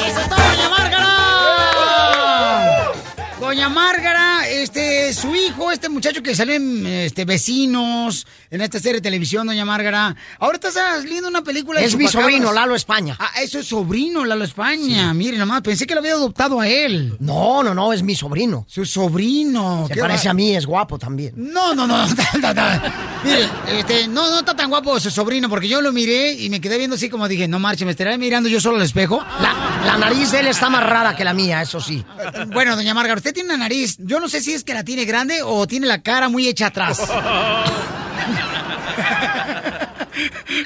[0.07, 0.39] ¡Eso es todo,
[3.55, 3.85] Doña Márgara!
[3.95, 9.01] Márgara, este, su hijo, este muchacho que sale en este, Vecinos, en esta serie de
[9.03, 10.17] televisión, Doña Márgara.
[10.41, 13.17] Ahora está saliendo una película de Es mi sobrino, Lalo España.
[13.21, 15.15] Ah, eso es sobrino, Lalo España.
[15.15, 17.17] Mire, nomás, pensé que lo había adoptado a él.
[17.21, 18.67] No, no, no, es mi sobrino.
[18.69, 19.87] Su sobrino.
[19.87, 21.35] Se parece va- a mí, es guapo también.
[21.55, 22.05] No, no, no.
[23.25, 23.49] Mire,
[23.79, 26.79] este, no, no está tan guapo su sobrino, porque yo lo miré y me quedé
[26.79, 29.25] viendo así como dije, no marche, me estaré mirando yo solo al espejo.
[29.41, 32.05] La, la nariz de él está más rara que la mía, eso sí.
[32.53, 33.97] Bueno, doña Margarita, usted tiene una nariz.
[33.99, 36.67] Yo no sé si es que la tiene grande o tiene la cara muy hecha
[36.67, 37.01] atrás.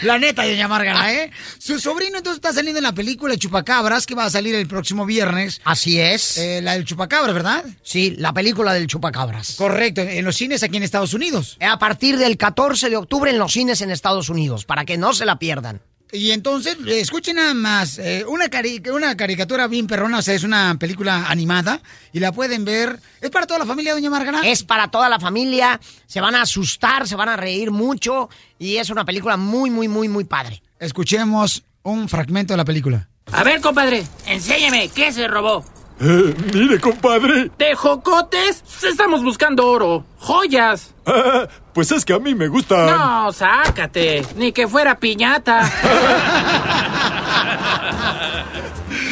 [0.03, 1.31] La neta, doña Márgara, ¿eh?
[1.59, 5.07] Su sobrino entonces está saliendo en la película Chupacabras, que va a salir el próximo
[5.07, 5.61] viernes.
[5.65, 6.37] Así es.
[6.39, 7.65] Eh, la del Chupacabras, ¿verdad?
[7.83, 9.57] Sí, la película del chupacabras.
[9.57, 11.57] Correcto, en los cines aquí en Estados Unidos.
[11.61, 15.13] A partir del 14 de octubre en los cines en Estados Unidos, para que no
[15.13, 15.81] se la pierdan.
[16.11, 20.35] Y entonces, eh, escuchen nada más, eh, una, cari- una caricatura bien perrona, o sea,
[20.35, 21.81] es una película animada
[22.13, 22.99] y la pueden ver.
[23.21, 24.47] ¿Es para toda la familia, doña Margarita?
[24.49, 28.77] Es para toda la familia, se van a asustar, se van a reír mucho y
[28.77, 30.63] es una película muy, muy, muy, muy padre.
[30.81, 33.09] Escuchemos un fragmento de la película.
[33.33, 35.63] A ver, compadre, enséñeme, ¿qué se robó?
[36.01, 37.51] Eh, mire, compadre.
[37.59, 38.62] ¿De jocotes?
[38.85, 40.05] Estamos buscando oro.
[40.19, 40.95] Joyas.
[41.07, 42.87] Ah, pues es que a mí me gusta.
[42.97, 44.25] No, sácate.
[44.37, 45.61] Ni que fuera piñata.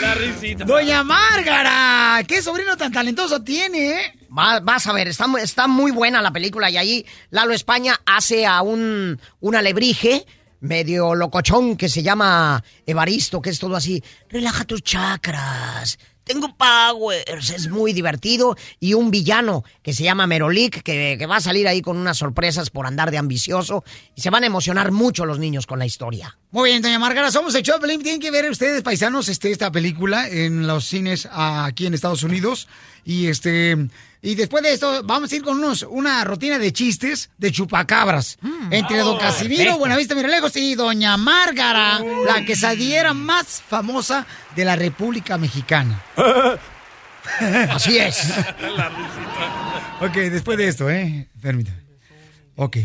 [0.01, 0.65] La risita.
[0.65, 4.13] Doña Márgara, qué sobrino tan talentoso tiene, ¿eh?
[4.37, 7.99] Va- vas a ver, está, mu- está muy buena la película y ahí Lalo España
[8.07, 10.27] hace a un, un alebrije
[10.61, 17.51] medio locochón que se llama Evaristo, que es todo así, relaja tus chakras, tengo powers,
[17.51, 21.69] es muy divertido, y un villano que se llama Merolik, que, que va a salir
[21.69, 23.85] ahí con unas sorpresas por andar de ambicioso,
[24.17, 26.37] y se van a emocionar mucho los niños con la historia.
[26.51, 28.03] Muy bien, doña Márgara, somos el Pelín.
[28.03, 32.67] Tienen que ver ustedes, paisanos, este, esta película en los cines aquí en Estados Unidos.
[33.09, 33.89] Y este
[34.21, 38.37] y después de esto, vamos a ir con unos, una rutina de chistes de chupacabras.
[38.73, 39.79] entre Don Oh, Casimiro, perfecto.
[39.79, 44.27] Buenavista Miralejos y Doña Márgara, la quesadillera más famosa
[44.57, 46.03] de la República Mexicana.
[47.71, 48.29] Así es.
[48.77, 49.99] La risita.
[50.01, 51.29] Ok, después de esto, ¿eh?
[51.41, 51.79] Permítame.
[52.57, 52.79] Ok.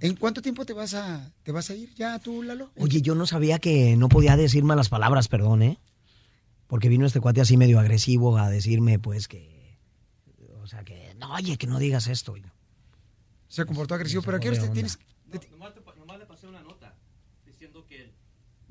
[0.00, 2.70] ¿En cuánto tiempo te vas a, te vas a ir ya tú, Lalo?
[2.76, 5.78] Oye, yo no sabía que no podía decir malas palabras, perdón, ¿eh?
[6.74, 9.78] Porque vino este cuate así medio agresivo a decirme, pues, que...
[10.60, 11.14] O sea, que...
[11.20, 12.34] No, oye, que no digas esto.
[13.46, 14.98] Se comportó agresivo, pero ¿qué hora te tienes?
[15.52, 16.96] Nomás le pasé una nota
[17.46, 18.12] diciendo que...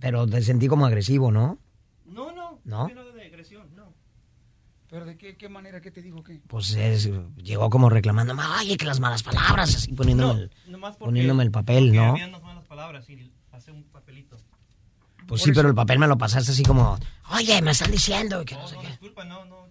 [0.02, 1.60] Pero te sentí como agresivo, ¿no?
[2.04, 2.60] No, no.
[2.66, 2.88] ¿No?
[2.88, 3.94] fue nada de agresión, no.
[4.90, 5.80] ¿Pero de qué, qué manera?
[5.80, 6.22] ¿Qué te dijo?
[6.26, 6.42] ¿Qué?
[6.46, 10.98] Pues es, llegó como reclamando, oye, que las malas palabras, así poniéndome, No, el, nomás
[10.98, 12.12] porque- poniéndome el papel, ¿no?
[12.12, 13.86] Había unas malas palabras y pasé un.
[15.34, 16.98] Pues sí, pero el papel me lo pasaste así como,
[17.32, 18.88] oye, me están diciendo que no No, sé no, qué.
[18.88, 19.68] disculpa, no, no.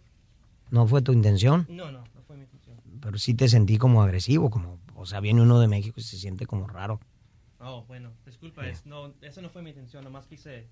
[0.71, 1.67] ¿No fue tu intención?
[1.69, 2.77] No, no, no fue mi intención.
[3.01, 6.17] Pero sí te sentí como agresivo, como, o sea, viene uno de México y se
[6.19, 7.01] siente como raro.
[7.61, 10.67] Oh, bueno, disculpa, es, no, esa no fue mi intención, nomás quise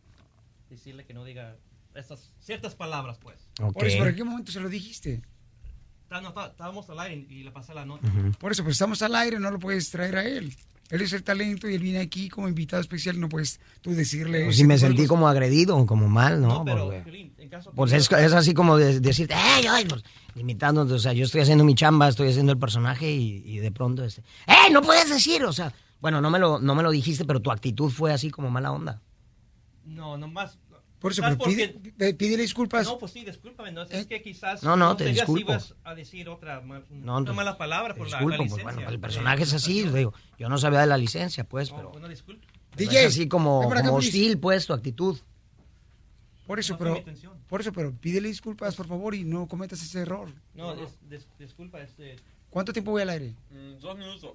[0.69, 1.57] decirle que no diga
[1.95, 3.49] estas ciertas palabras, pues.
[3.57, 5.23] Por eso, ¿pero en qué momento se lo dijiste?
[6.11, 8.09] No, tá- Estábamos al aire y le pasé la nota.
[8.41, 10.53] Por eso, pues estamos al aire, no lo puedes traer a él.
[10.91, 14.45] Él es el talento y él viene aquí como invitado especial, no puedes tú decirle...
[14.45, 16.49] Pues sí me sentí como agredido, como mal, ¿no?
[16.49, 19.85] No, pero, Porque- en caso pues es, es así como de, decirte, ¡ay, ay!
[19.85, 20.03] Pues,
[20.35, 23.71] imitándote, o sea, yo estoy haciendo mi chamba, estoy haciendo el personaje y, y de
[23.71, 25.45] pronto, este, ¡eh, no puedes decir!
[25.45, 28.31] O sea, bueno, no me, lo, no me lo dijiste, pero tu actitud fue así
[28.31, 29.01] como mala onda.
[29.85, 30.59] No, nomás.
[31.01, 32.87] Por eso, ¿sabes pero pide- pide- pídele disculpas.
[32.87, 34.63] No, pues sí, discúlpame, no, es que quizás.
[34.63, 35.53] No, no, te sabía si disculpo.
[35.53, 38.75] ibas a decir otra, No, una te- mala palabra por la, la Disculpo, pues licencia.
[38.75, 41.91] bueno, el personaje es así, digo, yo no sabía de la licencia, pues, pero...
[41.91, 42.47] Bueno, disculpe.
[42.77, 43.61] pero DJ, es así como,
[43.93, 45.19] hostil, pues, tu actitud.
[46.47, 47.05] Por eso, No pero...
[47.49, 50.29] Por eso, pero pídele disculpas, por favor, y no cometas ese error.
[50.55, 52.17] No, dis- dis- disculpa, este.
[52.51, 53.35] ¿Cuánto tiempo voy al aire?
[53.51, 54.33] mm, dos minutos.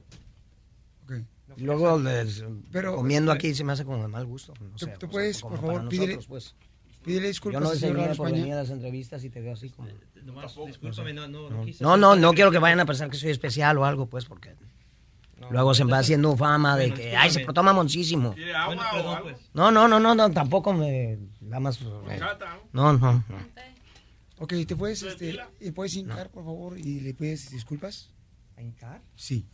[1.58, 4.54] Luego les- Pero- comiendo aquí se me hace como de mal gusto.
[4.60, 6.56] No sé, Tú- tú o sea, puedes, como por favor, pídele- pues.
[7.04, 9.70] Pídele disculpas Yo no desayuné Lalo por venir a las entrevistas y te veo así
[9.70, 9.90] como...
[10.24, 13.86] Nomás, discúlpame, no, no, no no quiero que vayan a pensar que soy especial o
[13.86, 14.56] algo, pues, porque
[15.40, 18.34] No, luego se me va haciendo fama de bueno, que, ay, se portó mamoncísimo.
[18.34, 19.38] Pues.
[19.54, 21.80] No, no, no, no, no, tampoco me da más...
[21.80, 22.20] eh,
[22.74, 23.24] No, no, no.
[24.40, 28.10] Ok, ¿te puedes, este, ¿te puedes hincar, por favor, y le pides disculpas?
[28.58, 29.02] ¿A hincar?
[29.16, 29.46] Sí.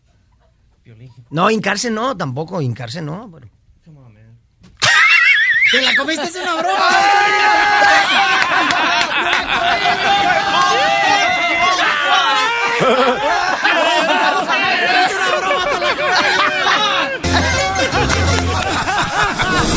[0.84, 1.12] Piolín.
[1.30, 3.30] No, hincarse no, tampoco, hincarse no.
[3.32, 3.48] Pero...
[3.96, 4.16] On.
[5.72, 6.90] ¡Te la comiste, es una broma!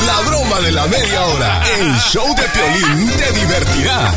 [0.07, 1.63] La broma de la media hora.
[1.79, 4.13] El show de Piolín te divertirá.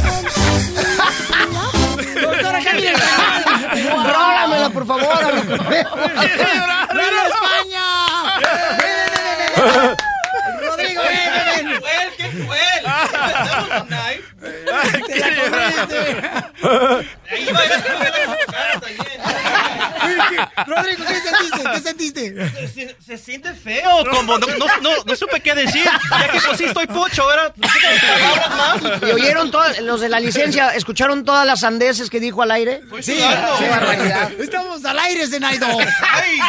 [4.74, 5.04] Por favor.
[6.94, 7.86] ¡Lalo España!
[10.62, 11.66] ¡Rodrigo, ven, ven!
[11.78, 12.84] ¡Cruel, qué cruel!
[15.08, 16.02] ¡Te la comiste!
[17.32, 17.70] Ahí va, ahí
[18.20, 18.68] va,
[20.66, 21.64] Rodrigo, ¿qué sentiste?
[21.74, 22.52] ¿Qué sentiste?
[22.52, 25.84] Se, se- se siente feo, como no, no, no, no supe qué decir.
[26.12, 27.26] Ya que pues sí estoy pocho,
[27.58, 28.78] más.
[29.02, 30.70] ¿Y oyeron todos los de la licencia?
[30.76, 32.82] ¿Escucharon todas las sandeces que dijo al aire?
[33.02, 33.18] Sí,
[33.60, 34.32] Qué barbaridad.
[34.40, 35.68] Estamos al aire, Zenaido.
[36.02, 36.40] ¡Ay!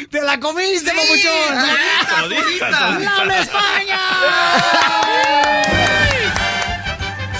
[0.10, 1.58] ¡Te la comiste, papuchón!
[2.20, 2.70] Todita, todita.
[2.98, 4.00] ¡Lalo España!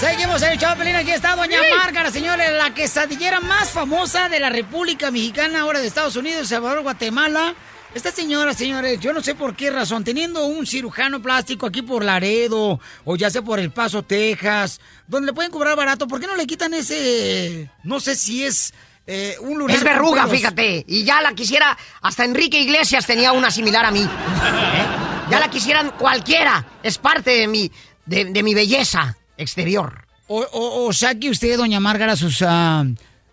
[0.01, 4.49] Seguimos en el Chapelín, aquí está Doña Márgara, señores, la quesadillera más famosa de la
[4.49, 7.55] República Mexicana, ahora de Estados Unidos, Salvador, Guatemala.
[7.95, 12.03] Esta señora, señores, yo no sé por qué razón, teniendo un cirujano plástico aquí por
[12.03, 16.27] Laredo, o ya sea por El Paso, Texas, donde le pueden cobrar barato, ¿por qué
[16.27, 18.73] no le quitan ese, no sé si es
[19.07, 20.83] eh, un lunar Es verruga, fíjate.
[20.89, 24.03] Y ya la quisiera, hasta Enrique Iglesias tenía una similar a mí.
[24.03, 24.87] ¿Eh?
[25.31, 26.65] Ya la quisieran cualquiera.
[26.83, 27.71] Es parte de mi,
[28.07, 29.17] de, de mi belleza.
[29.41, 30.05] Exterior.
[30.29, 32.85] O, o- o sea que usted, doña Márgara, sus ah,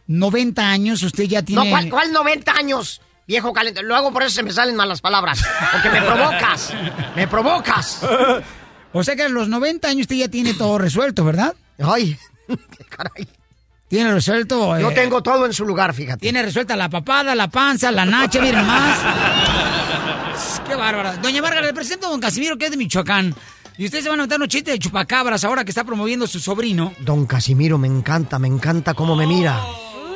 [0.08, 1.64] 90 años, usted ya tiene...
[1.66, 3.02] No, ¿cuál, cuál 90 años?
[3.28, 3.86] Viejo calentón.
[3.88, 5.44] Luego por eso se me salen malas palabras.
[5.72, 6.74] Porque me provocas.
[7.16, 8.00] Me provocas.
[8.94, 11.54] O sea que a los 90 años usted ya tiene todo resuelto, ¿verdad?
[11.78, 12.18] Ay,
[12.48, 13.28] qué caray.
[13.90, 14.78] Tiene resuelto...
[14.80, 16.20] Yo eh, tengo todo en su lugar, fíjate.
[16.22, 19.00] Tiene resuelta la papada, la panza, la nacha, miren más.
[20.68, 21.16] Qué bárbara.
[21.18, 23.34] Doña Márgara, le presento a don Casimiro, que es de Michoacán.
[23.78, 26.40] Y ustedes se van a notar unos chistes de chupacabras ahora que está promoviendo su
[26.40, 26.94] sobrino.
[26.99, 29.64] Don Casimiro, me encanta, me encanta cómo me mira.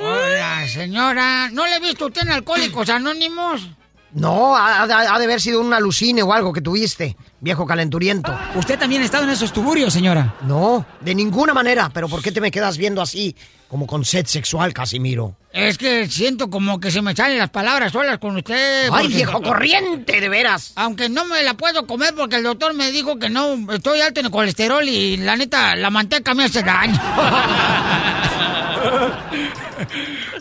[0.01, 1.49] Hola, señora.
[1.51, 3.69] ¿No le he visto usted en Alcohólicos Anónimos?
[4.13, 4.93] No, ha, de
[5.25, 8.37] haber sido un alucine o algo que tuviste, viejo calenturiento.
[8.55, 10.35] ¿Usted también ha estado en esos tuburios, señora?
[10.41, 11.89] No, de ninguna manera.
[11.93, 13.35] Pero ¿por qué te me quedas viendo así,
[13.69, 15.35] como con sed sexual, Casimiro?
[15.53, 18.89] Es que siento como que se me salen las palabras solas con usted.
[18.91, 20.73] ¡Ay, porque- viejo corriente, de veras!
[20.75, 24.19] Aunque no me la puedo comer porque el doctor me dijo que no estoy alto
[24.19, 26.99] en el colesterol y la neta, la manteca me hace daño.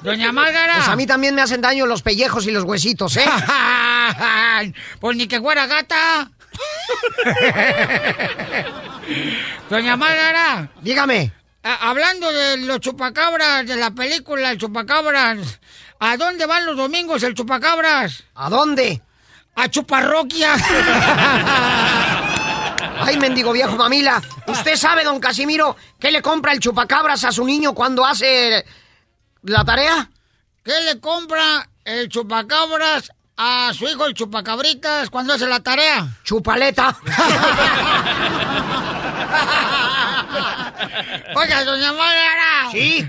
[0.03, 0.77] Doña Márgara.
[0.77, 3.25] Pues a mí también me hacen daño los pellejos y los huesitos, ¿eh?
[5.01, 6.31] pues ni que fuera gata.
[9.71, 10.71] Doña Márgara.
[10.81, 11.33] Dígame.
[11.63, 15.61] Hablando de los chupacabras, de la película El Chupacabras,
[15.99, 18.25] ¿a dónde van los domingos el Chupacabras?
[18.35, 19.03] ¿A dónde?
[19.57, 20.55] A Chuparroquia.
[23.03, 24.23] Ay, mendigo viejo mamila.
[24.47, 28.65] ¿Usted sabe, don Casimiro, qué le compra el chupacabras a su niño cuando hace
[29.43, 30.11] la tarea?
[30.65, 36.07] ¿Qué le compra el Chupacabras a su hijo el Chupacabritas cuando hace la tarea?
[36.25, 36.97] Chupaleta.
[41.35, 42.71] Oiga, doña Márgara.
[42.73, 43.07] Sí.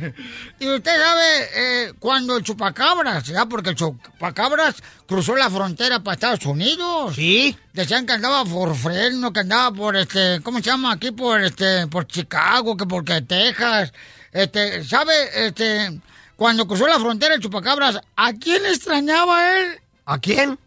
[0.60, 3.45] Y usted sabe eh, cuando el chupacabras, ¿ya?
[3.45, 4.76] Porque el chupacabras
[5.08, 7.16] cruzó la frontera para Estados Unidos.
[7.16, 7.58] Sí.
[7.74, 10.94] Decían que andaba por Fresno, que andaba por este, ¿cómo se llama?
[10.94, 13.91] Aquí por este, por Chicago, que porque Texas.
[14.32, 15.48] Este, ¿sabe?
[15.48, 15.99] Este,
[16.42, 19.80] cuando cruzó la frontera el chupacabras, ¿a quién extrañaba él?
[20.08, 20.58] ¿A quién?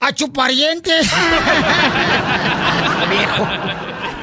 [0.00, 1.08] A chuparientes.
[3.08, 3.48] Viejo.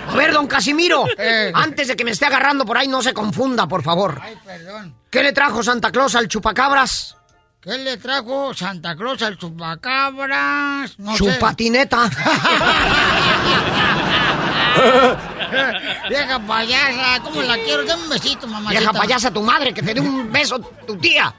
[0.10, 1.54] A ver, don Casimiro, Eh.
[1.56, 4.20] antes de que me esté agarrando por ahí, no se confunda, por favor.
[4.22, 4.94] Ay, perdón.
[5.10, 7.16] ¿Qué le trajo Santa Claus al chupacabras?
[7.62, 11.00] ¿Qué le trajo Santa Claus al chupacabras?
[11.00, 11.16] No.
[11.16, 12.10] Chupatineta.
[16.10, 17.84] Vieja payasa, ¿cómo la quiero?
[17.84, 18.80] Dame un besito, mamacita.
[18.80, 21.34] Vieja payasa, tu madre, que te dé un beso tu tía.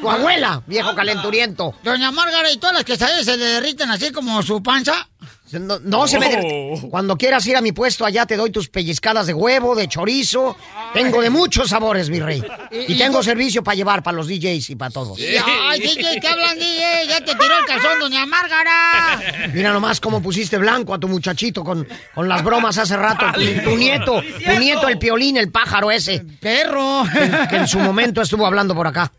[0.00, 1.74] Tu abuela, viejo calenturiento.
[1.82, 5.08] Doña Márgara, ¿y todas las quesadillas se le derriten así como su panza?
[5.52, 6.40] No, no se me...
[6.44, 6.88] Oh.
[6.90, 10.56] Cuando quieras ir a mi puesto, allá te doy tus pellizcadas de huevo, de chorizo.
[10.94, 12.42] Tengo de muchos sabores, mi rey.
[12.88, 15.18] Y tengo servicio para llevar para los DJs y para todos.
[15.18, 17.06] Ay, DJ, ¿qué hablan, DJ?
[17.08, 19.20] Ya te tiró el calzón, doña Márgara.
[19.52, 23.26] Mira nomás cómo pusiste blanco a tu muchachito con, con las bromas hace rato.
[23.34, 26.24] Tu, tu nieto, tu nieto, el piolín, el pájaro ese.
[26.40, 27.04] Perro.
[27.12, 29.12] Que, que en su momento estuvo hablando por acá.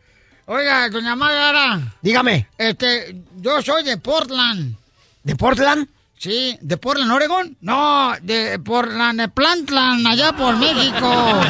[0.45, 1.79] Oiga, doña Márgara.
[2.01, 2.47] Dígame.
[2.57, 4.75] Este, yo soy de Portland.
[5.23, 5.87] ¿De Portland?
[6.23, 7.57] Sí, ¿de Portland, Oregon?
[7.59, 11.41] No, de Portland, de Plantland, allá por México.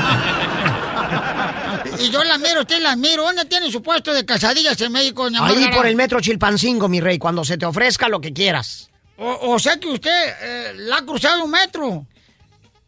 [1.99, 3.21] y yo la miro, usted la miro.
[3.21, 6.99] ¿Dónde tiene su puesto de casadillas en México, doña Ahí por el metro Chilpancingo, mi
[7.01, 8.89] rey, cuando se te ofrezca lo que quieras.
[9.17, 12.07] O, o sea que usted eh, la ha cruzado un metro.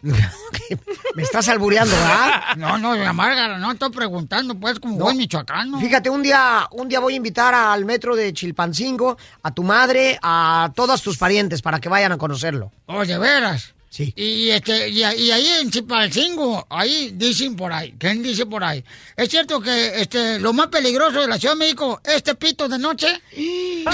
[1.16, 2.56] Me estás albureando, ¿verdad?
[2.58, 5.80] No, no, doña Márgara, no estoy preguntando, pues, como buen michoacano.
[5.80, 10.20] Fíjate, un día, un día voy a invitar al metro de Chilpancingo, a tu madre,
[10.22, 12.72] a todos tus parientes para que vayan a conocerlo.
[12.86, 13.75] Oh, de veras.
[13.96, 14.14] Sí.
[14.14, 18.84] Y, este, y, y ahí en Chipalcingo, ahí dicen por ahí, ¿quién dice por ahí?
[19.16, 22.78] Es cierto que este, lo más peligroso de la Ciudad de México, este pito de
[22.78, 23.08] noche.
[23.32, 23.88] Viejo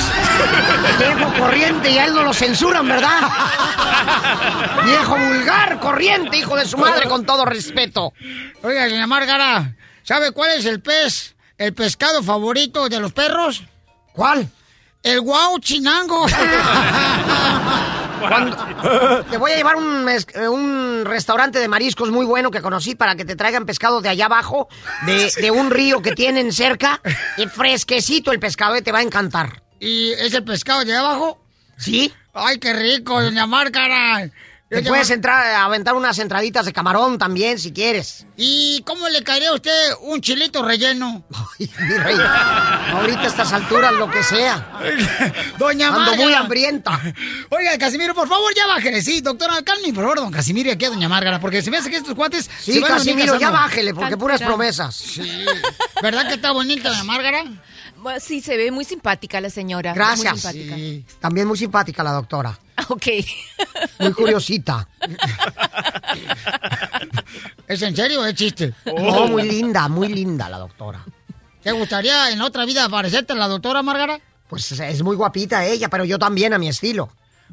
[1.37, 3.29] corriente y a él no lo censuran, ¿verdad?
[4.85, 8.11] Viejo vulgar, corriente, hijo de su madre, con todo respeto.
[8.63, 13.61] Oiga, doña Márgara, ¿sabe cuál es el pez, el pescado favorito de los perros?
[14.13, 14.49] ¿Cuál?
[15.03, 16.25] El guau chinango.
[18.27, 22.61] Cuando- te voy a llevar un, mes- eh, un restaurante de mariscos muy bueno que
[22.61, 24.67] conocí para que te traigan pescado de allá abajo,
[25.05, 27.01] de, de un río que tienen cerca,
[27.37, 29.61] y fresquecito el pescado, eh, te va a encantar.
[29.79, 31.43] ¿Y es el pescado de abajo?
[31.77, 32.13] ¿Sí?
[32.33, 34.29] Ay, qué rico, doña Márgara.
[34.71, 38.25] Te puedes entrar a aventar unas entraditas de camarón también, si quieres.
[38.37, 39.71] ¿Y cómo le caería a usted
[40.03, 41.25] un chilito relleno?
[41.59, 41.67] Mi
[41.97, 42.15] rey,
[42.93, 44.79] ahorita a estas alturas lo que sea.
[45.59, 46.23] Doña Ando Márgara.
[46.23, 47.01] muy hambrienta.
[47.49, 49.01] Oiga, Casimiro, por favor, ya bájele.
[49.01, 51.75] Sí, doctora, calme, por favor, don Casimiro y aquí a doña Márgara, porque se me
[51.75, 52.49] hace que estos cuates...
[52.61, 54.95] Sí, se van a venir Casimiro, ya bájele, porque puras promesas.
[54.95, 55.45] Sí.
[56.01, 57.43] ¿Verdad que está bonita doña Márgara?
[58.19, 59.93] Sí, se ve muy simpática la señora.
[59.93, 60.43] Gracias.
[60.43, 61.13] Muy simpática.
[61.19, 62.57] También muy simpática la doctora.
[62.89, 63.05] Ok.
[63.99, 64.87] Muy curiosita.
[67.67, 68.73] ¿Es en serio o es chiste?
[68.85, 71.03] No, muy linda, muy linda la doctora.
[71.63, 74.19] ¿Te gustaría en otra vida parecerte a la doctora Márgara?
[74.49, 77.09] Pues es muy guapita ella, pero yo también a mi estilo.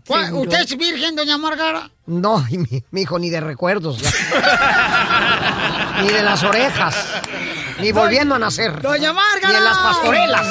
[0.06, 1.90] ¿Cuál- ¿Usted es virgen, doña Márgara?
[2.06, 3.98] No, mi, mi hijo ni de recuerdos.
[6.02, 6.96] ni de las orejas.
[7.80, 8.80] Ni volviendo a nacer.
[8.82, 9.50] Doña Márgara.
[9.50, 10.46] Ni en las pastorelas.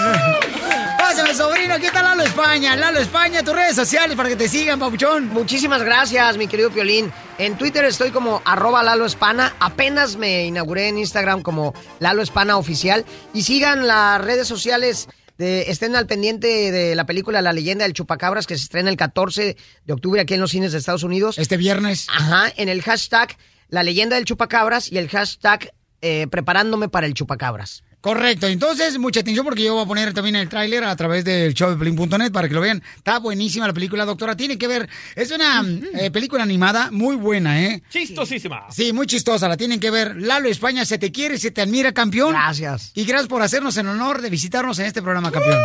[0.97, 2.75] Pásame, sobrino, aquí está Lalo España.
[2.75, 5.27] Lalo España, tus redes sociales para que te sigan, papuchón.
[5.29, 7.11] Muchísimas gracias, mi querido Piolín.
[7.37, 9.53] En Twitter estoy como arroba Lalo Espana.
[9.59, 13.05] Apenas me inauguré en Instagram como Lalo Espana Oficial.
[13.33, 15.07] Y sigan las redes sociales.
[15.37, 18.97] De, estén al pendiente de la película La leyenda del chupacabras que se estrena el
[18.97, 19.55] 14
[19.85, 21.37] de octubre aquí en los cines de Estados Unidos.
[21.37, 22.07] Este viernes.
[22.09, 23.37] Ajá, en el hashtag
[23.69, 25.71] La leyenda del chupacabras y el hashtag
[26.01, 27.83] eh, Preparándome para el chupacabras.
[28.07, 31.53] Correcto, entonces mucha atención porque yo voy a poner también el tráiler a través del
[31.53, 32.81] showdeplin.net para que lo vean.
[32.95, 34.33] Está buenísima la película, doctora.
[34.33, 35.61] Tiene que ver, es una
[35.93, 37.83] eh, película animada muy buena, ¿eh?
[37.89, 38.67] Chistosísima.
[38.71, 40.15] Sí, muy chistosa, la tienen que ver.
[40.15, 42.31] Lalo España, se te quiere, se te admira, campeón.
[42.31, 42.93] Gracias.
[42.95, 45.59] Y gracias por hacernos el honor de visitarnos en este programa, campeón.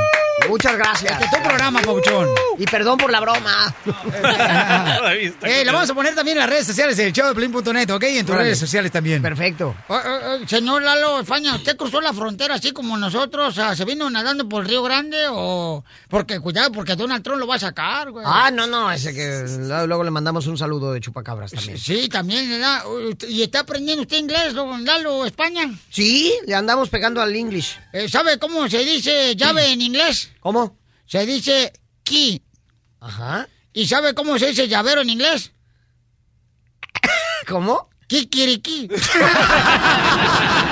[0.48, 1.12] Muchas gracias.
[1.12, 2.26] Este es tu programa, Pabuchón.
[2.58, 3.72] Y perdón por la broma.
[5.42, 8.02] Eh, la vamos a poner también en las redes sociales del showdeplin.net, ¿ok?
[8.04, 8.44] En tus Órale.
[8.44, 9.20] redes sociales también.
[9.20, 9.74] Perfecto.
[9.88, 13.54] Oh, oh, oh, señor Lalo España, ¿usted cruzó la frontera así como nosotros?
[13.54, 15.84] Sea, ¿se vino nadando por el Río Grande o...?
[16.08, 18.24] Porque, cuidado, porque Donald Trump lo va a sacar, güey.
[18.26, 19.44] Ah, no, no, ese que
[19.86, 21.78] luego le mandamos un saludo de chupacabras también.
[21.78, 22.84] Sí, también, ¿verdad?
[23.28, 25.70] ¿Y está aprendiendo usted inglés, Lalo España?
[25.90, 27.78] Sí, le andamos pegando al English.
[27.92, 30.30] Eh, ¿Sabe cómo se dice llave en inglés?
[30.40, 30.78] ¿Cómo?
[31.06, 31.72] Se dice
[32.02, 32.42] key.
[33.00, 33.48] Ajá.
[33.72, 35.52] ¿Y sabe cómo se dice llavero en inglés?
[37.48, 37.90] ¿Cómo?
[38.06, 38.88] Kikiriki.